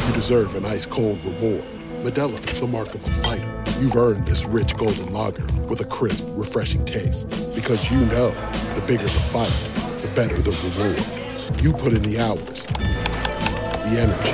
you 0.06 0.14
deserve 0.14 0.54
an 0.54 0.64
ice 0.64 0.86
cold 0.86 1.22
reward. 1.22 1.62
Modelo 2.02 2.38
is 2.50 2.60
the 2.60 2.66
mark 2.66 2.94
of 2.94 3.04
a 3.04 3.10
fighter. 3.10 3.62
You've 3.78 3.96
earned 3.96 4.26
this 4.26 4.46
rich 4.46 4.74
golden 4.74 5.12
lager 5.12 5.44
with 5.64 5.82
a 5.82 5.84
crisp, 5.84 6.26
refreshing 6.30 6.86
taste. 6.86 7.28
Because 7.54 7.90
you 7.90 8.00
know 8.06 8.30
the 8.74 8.82
bigger 8.86 9.02
the 9.02 9.10
fight, 9.10 9.52
the 10.00 10.10
better 10.14 10.40
the 10.40 10.52
reward. 10.52 11.62
You 11.62 11.74
put 11.74 11.92
in 11.92 12.00
the 12.00 12.18
hours, 12.20 12.68
the 12.68 14.00
energy, 14.00 14.32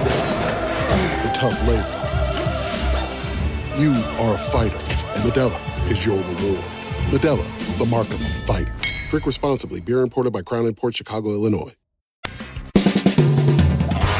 the 1.27 1.33
tough 1.35 1.61
labor. 1.67 2.06
You 3.77 3.93
are 3.93 4.33
a 4.33 4.39
fighter, 4.39 4.79
and 4.79 5.23
Modelo 5.23 5.91
is 5.91 6.07
your 6.07 6.17
reward. 6.17 6.65
Modelo, 7.13 7.45
the 7.77 7.85
mark 7.85 8.09
of 8.09 8.25
a 8.25 8.29
fighter. 8.49 8.75
Drink 9.11 9.27
responsibly. 9.27 9.83
Beer 9.83 10.01
imported 10.01 10.33
by 10.33 10.41
Crown 10.41 10.73
Port 10.73 10.97
Chicago, 10.97 11.29
Illinois. 11.29 11.73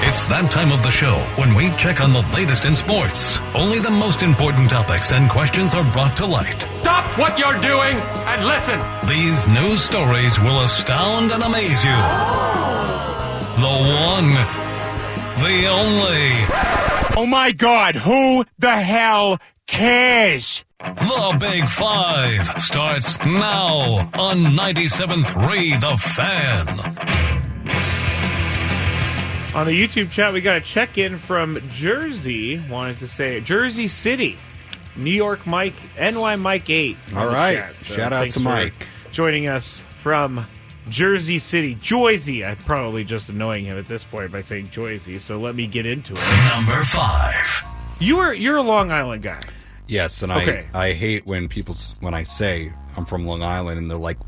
It's 0.05 0.27
that 0.27 0.51
time 0.51 0.73
of 0.73 0.83
the 0.83 0.91
show 0.91 1.17
when 1.41 1.55
we 1.55 1.75
check 1.79 2.03
on 2.03 2.13
the 2.13 2.21
latest 2.35 2.67
in 2.67 2.75
sports. 2.75 3.41
Only 3.55 3.79
the 3.79 3.91
most 3.93 4.21
important 4.21 4.69
topics 4.69 5.11
and 5.13 5.31
questions 5.31 5.75
are 5.75 5.91
brought 5.91 6.15
to 6.19 6.27
light. 6.27 6.69
Stop 6.81 7.19
what 7.19 7.39
you're 7.39 7.59
doing 7.61 7.97
and 8.29 8.45
listen. 8.45 8.79
These 9.09 9.49
news 9.49 9.83
stories 9.83 10.39
will 10.39 10.61
astound 10.61 11.33
and 11.33 11.43
amaze 11.43 11.83
you. 11.83 11.97
The 13.57 13.77
one, 14.13 14.37
the 15.41 15.67
only. 15.67 16.96
Oh 17.19 17.25
my 17.27 17.53
god, 17.53 17.97
who 17.97 18.45
the 18.59 18.71
hell 18.77 19.39
cares? 19.67 20.65
The 20.79 21.37
Big 21.41 21.67
Five 21.67 22.43
starts 22.61 23.19
now 23.25 24.11
on 24.19 24.37
97.3 24.55 25.81
The 25.81 25.97
Fan. 25.97 26.69
On 29.57 29.65
the 29.65 29.73
YouTube 29.73 30.11
chat, 30.11 30.35
we 30.35 30.43
got 30.43 30.59
a 30.59 30.61
check 30.61 30.99
in 30.99 31.17
from 31.17 31.59
Jersey. 31.73 32.61
Wanted 32.69 32.99
to 32.99 33.09
say 33.09 33.41
Jersey 33.41 33.89
City, 33.89 34.37
New 34.95 35.11
York 35.11 35.47
Mike, 35.47 35.73
NY 35.99 36.37
Mike 36.37 36.69
8. 36.69 36.97
on 37.13 37.17
All 37.17 37.29
the 37.31 37.35
right. 37.35 37.55
chat. 37.57 37.75
So 37.77 37.95
Shout 37.95 38.13
out 38.13 38.29
to 38.31 38.41
Mike. 38.41 38.75
Joining 39.13 39.47
us 39.47 39.81
from 40.03 40.45
Jersey 40.89 41.39
City, 41.39 41.75
Joyzy. 41.77 42.47
I'm 42.47 42.57
probably 42.59 43.05
just 43.05 43.29
annoying 43.29 43.65
him 43.65 43.79
at 43.79 43.89
this 43.89 44.05
point 44.05 44.31
by 44.33 44.41
saying 44.41 44.69
Joyzy, 44.69 45.21
so 45.21 45.39
let 45.39 45.55
me 45.55 45.67
get 45.67 45.87
into 45.87 46.13
it. 46.13 46.55
Number 46.55 46.83
five. 46.83 47.65
You 47.99 48.19
are 48.19 48.33
you're 48.35 48.57
a 48.57 48.63
Long 48.63 48.91
Island 48.93 49.23
guy. 49.23 49.41
Yes, 49.89 50.23
and 50.23 50.31
Okay. 50.33 50.67
I 50.75 50.89
I 50.89 50.93
hate 50.95 51.27
when 51.27 51.49
people 51.49 51.75
s- 51.75 51.95
when 52.01 52.15
I 52.15 52.25
say 52.25 52.73
I'm 52.97 53.05
from 53.05 53.27
Long 53.27 53.43
Island 53.43 53.79
and 53.79 53.91
they're 53.91 53.97
like 53.97 54.19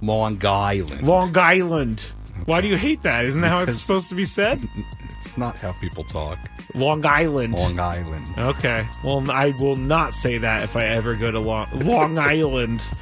Long 0.00 0.38
Island. 0.44 1.06
Long 1.06 1.36
Island. 1.36 2.04
Why 2.46 2.60
do 2.60 2.68
you 2.68 2.76
hate 2.76 3.02
that? 3.02 3.24
Isn't 3.26 3.40
that 3.42 3.48
how 3.48 3.58
it's 3.60 3.66
Because- 3.66 3.80
supposed 3.80 4.08
to 4.10 4.14
be 4.14 4.24
said? 4.24 4.66
It's 5.24 5.38
not 5.38 5.56
how 5.58 5.72
people 5.80 6.04
talk. 6.04 6.38
Long 6.74 7.06
Island. 7.06 7.54
Long 7.54 7.80
Island. 7.80 8.30
Okay. 8.36 8.86
Well, 9.02 9.24
I 9.30 9.54
will 9.58 9.76
not 9.76 10.12
say 10.14 10.36
that 10.36 10.62
if 10.64 10.76
I 10.76 10.84
ever 10.84 11.14
go 11.14 11.30
to 11.30 11.40
Long, 11.40 11.66
Long 11.74 12.18
Island. 12.18 12.82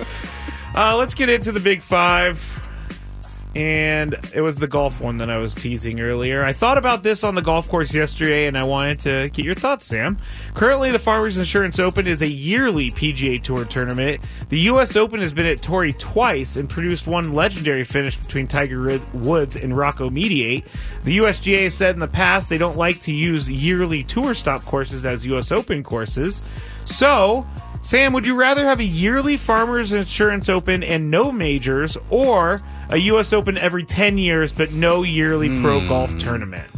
Uh, 0.75 0.97
let's 0.97 1.12
get 1.12 1.29
into 1.29 1.53
the 1.53 1.61
big 1.61 1.83
five. 1.83 2.38
And 3.55 4.19
it 4.35 4.41
was 4.41 4.57
the 4.57 4.67
golf 4.67 5.01
one 5.01 5.19
that 5.19 5.29
I 5.29 5.37
was 5.37 5.55
teasing 5.55 6.01
earlier. 6.01 6.43
I 6.45 6.55
thought 6.55 6.79
about 6.79 7.03
this 7.03 7.23
on 7.23 7.35
the 7.35 7.43
golf 7.43 7.69
course 7.69 7.93
yesterday, 7.93 8.47
and 8.47 8.57
I 8.57 8.65
wanted 8.65 9.01
to 9.01 9.29
get 9.29 9.45
your 9.45 9.55
thoughts, 9.55 9.87
Sam. 9.87 10.17
Currently, 10.55 10.91
the 10.91 10.99
Farmers 10.99 11.37
Insurance 11.37 11.79
Open 11.79 12.07
is 12.07 12.23
a 12.23 12.29
yearly 12.29 12.91
PGA 12.91 13.43
Tour 13.43 13.67
tournament. 13.67 14.27
The 14.49 14.61
U.S. 14.61 14.97
Open 14.97 15.21
has 15.21 15.35
been 15.35 15.47
at 15.47 15.61
Torrey 15.61 15.93
twice 15.93 16.57
and 16.57 16.69
produced 16.69 17.07
one 17.07 17.35
legendary 17.35 17.85
finish 17.85 18.17
between 18.17 18.49
Tiger 18.49 18.99
Woods 19.12 19.57
and 19.57 19.77
Rocco 19.77 20.09
Mediate. 20.09 20.65
The 21.05 21.19
USGA 21.19 21.65
has 21.65 21.75
said 21.75 21.95
in 21.95 22.01
the 22.01 22.09
past 22.09 22.49
they 22.49 22.59
don't 22.59 22.79
like 22.79 23.01
to 23.03 23.12
use 23.12 23.51
yearly 23.51 24.03
tour 24.03 24.33
stop 24.33 24.62
courses 24.62 25.05
as 25.05 25.27
U.S. 25.27 25.53
Open 25.53 25.83
courses. 25.83 26.41
So, 26.85 27.47
Sam, 27.83 28.12
would 28.12 28.25
you 28.25 28.37
rather 28.37 28.64
have 28.64 28.79
a 28.79 28.85
yearly 28.85 29.37
Farmers 29.37 29.92
Insurance 29.92 30.49
Open 30.49 30.83
and 30.85 31.11
no 31.11 31.33
majors, 31.33 31.97
or 32.11 32.61
a 32.90 32.97
U.S. 32.99 33.33
Open 33.33 33.59
every 33.59 33.85
10 33.85 34.18
years 34.18 34.53
but 34.53 34.71
no 34.73 35.03
yearly 35.03 35.49
pro 35.61 35.81
Hmm. 35.81 35.88
golf 35.88 36.18
tournament? 36.18 36.71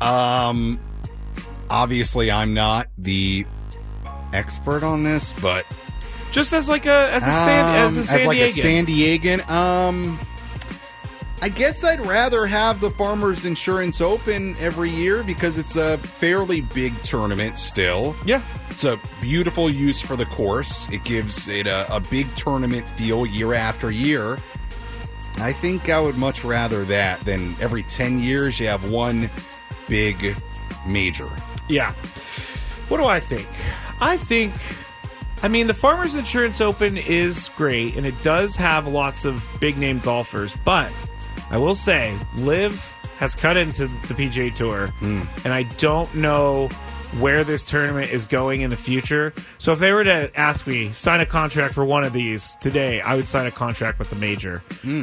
Um, 0.00 0.78
obviously, 1.70 2.30
I'm 2.30 2.54
not 2.54 2.88
the 2.98 3.46
expert 4.32 4.82
on 4.82 5.02
this, 5.04 5.32
but 5.40 5.64
Just 6.32 6.52
as 6.52 6.68
like 6.68 6.84
a 6.86 7.10
as 7.14 7.22
a 7.22 7.32
San, 7.32 7.76
as 7.76 7.92
Um, 7.94 7.98
a 8.00 8.04
San 8.04 8.26
like 8.26 8.38
a 8.38 8.48
San 8.48 8.84
Diegan. 8.86 9.48
Um, 9.48 10.18
I 11.40 11.48
guess 11.48 11.82
I'd 11.84 12.04
rather 12.06 12.46
have 12.46 12.80
the 12.80 12.90
Farmers 12.90 13.44
Insurance 13.46 14.00
Open 14.02 14.54
every 14.60 14.90
year 14.90 15.22
because 15.22 15.56
it's 15.56 15.76
a 15.76 15.96
fairly 15.98 16.60
big 16.60 17.00
tournament 17.02 17.58
still. 17.58 18.14
Yeah. 18.26 18.42
It's 18.76 18.84
a 18.84 19.00
beautiful 19.22 19.70
use 19.70 20.02
for 20.02 20.16
the 20.16 20.26
course. 20.26 20.86
It 20.90 21.02
gives 21.02 21.48
it 21.48 21.66
a, 21.66 21.90
a 21.96 21.98
big 21.98 22.26
tournament 22.34 22.86
feel 22.90 23.24
year 23.24 23.54
after 23.54 23.90
year. 23.90 24.36
I 25.38 25.54
think 25.54 25.88
I 25.88 25.98
would 25.98 26.18
much 26.18 26.44
rather 26.44 26.84
that 26.84 27.18
than 27.20 27.56
every 27.58 27.84
10 27.84 28.18
years 28.18 28.60
you 28.60 28.66
have 28.66 28.90
one 28.90 29.30
big 29.88 30.36
major. 30.86 31.30
Yeah. 31.70 31.92
What 32.88 32.98
do 32.98 33.06
I 33.06 33.18
think? 33.18 33.48
I 33.98 34.18
think, 34.18 34.52
I 35.42 35.48
mean, 35.48 35.68
the 35.68 35.74
Farmers 35.74 36.14
Insurance 36.14 36.60
Open 36.60 36.98
is 36.98 37.48
great 37.56 37.96
and 37.96 38.04
it 38.04 38.22
does 38.22 38.56
have 38.56 38.86
lots 38.86 39.24
of 39.24 39.42
big 39.58 39.78
name 39.78 40.00
golfers, 40.00 40.54
but 40.66 40.92
I 41.48 41.56
will 41.56 41.76
say, 41.76 42.14
LIV 42.34 42.94
has 43.16 43.34
cut 43.34 43.56
into 43.56 43.86
the 43.86 44.12
PGA 44.12 44.54
Tour, 44.54 44.88
hmm. 44.98 45.22
and 45.46 45.54
I 45.54 45.62
don't 45.62 46.14
know 46.14 46.68
where 47.20 47.44
this 47.44 47.64
tournament 47.64 48.10
is 48.10 48.26
going 48.26 48.60
in 48.62 48.70
the 48.70 48.76
future. 48.76 49.32
So 49.58 49.72
if 49.72 49.78
they 49.78 49.92
were 49.92 50.04
to 50.04 50.30
ask 50.38 50.66
me 50.66 50.92
sign 50.92 51.20
a 51.20 51.26
contract 51.26 51.74
for 51.74 51.84
one 51.84 52.04
of 52.04 52.12
these 52.12 52.56
today, 52.60 53.00
I 53.00 53.14
would 53.16 53.26
sign 53.28 53.46
a 53.46 53.50
contract 53.50 53.98
with 53.98 54.10
the 54.10 54.16
major 54.16 54.62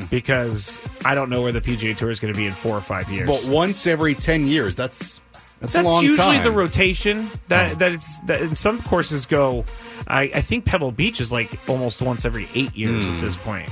because 0.10 0.80
I 1.06 1.16
don't 1.16 1.30
know 1.30 1.42
where 1.42 1.52
the 1.52 1.62
PGA 1.62 1.96
Tour 1.96 2.10
is 2.12 2.20
going 2.20 2.34
to 2.34 2.38
be 2.38 2.46
in 2.46 2.54
four 2.54 2.78
or 2.78 2.82
five 2.82 3.10
years. 3.12 3.28
But 3.28 3.46
once 3.46 3.88
every 3.88 4.16
ten 4.16 4.48
years, 4.48 4.76
that's 4.76 5.20
that's, 5.60 5.74
That's 5.74 5.88
a 5.88 5.90
long 5.90 6.04
usually 6.04 6.18
time. 6.38 6.42
Oh. 6.42 6.50
the 6.50 6.52
rotation. 6.52 7.30
That 7.48 7.80
that 7.80 7.94
it's 7.94 8.20
that 8.22 8.42
in 8.42 8.56
some 8.56 8.82
courses 8.84 9.26
go. 9.26 9.64
I, 10.08 10.24
I 10.24 10.42
think 10.42 10.66
Pebble 10.66 10.92
Beach 10.92 11.22
is 11.22 11.32
like 11.32 11.58
almost 11.70 12.02
once 12.02 12.26
every 12.26 12.50
eight 12.54 12.76
years 12.76 13.06
Hmm. 13.06 13.14
at 13.16 13.22
this 13.22 13.38
point. 13.38 13.70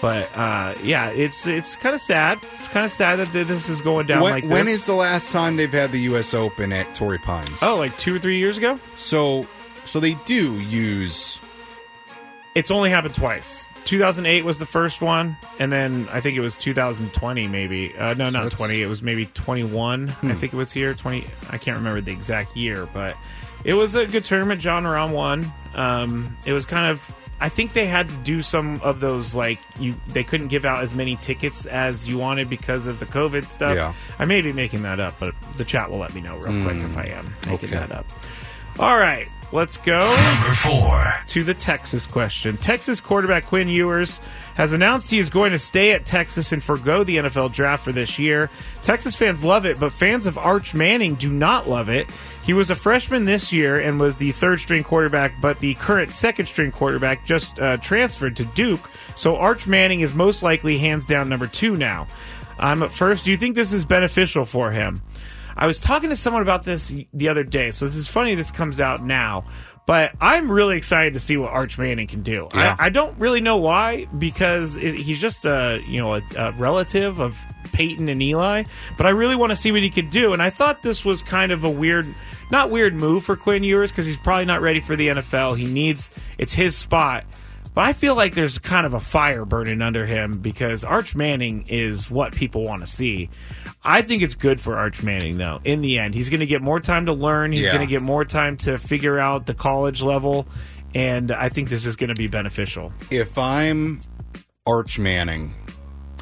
But 0.00 0.30
uh, 0.36 0.74
yeah, 0.82 1.08
it's 1.10 1.46
it's 1.46 1.74
kind 1.74 1.94
of 1.94 2.00
sad. 2.00 2.38
It's 2.60 2.68
kind 2.68 2.86
of 2.86 2.92
sad 2.92 3.16
that 3.18 3.32
this 3.32 3.68
is 3.68 3.80
going 3.80 4.06
down 4.06 4.22
when, 4.22 4.32
like 4.32 4.44
this. 4.44 4.52
when 4.52 4.68
is 4.68 4.84
the 4.84 4.94
last 4.94 5.32
time 5.32 5.56
they've 5.56 5.72
had 5.72 5.90
the 5.90 6.00
U.S. 6.02 6.34
Open 6.34 6.72
at 6.72 6.94
Torrey 6.94 7.18
Pines? 7.18 7.58
Oh, 7.62 7.76
like 7.76 7.96
two 7.98 8.14
or 8.14 8.18
three 8.20 8.38
years 8.38 8.56
ago. 8.58 8.78
So, 8.96 9.44
so 9.86 9.98
they 9.98 10.14
do 10.24 10.52
use. 10.60 11.40
It's 12.54 12.70
only 12.70 12.90
happened 12.90 13.14
twice. 13.14 13.70
2008 13.84 14.44
was 14.44 14.58
the 14.58 14.66
first 14.66 15.00
one, 15.00 15.36
and 15.58 15.72
then 15.72 16.06
I 16.12 16.20
think 16.20 16.36
it 16.36 16.40
was 16.42 16.54
2020, 16.56 17.48
maybe. 17.48 17.96
Uh, 17.96 18.14
no, 18.14 18.24
not 18.30 18.42
that's- 18.44 18.52
20. 18.52 18.82
It 18.82 18.86
was 18.86 19.02
maybe 19.02 19.26
21. 19.26 20.10
I 20.10 20.12
Hmm. 20.12 20.30
think 20.32 20.52
it 20.52 20.56
was 20.56 20.70
here. 20.70 20.92
20. 20.94 21.24
I 21.50 21.58
can't 21.58 21.76
remember 21.76 22.00
the 22.00 22.12
exact 22.12 22.56
year, 22.56 22.86
but 22.92 23.16
it 23.64 23.74
was 23.74 23.94
a 23.96 24.06
good 24.06 24.24
tournament. 24.24 24.60
Jon 24.60 24.84
Rahm 24.84 25.10
won. 25.12 25.52
Um, 25.74 26.36
it 26.46 26.52
was 26.52 26.66
kind 26.66 26.86
of. 26.90 27.14
I 27.40 27.48
think 27.48 27.72
they 27.72 27.86
had 27.86 28.08
to 28.08 28.14
do 28.16 28.42
some 28.42 28.80
of 28.82 29.00
those 29.00 29.34
like 29.34 29.60
you. 29.78 29.94
They 30.08 30.24
couldn't 30.24 30.48
give 30.48 30.64
out 30.64 30.82
as 30.82 30.92
many 30.92 31.16
tickets 31.16 31.66
as 31.66 32.08
you 32.08 32.18
wanted 32.18 32.50
because 32.50 32.86
of 32.86 32.98
the 32.98 33.06
COVID 33.06 33.48
stuff. 33.48 33.76
Yeah. 33.76 33.94
I 34.18 34.24
may 34.24 34.40
be 34.40 34.52
making 34.52 34.82
that 34.82 34.98
up, 34.98 35.14
but 35.20 35.34
the 35.56 35.64
chat 35.64 35.90
will 35.90 35.98
let 35.98 36.14
me 36.14 36.20
know 36.20 36.36
real 36.36 36.64
quick 36.64 36.76
if 36.76 36.92
hmm. 36.92 36.98
I 36.98 37.06
am 37.06 37.34
making 37.46 37.68
okay. 37.70 37.78
that 37.78 37.92
up. 37.92 38.06
All 38.80 38.96
right, 38.96 39.28
let's 39.50 39.76
go. 39.76 39.98
Number 39.98 40.54
four. 40.54 41.14
To 41.28 41.42
the 41.42 41.54
Texas 41.54 42.06
question. 42.06 42.56
Texas 42.56 43.00
quarterback 43.00 43.46
Quinn 43.46 43.68
Ewers 43.68 44.20
has 44.54 44.72
announced 44.72 45.10
he 45.10 45.18
is 45.18 45.30
going 45.30 45.50
to 45.52 45.58
stay 45.58 45.92
at 45.92 46.06
Texas 46.06 46.52
and 46.52 46.62
forego 46.62 47.02
the 47.02 47.16
NFL 47.16 47.52
draft 47.52 47.84
for 47.84 47.92
this 47.92 48.18
year. 48.18 48.50
Texas 48.82 49.16
fans 49.16 49.42
love 49.42 49.66
it, 49.66 49.80
but 49.80 49.92
fans 49.92 50.26
of 50.26 50.38
Arch 50.38 50.74
Manning 50.74 51.14
do 51.16 51.32
not 51.32 51.68
love 51.68 51.88
it. 51.88 52.08
He 52.48 52.54
was 52.54 52.70
a 52.70 52.74
freshman 52.74 53.26
this 53.26 53.52
year 53.52 53.78
and 53.78 54.00
was 54.00 54.16
the 54.16 54.32
third 54.32 54.58
string 54.58 54.82
quarterback, 54.82 55.38
but 55.38 55.60
the 55.60 55.74
current 55.74 56.12
second 56.12 56.46
string 56.46 56.72
quarterback 56.72 57.26
just 57.26 57.60
uh, 57.60 57.76
transferred 57.76 58.36
to 58.36 58.46
Duke. 58.46 58.80
So 59.16 59.36
Arch 59.36 59.66
Manning 59.66 60.00
is 60.00 60.14
most 60.14 60.42
likely 60.42 60.78
hands 60.78 61.04
down 61.04 61.28
number 61.28 61.46
two 61.46 61.76
now. 61.76 62.06
Um, 62.58 62.82
at 62.82 62.90
first, 62.90 63.26
do 63.26 63.32
you 63.32 63.36
think 63.36 63.54
this 63.54 63.74
is 63.74 63.84
beneficial 63.84 64.46
for 64.46 64.70
him? 64.70 65.02
I 65.58 65.66
was 65.66 65.78
talking 65.78 66.08
to 66.08 66.16
someone 66.16 66.40
about 66.40 66.62
this 66.62 66.90
the 67.12 67.28
other 67.28 67.44
day, 67.44 67.70
so 67.70 67.84
this 67.84 67.96
is 67.96 68.08
funny 68.08 68.34
this 68.34 68.50
comes 68.50 68.80
out 68.80 69.04
now. 69.04 69.44
But 69.88 70.12
I'm 70.20 70.52
really 70.52 70.76
excited 70.76 71.14
to 71.14 71.20
see 71.20 71.38
what 71.38 71.50
Arch 71.50 71.78
Manning 71.78 72.08
can 72.08 72.22
do. 72.22 72.46
Yeah. 72.54 72.76
I, 72.78 72.86
I 72.86 72.88
don't 72.90 73.18
really 73.18 73.40
know 73.40 73.56
why, 73.56 74.04
because 74.18 74.76
it, 74.76 74.94
he's 74.94 75.18
just 75.18 75.46
a 75.46 75.80
you 75.88 75.98
know 75.98 76.16
a, 76.16 76.22
a 76.36 76.52
relative 76.52 77.20
of 77.20 77.34
Peyton 77.72 78.10
and 78.10 78.22
Eli. 78.22 78.64
But 78.98 79.06
I 79.06 79.08
really 79.08 79.34
want 79.34 79.48
to 79.48 79.56
see 79.56 79.72
what 79.72 79.80
he 79.80 79.88
could 79.88 80.10
do. 80.10 80.34
And 80.34 80.42
I 80.42 80.50
thought 80.50 80.82
this 80.82 81.06
was 81.06 81.22
kind 81.22 81.52
of 81.52 81.64
a 81.64 81.70
weird, 81.70 82.06
not 82.50 82.70
weird 82.70 82.96
move 82.96 83.24
for 83.24 83.34
Quinn 83.34 83.64
Ewers 83.64 83.90
because 83.90 84.04
he's 84.04 84.18
probably 84.18 84.44
not 84.44 84.60
ready 84.60 84.80
for 84.80 84.94
the 84.94 85.08
NFL. 85.08 85.56
He 85.56 85.64
needs 85.64 86.10
it's 86.36 86.52
his 86.52 86.76
spot. 86.76 87.24
But 87.74 87.84
I 87.84 87.94
feel 87.94 88.14
like 88.14 88.34
there's 88.34 88.58
kind 88.58 88.84
of 88.84 88.92
a 88.92 89.00
fire 89.00 89.46
burning 89.46 89.80
under 89.80 90.04
him 90.04 90.38
because 90.40 90.84
Arch 90.84 91.14
Manning 91.16 91.64
is 91.68 92.10
what 92.10 92.34
people 92.34 92.64
want 92.64 92.82
to 92.82 92.86
see. 92.86 93.30
I 93.82 94.02
think 94.02 94.22
it's 94.22 94.34
good 94.34 94.60
for 94.60 94.76
Arch 94.76 95.02
Manning, 95.02 95.38
though. 95.38 95.60
In 95.64 95.80
the 95.80 95.98
end, 95.98 96.14
he's 96.14 96.28
going 96.28 96.40
to 96.40 96.46
get 96.46 96.60
more 96.62 96.80
time 96.80 97.06
to 97.06 97.12
learn. 97.12 97.52
He's 97.52 97.62
Yeah. 97.66 97.74
going 97.74 97.86
to 97.86 97.90
get 97.90 98.02
more 98.02 98.24
time 98.24 98.56
to 98.58 98.76
figure 98.78 99.18
out 99.18 99.46
the 99.46 99.54
college 99.54 100.02
level, 100.02 100.46
and 100.94 101.30
I 101.32 101.48
think 101.48 101.68
this 101.68 101.86
is 101.86 101.96
going 101.96 102.08
to 102.08 102.14
be 102.14 102.26
beneficial. 102.26 102.92
If 103.10 103.38
I'm 103.38 104.00
Arch 104.66 104.98
Manning 104.98 105.54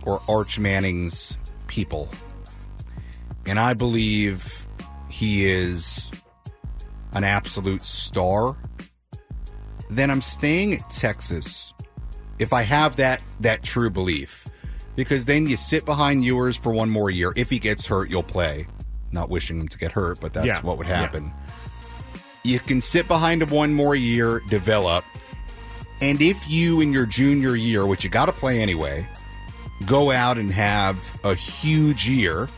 or 0.05 0.21
Arch 0.29 0.59
Manning's 0.59 1.37
people, 1.67 2.09
and 3.47 3.59
I 3.59 3.75
believe 3.75 4.67
he 5.09 5.51
is 5.51 6.11
an 7.13 7.25
absolute 7.25 7.83
star, 7.83 8.57
then 9.89 10.11
I'm 10.11 10.21
staying 10.21 10.75
at 10.75 10.91
Texas 10.91 11.73
if 12.39 12.53
I 12.53 12.63
have 12.63 12.97
that 12.97 13.23
that 13.41 13.63
true 13.63 13.89
belief. 13.89 14.45
Because 14.97 15.27
then 15.27 15.47
you 15.47 15.57
sit 15.57 15.85
behind 15.85 16.25
Ewers 16.25 16.57
for 16.57 16.73
one 16.73 16.91
more 16.91 17.11
year. 17.11 17.33
If 17.37 17.51
he 17.51 17.59
gets 17.59 17.87
hurt, 17.87 18.11
you'll 18.11 18.23
play. 18.23 18.67
Not 19.13 19.29
wishing 19.31 19.61
him 19.61 19.69
to 19.69 19.79
get 19.79 19.93
hurt, 19.93 20.21
but 20.21 20.33
that's 20.33 20.47
Yeah. 20.47 20.61
what 20.63 20.79
would 20.79 20.87
Yeah. 20.89 20.97
happen. 21.01 21.33
You 22.43 22.59
can 22.61 22.81
sit 22.81 23.07
behind 23.07 23.43
him 23.43 23.51
one 23.51 23.75
more 23.75 23.95
year, 23.95 24.41
develop, 24.49 25.05
and 26.01 26.21
if 26.21 26.49
you 26.49 26.81
in 26.81 26.93
your 26.93 27.07
junior 27.07 27.57
year, 27.57 27.87
which 27.87 28.05
you 28.05 28.11
got 28.11 28.27
to 28.27 28.33
play 28.33 28.61
anyway, 28.61 29.07
go 29.87 30.11
out 30.11 30.39
and 30.39 30.51
have 30.53 30.99
a 31.25 31.35
huge 31.35 32.09
year, 32.09 32.49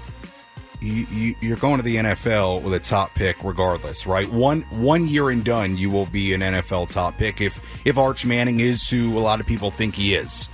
you, 0.81 1.07
you, 1.11 1.35
you're 1.41 1.57
going 1.57 1.79
to 1.79 1.83
the 1.83 1.97
NFL 1.97 2.63
with 2.63 2.73
a 2.75 2.79
top 2.79 3.15
pick 3.15 3.37
regardless, 3.43 4.07
right? 4.07 4.31
One 4.31 4.61
one 4.71 5.09
year 5.09 5.31
and 5.31 5.43
done, 5.43 5.77
you 5.77 5.91
will 5.91 6.07
be 6.07 6.33
an 6.35 6.41
NFL 6.43 6.87
top 6.89 7.17
pick 7.19 7.41
if 7.41 7.61
if 7.85 7.97
Arch 7.99 8.25
Manning 8.25 8.61
is 8.61 8.89
who 8.89 9.19
a 9.19 9.21
lot 9.21 9.41
of 9.41 9.47
people 9.47 9.71
think 9.71 9.95
he 9.97 10.15
is. 10.15 10.49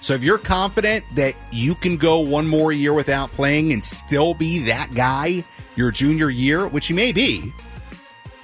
So 0.00 0.14
if 0.14 0.22
you're 0.22 0.38
confident 0.38 1.04
that 1.14 1.34
you 1.52 1.74
can 1.74 1.96
go 1.96 2.20
one 2.20 2.46
more 2.46 2.72
year 2.72 2.94
without 2.94 3.30
playing 3.32 3.72
and 3.72 3.84
still 3.84 4.34
be 4.34 4.60
that 4.64 4.92
guy 4.92 5.44
your 5.76 5.90
junior 5.90 6.30
year, 6.30 6.66
which 6.66 6.88
you 6.88 6.96
may 6.96 7.12
be, 7.12 7.52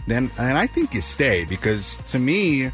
then 0.06 0.30
and 0.38 0.58
I 0.58 0.66
think 0.66 0.94
you 0.94 1.00
stay 1.00 1.44
because 1.44 1.96
to 2.08 2.18
me, 2.18 2.70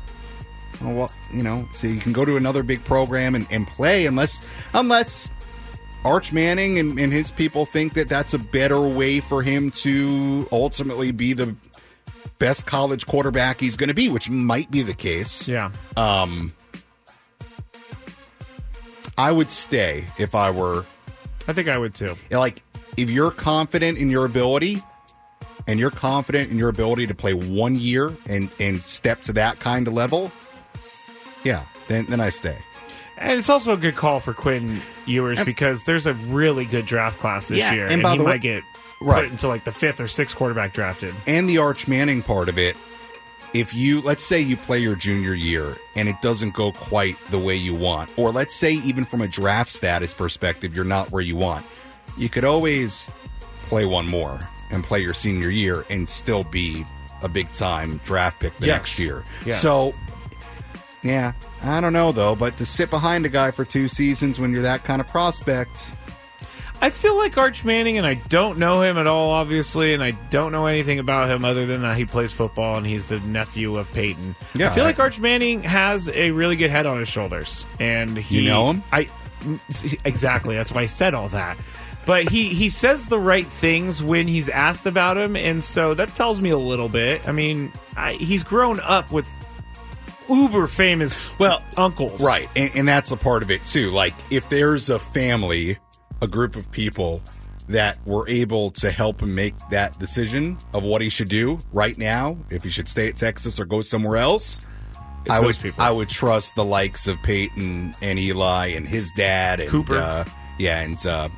well, 0.80 1.12
you 1.32 1.42
know, 1.42 1.68
so 1.72 1.86
you 1.86 2.00
can 2.00 2.12
go 2.12 2.24
to 2.24 2.36
another 2.36 2.62
big 2.62 2.84
program 2.84 3.34
and, 3.34 3.46
and 3.50 3.66
play 3.66 4.06
unless 4.06 4.42
unless 4.74 5.30
Arch 6.04 6.32
Manning 6.32 6.78
and, 6.78 6.98
and 6.98 7.12
his 7.12 7.30
people 7.30 7.64
think 7.64 7.94
that 7.94 8.08
that's 8.08 8.34
a 8.34 8.38
better 8.38 8.80
way 8.80 9.20
for 9.20 9.42
him 9.42 9.70
to 9.70 10.48
ultimately 10.50 11.12
be 11.12 11.32
the 11.32 11.54
best 12.38 12.66
college 12.66 13.06
quarterback 13.06 13.60
he's 13.60 13.76
going 13.76 13.88
to 13.88 13.94
be, 13.94 14.08
which 14.08 14.28
might 14.28 14.70
be 14.70 14.82
the 14.82 14.94
case. 14.94 15.46
Yeah. 15.46 15.70
Um, 15.96 16.52
I 19.18 19.30
would 19.32 19.50
stay 19.50 20.06
if 20.18 20.34
I 20.34 20.50
were 20.50 20.84
I 21.48 21.52
think 21.52 21.68
I 21.68 21.76
would 21.78 21.94
too. 21.94 22.16
like 22.30 22.62
if 22.96 23.10
you're 23.10 23.30
confident 23.30 23.98
in 23.98 24.08
your 24.08 24.24
ability 24.24 24.82
and 25.66 25.78
you're 25.78 25.90
confident 25.90 26.50
in 26.50 26.58
your 26.58 26.68
ability 26.68 27.06
to 27.08 27.14
play 27.14 27.34
one 27.34 27.74
year 27.74 28.12
and 28.26 28.48
and 28.58 28.80
step 28.80 29.22
to 29.22 29.32
that 29.34 29.58
kind 29.60 29.86
of 29.86 29.92
level, 29.94 30.30
yeah, 31.44 31.62
then 31.88 32.06
then 32.06 32.20
I 32.20 32.30
stay. 32.30 32.56
And 33.18 33.38
it's 33.38 33.48
also 33.48 33.72
a 33.72 33.76
good 33.76 33.94
call 33.94 34.18
for 34.20 34.34
Quinn 34.34 34.80
Ewers 35.06 35.38
And- 35.38 35.46
because 35.46 35.84
there's 35.84 36.06
a 36.06 36.14
really 36.14 36.64
good 36.64 36.86
draft 36.86 37.18
class 37.20 37.48
this 37.48 37.58
Yeah, 37.58 37.72
year, 37.74 37.82
and 37.84 37.92
and, 37.94 38.02
by 38.02 38.12
he 38.12 38.18
the 38.18 38.24
way- 38.24 38.32
might 38.32 38.40
get 38.40 38.62
Right. 39.00 39.22
put 39.24 39.30
into 39.32 39.48
like 39.48 39.64
the 39.64 39.72
fifth 39.72 40.00
or 40.00 40.08
sixth 40.08 40.34
quarterback 40.36 40.72
drafted. 40.74 41.14
And 41.26 41.48
the 41.48 41.58
Arch 41.58 41.86
Manning 41.88 42.22
part 42.22 42.48
of 42.48 42.58
it, 42.58 42.76
if 43.54 43.74
you 43.74 44.00
let's 44.02 44.24
say 44.24 44.40
you 44.40 44.56
play 44.56 44.78
your 44.78 44.94
junior 44.96 45.34
year 45.34 45.76
and 45.96 46.08
it 46.08 46.16
doesn't 46.22 46.54
go 46.54 46.72
quite 46.72 47.16
the 47.30 47.38
way 47.38 47.54
you 47.56 47.74
want, 47.74 48.10
or 48.18 48.30
let's 48.30 48.54
say 48.54 48.72
even 48.74 49.04
from 49.04 49.20
a 49.20 49.28
draft 49.28 49.70
status 49.70 50.14
perspective, 50.14 50.74
you're 50.74 50.84
not 50.84 51.10
where 51.12 51.22
you 51.22 51.36
want, 51.36 51.64
you 52.16 52.28
could 52.28 52.44
always 52.44 53.10
play 53.68 53.84
one 53.84 54.06
more 54.06 54.40
and 54.70 54.82
play 54.84 55.00
your 55.00 55.14
senior 55.14 55.50
year 55.50 55.84
and 55.90 56.08
still 56.08 56.44
be 56.44 56.86
a 57.22 57.28
big 57.28 57.50
time 57.52 58.00
draft 58.04 58.40
pick 58.40 58.56
the 58.58 58.66
Yes. 58.66 58.76
next 58.78 58.98
year. 58.98 59.24
Yes. 59.44 59.60
So 59.60 59.94
yeah, 61.02 61.32
I 61.62 61.80
don't 61.80 61.92
know 61.92 62.12
though, 62.12 62.34
but 62.34 62.56
to 62.58 62.64
sit 62.66 62.88
behind 62.90 63.26
a 63.26 63.28
guy 63.28 63.50
for 63.50 63.64
two 63.64 63.88
seasons 63.88 64.38
when 64.40 64.52
you're 64.52 64.62
that 64.62 64.84
kind 64.84 65.00
of 65.00 65.06
prospect, 65.08 65.92
I 66.82 66.90
feel 66.90 67.16
like 67.16 67.38
Arch 67.38 67.64
Manning, 67.64 67.96
and 67.96 68.04
I 68.04 68.14
don't 68.14 68.58
know 68.58 68.82
him 68.82 68.98
at 68.98 69.06
all, 69.06 69.30
obviously, 69.30 69.94
and 69.94 70.02
I 70.02 70.10
don't 70.30 70.50
know 70.50 70.66
anything 70.66 70.98
about 70.98 71.30
him 71.30 71.44
other 71.44 71.64
than 71.64 71.82
that 71.82 71.96
he 71.96 72.04
plays 72.04 72.32
football 72.32 72.76
and 72.76 72.84
he's 72.84 73.06
the 73.06 73.20
nephew 73.20 73.76
of 73.76 73.90
Peyton. 73.94 74.34
Yeah, 74.52 74.68
I 74.68 74.74
feel 74.74 74.82
like 74.82 74.98
Arch 74.98 75.20
Manning 75.20 75.62
has 75.62 76.08
a 76.08 76.32
really 76.32 76.56
good 76.56 76.70
head 76.70 76.86
on 76.86 76.98
his 76.98 77.08
shoulders, 77.08 77.64
and 77.78 78.16
he, 78.18 78.40
You 78.40 78.46
know 78.46 78.72
him? 78.72 78.82
I 78.90 79.06
exactly. 80.04 80.56
That's 80.56 80.72
why 80.72 80.82
I 80.82 80.86
said 80.86 81.14
all 81.14 81.28
that. 81.28 81.56
But 82.04 82.28
he 82.28 82.48
he 82.48 82.68
says 82.68 83.06
the 83.06 83.18
right 83.18 83.46
things 83.46 84.02
when 84.02 84.26
he's 84.26 84.48
asked 84.48 84.86
about 84.86 85.16
him, 85.16 85.36
and 85.36 85.62
so 85.62 85.94
that 85.94 86.12
tells 86.16 86.40
me 86.40 86.50
a 86.50 86.58
little 86.58 86.88
bit. 86.88 87.28
I 87.28 87.32
mean, 87.32 87.72
I, 87.96 88.14
he's 88.14 88.42
grown 88.42 88.80
up 88.80 89.12
with 89.12 89.28
uber 90.28 90.66
famous 90.66 91.30
well 91.38 91.62
uncles, 91.76 92.20
Right. 92.22 92.48
And, 92.56 92.72
and 92.74 92.88
that's 92.88 93.12
a 93.12 93.16
part 93.16 93.42
of 93.44 93.50
it 93.52 93.64
too. 93.66 93.90
Like 93.90 94.14
if 94.30 94.48
there's 94.48 94.90
a 94.90 94.98
family, 94.98 95.78
a 96.22 96.26
group 96.26 96.56
of 96.56 96.70
people 96.70 97.20
that 97.68 97.98
were 98.06 98.26
able 98.28 98.70
to 98.70 98.90
help 98.90 99.22
him 99.22 99.34
make 99.34 99.54
that 99.70 99.98
decision 99.98 100.56
of 100.72 100.82
what 100.82 101.00
he 101.02 101.08
should 101.08 101.28
do 101.28 101.58
right 101.72 101.96
now, 101.98 102.36
if 102.50 102.64
he 102.64 102.70
should 102.70 102.88
stay 102.88 103.08
at 103.08 103.16
Texas 103.16 103.60
or 103.60 103.64
go 103.66 103.80
somewhere 103.82 104.16
else, 104.16 104.58
It's 105.24 105.30
I 105.30 105.40
would 105.40 105.58
people. 105.58 105.82
I 105.82 105.90
would 105.90 106.08
trust 106.08 106.54
the 106.54 106.64
likes 106.64 107.06
of 107.06 107.16
Peyton 107.22 107.94
and 108.02 108.18
Eli 108.18 108.68
and 108.68 108.88
his 108.88 109.10
dad 109.16 109.60
and 109.60 109.68
Cooper. 109.68 109.96
uh, 109.98 110.24
yeah, 110.58 110.80
and 110.80 111.06
uh, 111.06 111.28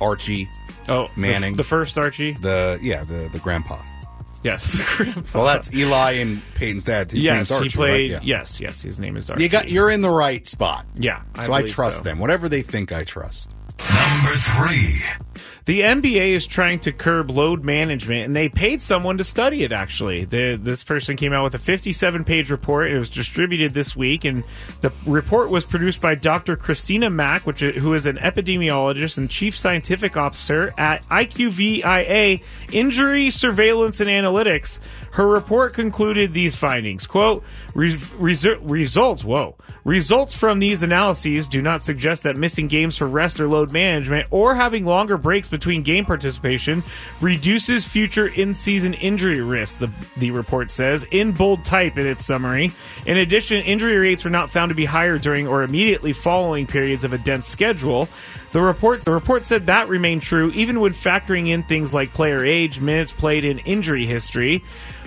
Archie 0.00 0.48
Oh, 0.88 1.06
the- 1.14 1.20
Manning. 1.20 1.54
the, 1.56 1.64
first 1.64 1.98
Archie. 1.98 2.32
the 2.32 2.78
yeah, 2.82 3.04
the 3.04 3.28
the 3.32 3.38
grandpa. 3.38 3.78
Yes. 4.42 4.80
Well, 5.34 5.44
that's 5.44 5.72
Eli 5.74 6.12
and 6.12 6.40
Peyton's 6.54 6.84
dad. 6.84 7.10
His 7.10 7.24
yes, 7.24 7.34
name's 7.34 7.50
Archie, 7.52 7.68
he 7.68 7.74
played. 7.74 8.12
Right? 8.14 8.22
Yes, 8.24 8.60
yes, 8.60 8.80
his 8.80 8.98
name 8.98 9.16
is 9.16 9.28
Archie. 9.30 9.42
You 9.42 9.48
got. 9.48 9.68
You're 9.70 9.90
in 9.90 10.00
the 10.00 10.10
right 10.10 10.46
spot. 10.46 10.86
Yeah, 10.96 11.22
I 11.34 11.46
so 11.46 11.52
I 11.52 11.62
trust 11.62 11.98
so. 11.98 12.04
them. 12.04 12.18
Whatever 12.18 12.48
they 12.48 12.62
think, 12.62 12.90
I 12.92 13.04
trust. 13.04 13.50
Number 14.08 14.36
three. 14.36 15.27
The 15.68 15.82
NBA 15.82 16.28
is 16.28 16.46
trying 16.46 16.78
to 16.80 16.92
curb 16.92 17.30
load 17.30 17.62
management, 17.62 18.24
and 18.24 18.34
they 18.34 18.48
paid 18.48 18.80
someone 18.80 19.18
to 19.18 19.24
study 19.24 19.64
it. 19.64 19.70
Actually, 19.70 20.24
the, 20.24 20.56
this 20.56 20.82
person 20.82 21.14
came 21.14 21.34
out 21.34 21.44
with 21.44 21.54
a 21.56 21.58
57-page 21.58 22.50
report. 22.50 22.90
It 22.90 22.96
was 22.96 23.10
distributed 23.10 23.74
this 23.74 23.94
week, 23.94 24.24
and 24.24 24.44
the 24.80 24.90
report 25.04 25.50
was 25.50 25.66
produced 25.66 26.00
by 26.00 26.14
Dr. 26.14 26.56
Christina 26.56 27.10
Mack, 27.10 27.46
which 27.46 27.62
is, 27.62 27.74
who 27.74 27.92
is 27.92 28.06
an 28.06 28.16
epidemiologist 28.16 29.18
and 29.18 29.28
chief 29.28 29.54
scientific 29.54 30.16
officer 30.16 30.72
at 30.78 31.06
IQVIA 31.08 32.42
Injury 32.72 33.28
Surveillance 33.28 34.00
and 34.00 34.08
Analytics. 34.08 34.78
Her 35.10 35.26
report 35.26 35.74
concluded 35.74 36.32
these 36.32 36.56
findings: 36.56 37.06
"Quote: 37.06 37.44
Re- 37.74 37.92
resu- 37.92 38.58
results. 38.62 39.24
Whoa, 39.24 39.56
results 39.84 40.34
from 40.34 40.60
these 40.60 40.82
analyses 40.82 41.48
do 41.48 41.60
not 41.60 41.82
suggest 41.82 42.22
that 42.22 42.36
missing 42.36 42.68
games 42.68 42.96
for 42.96 43.06
rest 43.06 43.40
or 43.40 43.48
load 43.48 43.72
management, 43.72 44.28
or 44.30 44.54
having 44.54 44.84
longer 44.84 45.16
breaks 45.16 45.48
between 45.58 45.82
game 45.82 46.04
participation, 46.04 46.82
reduces 47.20 47.86
future 47.86 48.26
in-season 48.26 48.94
injury 48.94 49.40
risk." 49.40 49.78
The 49.78 49.90
the 50.16 50.30
report 50.30 50.70
says 50.70 51.04
in 51.10 51.32
bold 51.32 51.64
type 51.64 51.98
in 51.98 52.06
its 52.06 52.24
summary. 52.24 52.72
In 53.06 53.16
addition, 53.16 53.62
injury 53.62 53.96
rates 53.98 54.24
were 54.24 54.30
not 54.30 54.50
found 54.50 54.68
to 54.70 54.74
be 54.74 54.84
higher 54.84 55.18
during 55.18 55.46
or 55.46 55.62
immediately 55.62 56.12
following 56.12 56.66
periods 56.66 57.04
of 57.04 57.12
a 57.12 57.18
dense 57.18 57.46
schedule. 57.46 58.08
The 58.52 58.62
report 58.62 59.04
the 59.04 59.12
report 59.12 59.44
said 59.44 59.66
that 59.66 59.88
remained 59.88 60.22
true 60.22 60.50
even 60.54 60.80
when 60.80 60.94
factoring 60.94 61.48
in 61.52 61.62
things 61.64 61.92
like 61.92 62.12
player 62.14 62.44
age, 62.44 62.80
minutes 62.80 63.12
played, 63.12 63.44
and 63.44 63.60
injury 63.64 64.06
history. 64.06 64.62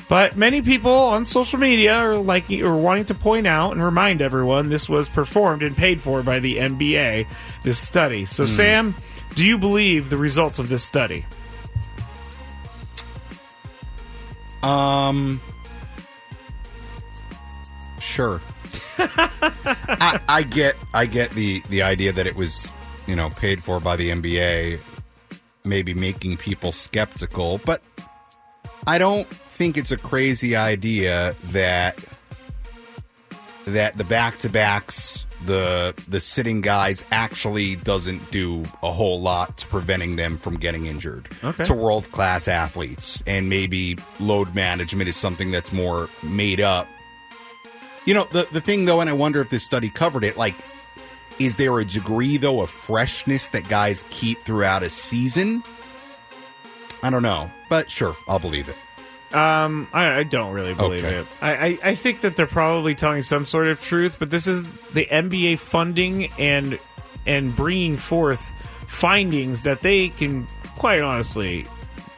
But 0.07 0.35
many 0.35 0.61
people 0.61 0.91
on 0.91 1.23
social 1.23 1.57
media 1.57 1.93
are 1.93 2.17
like 2.17 2.51
or 2.51 2.75
wanting 2.75 3.05
to 3.05 3.13
point 3.13 3.47
out 3.47 3.71
and 3.71 3.81
remind 3.83 4.21
everyone 4.21 4.69
this 4.69 4.89
was 4.89 5.07
performed 5.07 5.63
and 5.63 5.75
paid 5.75 6.01
for 6.01 6.21
by 6.21 6.39
the 6.39 6.57
NBA. 6.57 7.27
This 7.63 7.79
study. 7.79 8.25
So, 8.25 8.43
Hmm. 8.45 8.51
Sam, 8.51 8.95
do 9.35 9.45
you 9.45 9.57
believe 9.57 10.09
the 10.09 10.17
results 10.17 10.59
of 10.59 10.69
this 10.69 10.83
study? 10.83 11.25
Um. 14.63 15.41
Sure. 17.99 18.41
I, 18.97 20.19
I 20.27 20.43
get. 20.43 20.75
I 20.93 21.05
get 21.05 21.31
the 21.31 21.61
the 21.69 21.81
idea 21.81 22.13
that 22.13 22.27
it 22.27 22.35
was, 22.35 22.69
you 23.07 23.15
know, 23.15 23.29
paid 23.29 23.63
for 23.63 23.79
by 23.79 23.95
the 23.95 24.09
NBA, 24.09 24.79
maybe 25.65 25.93
making 25.93 26.37
people 26.37 26.71
skeptical, 26.71 27.59
but 27.65 27.81
I 28.85 28.97
don't 28.97 29.27
think 29.27 29.77
it's 29.77 29.91
a 29.91 29.97
crazy 29.97 30.55
idea 30.55 31.35
that 31.51 31.97
that 33.65 33.97
the 33.97 34.03
back 34.03 34.39
to 34.39 34.49
backs, 34.49 35.25
the 35.45 35.93
the 36.07 36.19
sitting 36.19 36.61
guys 36.61 37.03
actually 37.11 37.75
doesn't 37.75 38.31
do 38.31 38.63
a 38.83 38.91
whole 38.91 39.21
lot 39.21 39.57
to 39.57 39.67
preventing 39.67 40.15
them 40.15 40.37
from 40.37 40.57
getting 40.57 40.85
injured. 40.85 41.29
Okay. 41.43 41.63
To 41.63 41.73
world 41.73 42.11
class 42.11 42.47
athletes, 42.47 43.23
and 43.25 43.49
maybe 43.49 43.97
load 44.19 44.53
management 44.53 45.09
is 45.09 45.15
something 45.15 45.51
that's 45.51 45.71
more 45.71 46.09
made 46.23 46.61
up. 46.61 46.87
You 48.05 48.13
know, 48.13 48.27
the 48.31 48.47
the 48.51 48.61
thing 48.61 48.85
though, 48.85 49.01
and 49.01 49.09
I 49.09 49.13
wonder 49.13 49.41
if 49.41 49.49
this 49.49 49.63
study 49.63 49.89
covered 49.89 50.23
it. 50.23 50.37
Like, 50.37 50.55
is 51.39 51.55
there 51.55 51.79
a 51.79 51.85
degree 51.85 52.37
though 52.37 52.61
of 52.61 52.69
freshness 52.69 53.49
that 53.49 53.67
guys 53.67 54.03
keep 54.09 54.43
throughout 54.43 54.83
a 54.83 54.89
season? 54.89 55.63
I 57.03 57.09
don't 57.09 57.23
know, 57.23 57.49
but 57.69 57.89
sure, 57.89 58.15
I'll 58.27 58.39
believe 58.39 58.69
it. 58.69 58.75
Um, 59.33 59.87
I, 59.93 60.19
I 60.19 60.23
don't 60.23 60.53
really 60.53 60.73
believe 60.73 61.05
Okay. 61.05 61.15
it. 61.17 61.27
I, 61.41 61.51
I, 61.55 61.79
I 61.83 61.95
think 61.95 62.21
that 62.21 62.35
they're 62.35 62.47
probably 62.47 62.95
telling 62.95 63.21
some 63.21 63.45
sort 63.45 63.67
of 63.67 63.79
truth, 63.81 64.17
but 64.19 64.29
this 64.29 64.47
is 64.47 64.71
the 64.93 65.05
NBA 65.05 65.59
funding 65.59 66.29
and 66.37 66.77
and 67.25 67.55
bringing 67.55 67.97
forth 67.97 68.41
findings 68.87 69.61
that 69.61 69.81
they 69.81 70.09
can 70.09 70.47
quite 70.77 71.01
honestly 71.01 71.65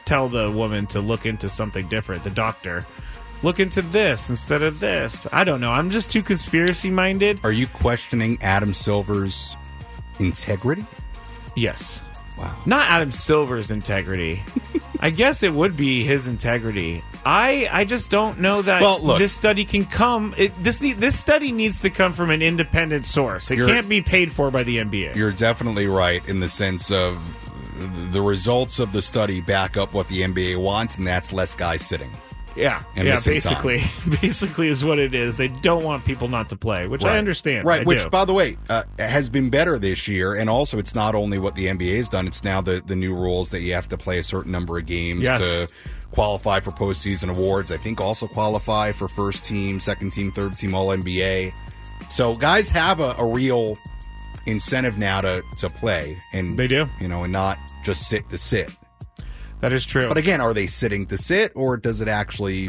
tell 0.06 0.28
the 0.28 0.50
woman 0.50 0.86
to 0.86 1.00
look 1.00 1.24
into 1.26 1.48
something 1.48 1.86
different. 1.88 2.24
The 2.24 2.30
doctor, 2.30 2.84
look 3.42 3.60
into 3.60 3.80
this 3.82 4.28
instead 4.28 4.62
of 4.62 4.80
this. 4.80 5.26
I 5.32 5.44
don't 5.44 5.60
know. 5.60 5.70
I'm 5.70 5.90
just 5.90 6.10
too 6.10 6.22
conspiracy 6.22 6.90
minded. 6.90 7.38
Are 7.44 7.52
you 7.52 7.66
questioning 7.66 8.38
Adam 8.42 8.74
Silver's 8.74 9.56
integrity? 10.18 10.84
Yes. 11.54 12.00
Wow. 12.36 12.54
Not 12.66 12.88
Adam 12.88 13.12
Silver's 13.12 13.70
integrity. 13.70 14.42
I 15.00 15.10
guess 15.10 15.42
it 15.42 15.52
would 15.52 15.76
be 15.76 16.02
his 16.04 16.26
integrity. 16.26 17.04
I 17.24 17.68
I 17.70 17.84
just 17.84 18.10
don't 18.10 18.40
know 18.40 18.62
that 18.62 18.80
Well, 18.82 19.00
look. 19.02 19.18
this 19.18 19.32
study 19.32 19.64
can 19.64 19.84
come. 19.84 20.34
It, 20.36 20.52
this 20.62 20.78
this 20.78 21.18
study 21.18 21.52
needs 21.52 21.80
to 21.80 21.90
come 21.90 22.12
from 22.12 22.30
an 22.30 22.42
independent 22.42 23.06
source. 23.06 23.50
It 23.50 23.58
You're- 23.58 23.70
can't 23.72 23.88
be 23.88 24.00
paid 24.02 24.32
for 24.32 24.50
by 24.50 24.62
the 24.64 24.78
NBA. 24.78 25.14
You're 25.16 25.30
definitely 25.32 25.86
right 25.86 26.26
in 26.28 26.40
the 26.40 26.48
sense 26.48 26.90
of 26.90 27.18
the 28.12 28.22
results 28.22 28.78
of 28.78 28.92
the 28.92 29.02
study 29.02 29.40
back 29.40 29.76
up 29.76 29.92
what 29.92 30.08
the 30.08 30.22
NBA 30.22 30.56
wants, 30.56 30.96
and 30.96 31.06
that's 31.06 31.32
less 31.32 31.54
guys 31.54 31.84
sitting. 31.84 32.10
Yeah, 32.56 32.82
yeah. 32.96 33.18
Basically, 33.24 33.82
basically 34.20 34.68
is 34.68 34.84
what 34.84 34.98
it 34.98 35.14
is. 35.14 35.36
They 35.36 35.48
don't 35.48 35.82
want 35.82 36.04
people 36.04 36.28
not 36.28 36.48
to 36.50 36.56
play, 36.56 36.86
which 36.86 37.04
I 37.04 37.18
understand. 37.18 37.66
Right, 37.66 37.80
I 37.80 37.84
which, 37.84 38.04
do. 38.04 38.10
by 38.10 38.24
the 38.24 38.32
way, 38.32 38.56
uh, 38.68 38.84
has 38.98 39.28
been 39.28 39.50
better 39.50 39.78
this 39.78 40.06
year. 40.06 40.34
And 40.34 40.48
also, 40.48 40.78
it's 40.78 40.94
not 40.94 41.14
only 41.14 41.38
what 41.38 41.54
the 41.56 41.66
NBA 41.66 41.96
has 41.96 42.08
done, 42.08 42.26
it's 42.26 42.44
now 42.44 42.60
the, 42.60 42.82
the 42.86 42.94
new 42.96 43.14
rules 43.14 43.50
that 43.50 43.60
you 43.62 43.74
have 43.74 43.88
to 43.88 43.98
play 43.98 44.18
a 44.18 44.22
certain 44.22 44.52
number 44.52 44.78
of 44.78 44.86
games 44.86 45.24
Yes. 45.24 45.38
to 45.40 45.68
qualify 46.12 46.60
for 46.60 46.70
postseason 46.70 47.28
awards. 47.28 47.72
I 47.72 47.76
think 47.76 48.00
also 48.00 48.28
qualify 48.28 48.92
for 48.92 49.08
first 49.08 49.42
team, 49.44 49.80
second 49.80 50.10
team, 50.12 50.30
third 50.30 50.56
team 50.56 50.74
All 50.74 50.88
NBA. 50.88 51.52
So, 52.10 52.34
guys 52.36 52.68
have 52.70 53.00
a, 53.00 53.14
a 53.18 53.26
real 53.26 53.76
incentive 54.46 54.98
now 54.98 55.20
to, 55.22 55.42
to 55.56 55.68
play. 55.70 56.22
and 56.32 56.56
They 56.58 56.66
do. 56.66 56.86
You 57.00 57.08
know, 57.08 57.24
and 57.24 57.32
not 57.32 57.58
just 57.82 58.08
sit 58.08 58.28
to 58.30 58.38
sit. 58.38 58.70
That 59.64 59.72
is 59.72 59.84
true. 59.86 60.08
But 60.08 60.18
again, 60.18 60.42
are 60.42 60.52
they 60.52 60.66
sitting 60.66 61.06
to 61.06 61.16
sit, 61.16 61.52
or 61.54 61.78
does 61.78 62.02
it 62.02 62.08
actually 62.08 62.68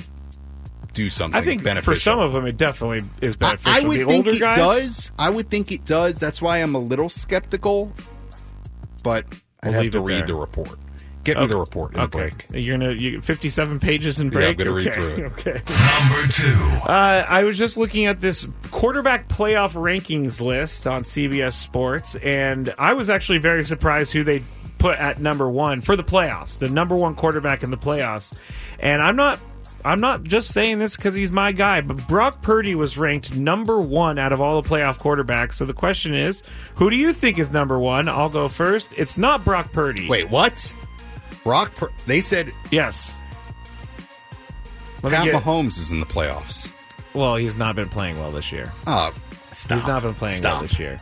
do 0.93 1.09
something 1.09 1.37
I 1.37 1.43
think 1.43 1.61
beneficial? 1.61 1.93
for 1.93 1.99
some 1.99 2.19
of 2.19 2.31
them, 2.31 2.45
it 2.45 2.55
definitely 2.55 2.99
is 3.21 3.35
I, 3.35 3.37
beneficial. 3.37 3.71
I 3.83 3.87
would 3.87 3.99
the 3.99 4.05
think 4.05 4.25
older 4.27 4.31
it 4.37 4.39
guys, 4.39 4.55
does. 4.55 5.11
I 5.19 5.29
would 5.29 5.49
think 5.49 5.71
it 5.73 5.83
does. 5.83 6.19
That's 6.19 6.41
why 6.41 6.59
I'm 6.61 6.73
a 6.73 6.79
little 6.79 7.09
skeptical. 7.09 7.91
But 9.03 9.25
I'd 9.61 9.65
We'll 9.69 9.73
have 9.73 9.83
leave 9.83 9.91
to 9.91 9.99
read 9.99 10.19
there. 10.19 10.27
the 10.27 10.35
report. 10.35 10.79
Get 11.25 11.39
me 11.39 11.47
the 11.47 11.57
report 11.57 11.95
in 11.95 11.99
okay. 12.01 12.27
a 12.27 12.29
break. 12.29 12.45
You're 12.53 12.77
gonna 12.77 12.93
you 12.93 13.19
57 13.19 13.79
pages 13.79 14.19
in 14.19 14.27
Yeah, 14.31 14.39
I'm 14.49 14.55
break. 14.55 14.57
gonna 14.59 14.71
read 14.71 14.87
okay. 14.87 14.95
through 14.95 15.25
it. 15.25 15.31
Okay. 15.39 15.61
Number 15.99 16.27
two. 16.31 16.53
Uh, 16.87 17.25
I 17.27 17.43
was 17.43 17.57
just 17.57 17.77
looking 17.77 18.05
at 18.05 18.21
this 18.21 18.45
quarterback 18.69 19.27
playoff 19.27 19.73
rankings 19.73 20.39
list 20.39 20.85
on 20.85 21.01
CBS 21.01 21.53
Sports, 21.53 22.15
and 22.17 22.73
I 22.77 22.93
was 22.93 23.09
actually 23.09 23.39
very 23.39 23.65
surprised 23.65 24.13
who 24.13 24.23
they 24.23 24.43
put 24.77 24.97
at 24.99 25.21
number 25.21 25.49
one 25.49 25.81
for 25.81 25.95
the 25.95 26.03
playoffs, 26.03 26.57
the 26.59 26.69
number 26.69 26.95
one 26.95 27.15
quarterback 27.15 27.63
in 27.63 27.71
the 27.71 27.77
playoffs. 27.77 28.33
And 28.79 29.01
I'm 29.01 29.15
not. 29.15 29.39
I'm 29.83 29.99
not 29.99 30.23
just 30.23 30.51
saying 30.51 30.79
this 30.79 30.95
because 30.95 31.13
he's 31.13 31.31
my 31.31 31.51
guy, 31.51 31.81
but 31.81 32.07
Brock 32.07 32.41
Purdy 32.41 32.73
was 32.73 32.97
ranked 32.97 33.35
number 33.35 33.79
one 33.79 34.17
out 34.17 34.33
of 34.33 34.41
all 34.41 34.59
the 34.59 34.67
playoff 34.67 34.97
quarterbacks. 34.97 35.53
So 35.55 35.65
the 35.65 35.75
question 35.75 36.15
is, 36.15 36.41
who 36.73 36.89
do 36.89 36.95
you 36.95 37.13
think 37.13 37.37
is 37.37 37.51
number 37.51 37.77
one? 37.77 38.09
I'll 38.09 38.29
go 38.29 38.47
first. 38.49 38.87
It's 38.97 39.15
not 39.15 39.45
Brock 39.45 39.71
Purdy. 39.73 40.09
Wait, 40.09 40.31
what? 40.31 40.73
Brock? 41.43 41.71
Pur- 41.75 41.91
they 42.07 42.19
said 42.21 42.51
Yes. 42.71 43.13
Let 45.03 45.13
Pat 45.13 45.25
get- 45.25 45.35
Mahomes 45.35 45.77
is 45.77 45.91
in 45.91 45.99
the 45.99 46.05
playoffs. 46.07 46.67
Well, 47.13 47.35
he's 47.35 47.55
not 47.55 47.75
been 47.75 47.89
playing 47.89 48.17
well 48.19 48.31
this 48.31 48.51
year. 48.51 48.71
Oh, 48.87 49.13
stop. 49.51 49.77
He's 49.77 49.87
not 49.87 50.01
been 50.01 50.15
playing 50.15 50.37
Stop. 50.37 50.53
well 50.53 50.61
this 50.63 50.79
year. 50.79 50.97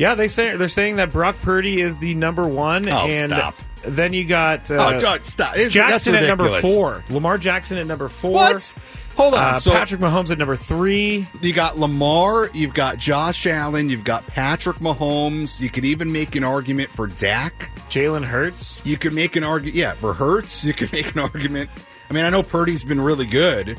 Yeah, 0.00 0.14
they 0.14 0.28
say 0.28 0.56
they're 0.56 0.66
saying 0.68 0.96
that 0.96 1.12
Brock 1.12 1.36
Purdy 1.42 1.82
is 1.82 1.98
the 1.98 2.14
number 2.14 2.48
one, 2.48 2.88
Oh, 2.88 3.06
and 3.06 3.30
stop. 3.30 3.54
then 3.82 4.14
you 4.14 4.24
got 4.24 4.70
uh, 4.70 4.74
Oh, 4.96 4.98
God, 4.98 5.26
stop. 5.26 5.54
It's- 5.56 5.72
Jackson 5.72 6.14
at 6.14 6.26
number 6.26 6.60
four, 6.62 7.04
Lamar 7.10 7.36
Jackson 7.36 7.76
at 7.76 7.86
number 7.86 8.08
four. 8.08 8.32
What? 8.32 8.74
Hold 9.16 9.34
on. 9.34 9.54
Uh, 9.56 9.58
so 9.58 9.72
Patrick 9.72 10.00
Mahomes 10.00 10.30
at 10.30 10.38
number 10.38 10.56
three. 10.56 11.26
you 11.42 11.52
got 11.52 11.78
Lamar, 11.78 12.48
you've 12.54 12.72
got 12.72 12.96
Josh 12.96 13.46
Allen, 13.46 13.90
you've 13.90 14.02
got 14.04 14.26
Patrick 14.26 14.78
Mahomes. 14.78 15.60
You 15.60 15.68
could 15.68 15.84
even 15.84 16.10
make 16.10 16.34
an 16.34 16.44
argument 16.44 16.88
for 16.88 17.06
Dak. 17.06 17.68
Jalen 17.90 18.24
Hurts. 18.24 18.80
You 18.86 18.96
could 18.96 19.12
make 19.12 19.36
an 19.36 19.44
argument, 19.44 19.76
yeah, 19.76 19.92
for 19.92 20.14
Hurts. 20.14 20.64
You 20.64 20.72
could 20.72 20.90
make 20.94 21.12
an 21.12 21.18
argument. 21.18 21.68
I 22.08 22.14
mean, 22.14 22.24
I 22.24 22.30
know 22.30 22.42
Purdy's 22.42 22.84
been 22.84 23.02
really 23.02 23.26
good, 23.26 23.78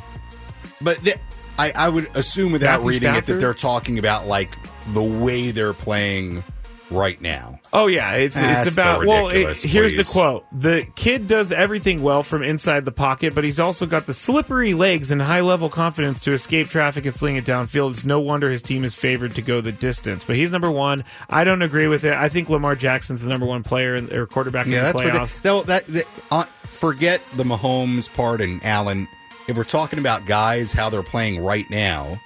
but 0.80 1.04
th- 1.04 1.18
I, 1.58 1.72
I 1.76 1.90
would 1.90 2.16
assume 2.16 2.52
without 2.52 2.82
Matthew 2.82 2.90
reading 2.90 3.16
it 3.16 3.26
that 3.26 3.40
they're 3.40 3.54
talking 3.56 3.98
about 3.98 4.28
like 4.28 4.56
the 4.94 5.04
way 5.04 5.52
they're 5.52 5.74
playing 5.74 6.44
right 6.90 7.22
now. 7.22 7.58
Oh 7.72 7.88
yeah, 7.88 8.14
it's 8.16 8.36
That's 8.36 8.68
it's 8.68 8.76
about 8.76 9.06
well. 9.06 9.30
It, 9.30 9.58
here's 9.60 9.96
the 9.96 10.04
quote: 10.04 10.46
"The 10.52 10.86
kid 10.96 11.28
does 11.28 11.52
everything 11.54 12.02
well 12.02 12.22
from 12.22 12.44
inside 12.44 12.84
the 12.84 12.92
pocket, 12.92 13.34
but 13.34 13.44
he's 13.46 13.60
also 13.62 13.86
got 13.86 14.06
the 14.06 14.14
slippery 14.14 14.74
legs 14.74 15.10
and 15.12 15.22
high 15.22 15.40
level 15.40 15.70
confidence 15.70 16.22
to 16.26 16.34
escape 16.34 16.68
traffic 16.68 17.06
and 17.06 17.16
sling 17.16 17.38
it 17.38 17.46
downfield. 17.46 17.92
It's 17.92 18.04
no 18.06 18.20
wonder 18.20 18.52
his 18.52 18.62
team 18.62 18.84
is 18.84 18.94
favored 18.94 19.36
to 19.36 19.42
go 19.42 19.62
the 19.62 19.72
distance. 19.72 20.24
But 20.26 20.36
he's 20.36 20.52
number 20.52 20.70
one. 20.70 21.04
I 21.30 21.44
don't 21.46 21.62
agree 21.62 21.88
with 21.88 22.04
it. 22.04 22.14
I 22.14 22.28
think 22.28 22.50
Lamar 22.50 22.76
Jackson's 22.76 23.22
the 23.22 23.30
number 23.30 23.46
one 23.46 23.64
player 23.64 23.96
in, 23.96 24.14
or 24.14 24.26
quarterback 24.28 24.68
Yeah, 24.68 24.80
in 24.80 24.84
that's 24.84 25.00
the 25.00 25.06
what 25.08 25.14
playoffs. 25.14 25.42
they, 25.42 25.50
though 25.50 25.64
that, 25.64 25.88
that 25.88 26.08
uh, 26.30 26.44
forget 26.64 27.22
the 27.36 27.44
Mahomes 27.44 28.12
part 28.14 28.42
and 28.42 28.64
Allen. 28.66 29.08
If 29.48 29.58
we're 29.58 29.64
talking 29.64 29.98
about 29.98 30.26
guys, 30.26 30.72
how 30.72 30.90
they're 30.90 31.02
playing 31.04 31.44
right 31.44 31.70
now, 31.70 32.20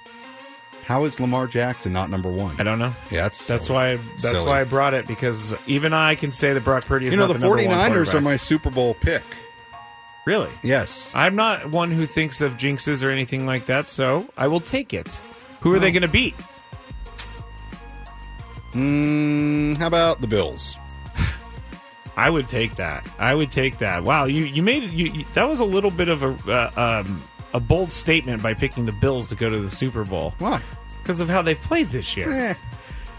how 0.86 1.04
is 1.04 1.18
Lamar 1.18 1.48
Jackson 1.48 1.92
not 1.92 2.10
number 2.10 2.30
one? 2.30 2.54
I 2.60 2.62
don't 2.62 2.78
know. 2.78 2.94
Yeah, 3.10 3.22
that's 3.22 3.44
That's 3.46 3.66
silly. 3.66 3.76
why. 3.76 3.96
That's 3.96 4.22
Silly. 4.30 4.46
why 4.46 4.60
I 4.60 4.64
brought 4.64 4.94
it 4.94 5.06
because 5.08 5.52
even 5.66 5.92
I 5.92 6.14
can 6.14 6.30
say 6.30 6.52
that 6.52 6.62
Brock 6.62 6.86
Purdy 6.86 7.08
is 7.08 7.12
You 7.14 7.18
know, 7.18 7.26
the 7.26 7.34
the, 7.34 7.40
number 7.40 7.58
49ers 7.60 8.14
are 8.14 8.20
my 8.20 8.36
Super 8.36 8.70
Bowl 8.70 8.94
pick. 8.94 9.24
Really? 10.26 10.50
Yes. 10.62 11.12
I'm 11.14 11.34
not 11.34 11.70
one 11.70 11.90
who 11.90 12.06
thinks 12.06 12.40
of 12.40 12.52
jinxes 12.56 13.04
or 13.04 13.10
anything 13.10 13.46
like 13.46 13.66
that, 13.66 13.88
so 13.88 14.28
I 14.36 14.46
will 14.46 14.60
take 14.60 14.94
it. 14.94 15.20
Who 15.60 15.74
are 15.74 15.80
they 15.80 15.90
going 15.90 16.02
to 16.02 16.08
beat? 16.08 16.34
Mm, 18.72 19.76
how 19.78 19.88
about 19.88 20.20
the 20.20 20.26
Bills? 20.28 20.78
I 22.16 22.30
would 22.30 22.48
take 22.48 22.76
that. 22.76 23.08
I 23.18 23.34
would 23.34 23.50
take 23.50 23.78
that. 23.78 24.04
Wow, 24.04 24.26
you 24.26 24.44
you 24.44 24.62
made. 24.62 24.84
You, 24.92 25.06
you, 25.06 25.24
that 25.34 25.48
was 25.48 25.60
a 25.60 25.64
little 25.64 25.90
bit 25.90 26.08
of 26.08 26.22
a 26.22 26.36
uh, 26.52 27.00
um, 27.04 27.22
a 27.54 27.60
bold 27.60 27.92
statement 27.92 28.42
by 28.42 28.54
picking 28.54 28.86
the 28.86 28.92
Bills 28.92 29.28
to 29.28 29.34
go 29.34 29.48
to 29.50 29.58
the 29.58 29.70
Super 29.70 30.04
Bowl. 30.04 30.34
Why? 30.38 30.60
Because 31.02 31.20
of 31.20 31.28
how 31.28 31.42
they've 31.42 31.60
played 31.60 31.90
this 31.90 32.16
year. 32.16 32.32
Eh. 32.32 32.54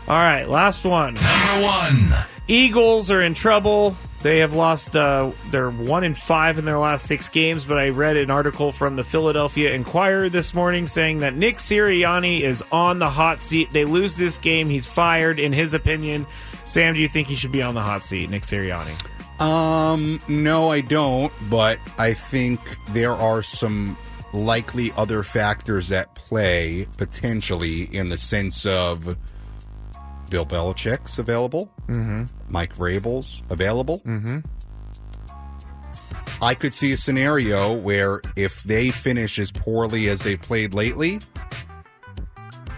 All 0.07 0.15
right, 0.23 0.47
last 0.47 0.85
one. 0.85 1.15
Number 1.15 1.63
one. 1.63 2.13
Eagles 2.47 3.11
are 3.11 3.19
in 3.19 3.33
trouble. 3.33 3.95
They 4.21 4.39
have 4.39 4.53
lost. 4.53 4.95
Uh, 4.95 5.31
they're 5.51 5.69
one 5.69 6.03
in 6.05 6.15
five 6.15 6.57
in 6.57 6.65
their 6.65 6.79
last 6.79 7.05
six 7.05 7.27
games. 7.27 7.65
But 7.65 7.77
I 7.77 7.89
read 7.89 8.15
an 8.15 8.31
article 8.31 8.71
from 8.71 8.95
the 8.95 9.03
Philadelphia 9.03 9.73
Inquirer 9.73 10.29
this 10.29 10.53
morning 10.53 10.87
saying 10.87 11.19
that 11.19 11.35
Nick 11.35 11.55
Sirianni 11.55 12.41
is 12.41 12.63
on 12.71 12.99
the 12.99 13.09
hot 13.09 13.41
seat. 13.41 13.71
They 13.71 13.83
lose 13.83 14.15
this 14.15 14.37
game, 14.37 14.69
he's 14.69 14.87
fired. 14.87 15.39
In 15.39 15.51
his 15.51 15.73
opinion, 15.73 16.25
Sam, 16.63 16.93
do 16.93 17.01
you 17.01 17.09
think 17.09 17.27
he 17.27 17.35
should 17.35 17.51
be 17.51 17.61
on 17.61 17.75
the 17.75 17.81
hot 17.81 18.01
seat, 18.01 18.29
Nick 18.29 18.43
Sirianni? 18.43 18.95
Um, 19.41 20.19
no, 20.27 20.71
I 20.71 20.81
don't. 20.81 21.33
But 21.49 21.79
I 21.97 22.13
think 22.13 22.59
there 22.87 23.11
are 23.11 23.43
some 23.43 23.97
likely 24.33 24.91
other 24.97 25.23
factors 25.23 25.91
at 25.91 26.13
play 26.15 26.87
potentially 26.97 27.83
in 27.95 28.09
the 28.09 28.17
sense 28.17 28.65
of 28.65 29.17
Bill 30.29 30.45
Belichick's 30.45 31.17
available, 31.17 31.71
Mm-hmm. 31.87 32.25
Mike 32.49 32.75
Vrabel's 32.75 33.41
available. 33.49 34.01
Mm-hmm. 34.01 34.39
I 36.41 36.53
could 36.53 36.73
see 36.73 36.91
a 36.91 36.97
scenario 36.97 37.73
where 37.73 38.21
if 38.35 38.61
they 38.63 38.91
finish 38.91 39.39
as 39.39 39.51
poorly 39.51 40.07
as 40.09 40.21
they 40.21 40.35
played 40.35 40.73
lately, 40.73 41.19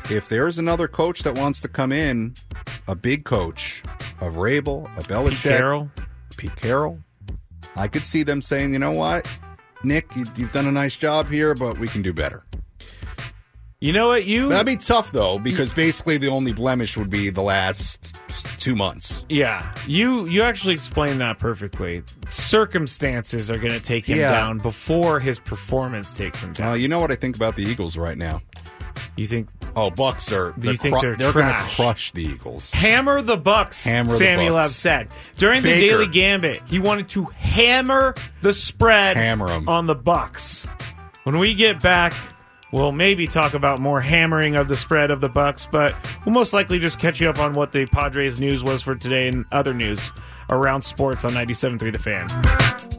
if 0.09 0.29
there's 0.29 0.57
another 0.57 0.87
coach 0.87 1.23
that 1.23 1.37
wants 1.37 1.59
to 1.61 1.67
come 1.67 1.91
in, 1.91 2.35
a 2.87 2.95
big 2.95 3.25
coach, 3.25 3.83
a 4.21 4.25
Vrabel, 4.25 4.85
a 4.97 5.01
Belichick, 5.01 5.41
Carroll? 5.57 5.91
Pete 6.37 6.55
Carroll, 6.55 6.99
I 7.75 7.87
could 7.87 8.03
see 8.03 8.23
them 8.23 8.41
saying, 8.41 8.73
you 8.73 8.79
know 8.79 8.91
what, 8.91 9.27
Nick, 9.83 10.13
you, 10.15 10.25
you've 10.35 10.51
done 10.51 10.67
a 10.67 10.71
nice 10.71 10.95
job 10.95 11.27
here, 11.27 11.53
but 11.55 11.77
we 11.77 11.87
can 11.87 12.01
do 12.01 12.13
better. 12.13 12.43
You 13.81 13.93
know 13.93 14.09
what? 14.09 14.25
You 14.25 14.49
That'd 14.49 14.65
be 14.65 14.75
tough 14.75 15.11
though, 15.13 15.39
because 15.39 15.71
basically 15.71 16.17
the 16.17 16.27
only 16.27 16.51
blemish 16.51 16.97
would 16.97 17.09
be 17.09 17.29
the 17.29 17.41
last 17.41 18.17
two 18.59 18.75
months. 18.75 19.25
Yeah, 19.29 19.73
you 19.87 20.25
you 20.25 20.41
actually 20.41 20.73
explained 20.73 21.21
that 21.21 21.39
perfectly. 21.39 22.03
Circumstances 22.27 23.49
are 23.49 23.57
going 23.57 23.71
to 23.71 23.79
take 23.79 24.05
him 24.05 24.17
Yeah. 24.19 24.31
down 24.31 24.57
before 24.57 25.21
his 25.21 25.39
performance 25.39 26.13
takes 26.13 26.43
him 26.43 26.51
down. 26.51 26.67
Well, 26.67 26.77
you 26.77 26.89
know 26.89 26.99
what 26.99 27.09
I 27.09 27.15
think 27.15 27.37
about 27.37 27.55
the 27.55 27.63
Eagles 27.63 27.95
right 27.95 28.17
now. 28.17 28.41
You 29.15 29.25
think? 29.25 29.49
Oh, 29.75 29.89
Bucks 29.89 30.31
are. 30.31 30.53
You 30.61 30.75
think 30.75 30.99
they're 31.01 31.15
they're 31.15 31.31
going 31.33 31.45
to 31.45 31.51
trash? 31.51 31.75
crush 31.75 32.11
the 32.11 32.23
Eagles? 32.23 32.71
Hammer 32.71 33.21
the 33.21 33.37
Bucks. 33.37 33.83
Hammer 33.83 34.11
the 34.11 34.17
Sammy 34.17 34.49
Bucks. 34.49 34.53
Love 34.65 34.71
said 34.71 35.07
during 35.37 35.61
the 35.61 35.69
Baker. 35.69 35.87
Daily 35.87 36.07
Gambit, 36.07 36.61
he 36.67 36.79
wanted 36.79 37.09
to 37.09 37.25
hammer 37.25 38.15
the 38.41 38.53
spread 38.53 39.17
Hammer 39.17 39.49
'em. 39.49 39.67
on 39.69 39.87
the 39.87 39.95
Bucks. 39.95 40.67
When 41.23 41.37
we 41.37 41.53
get 41.53 41.81
back, 41.81 42.13
we'll 42.71 42.91
maybe 42.91 43.27
talk 43.27 43.53
about 43.53 43.79
more 43.79 44.01
hammering 44.01 44.55
of 44.55 44.67
the 44.67 44.75
spread 44.75 45.11
of 45.11 45.21
the 45.21 45.29
Bucks, 45.29 45.67
but 45.71 45.93
we'll 46.25 46.33
most 46.33 46.53
likely 46.53 46.79
just 46.79 46.97
catch 46.99 47.19
you 47.21 47.29
up 47.29 47.39
on 47.39 47.53
what 47.53 47.71
the 47.71 47.85
Padres 47.85 48.39
news 48.39 48.63
was 48.63 48.81
for 48.81 48.95
today 48.95 49.27
and 49.27 49.45
other 49.51 49.73
news 49.73 50.11
around 50.49 50.81
sports 50.81 51.25
on 51.25 51.31
97.3 51.33 51.91
The 51.91 51.99
Fan. 51.99 52.98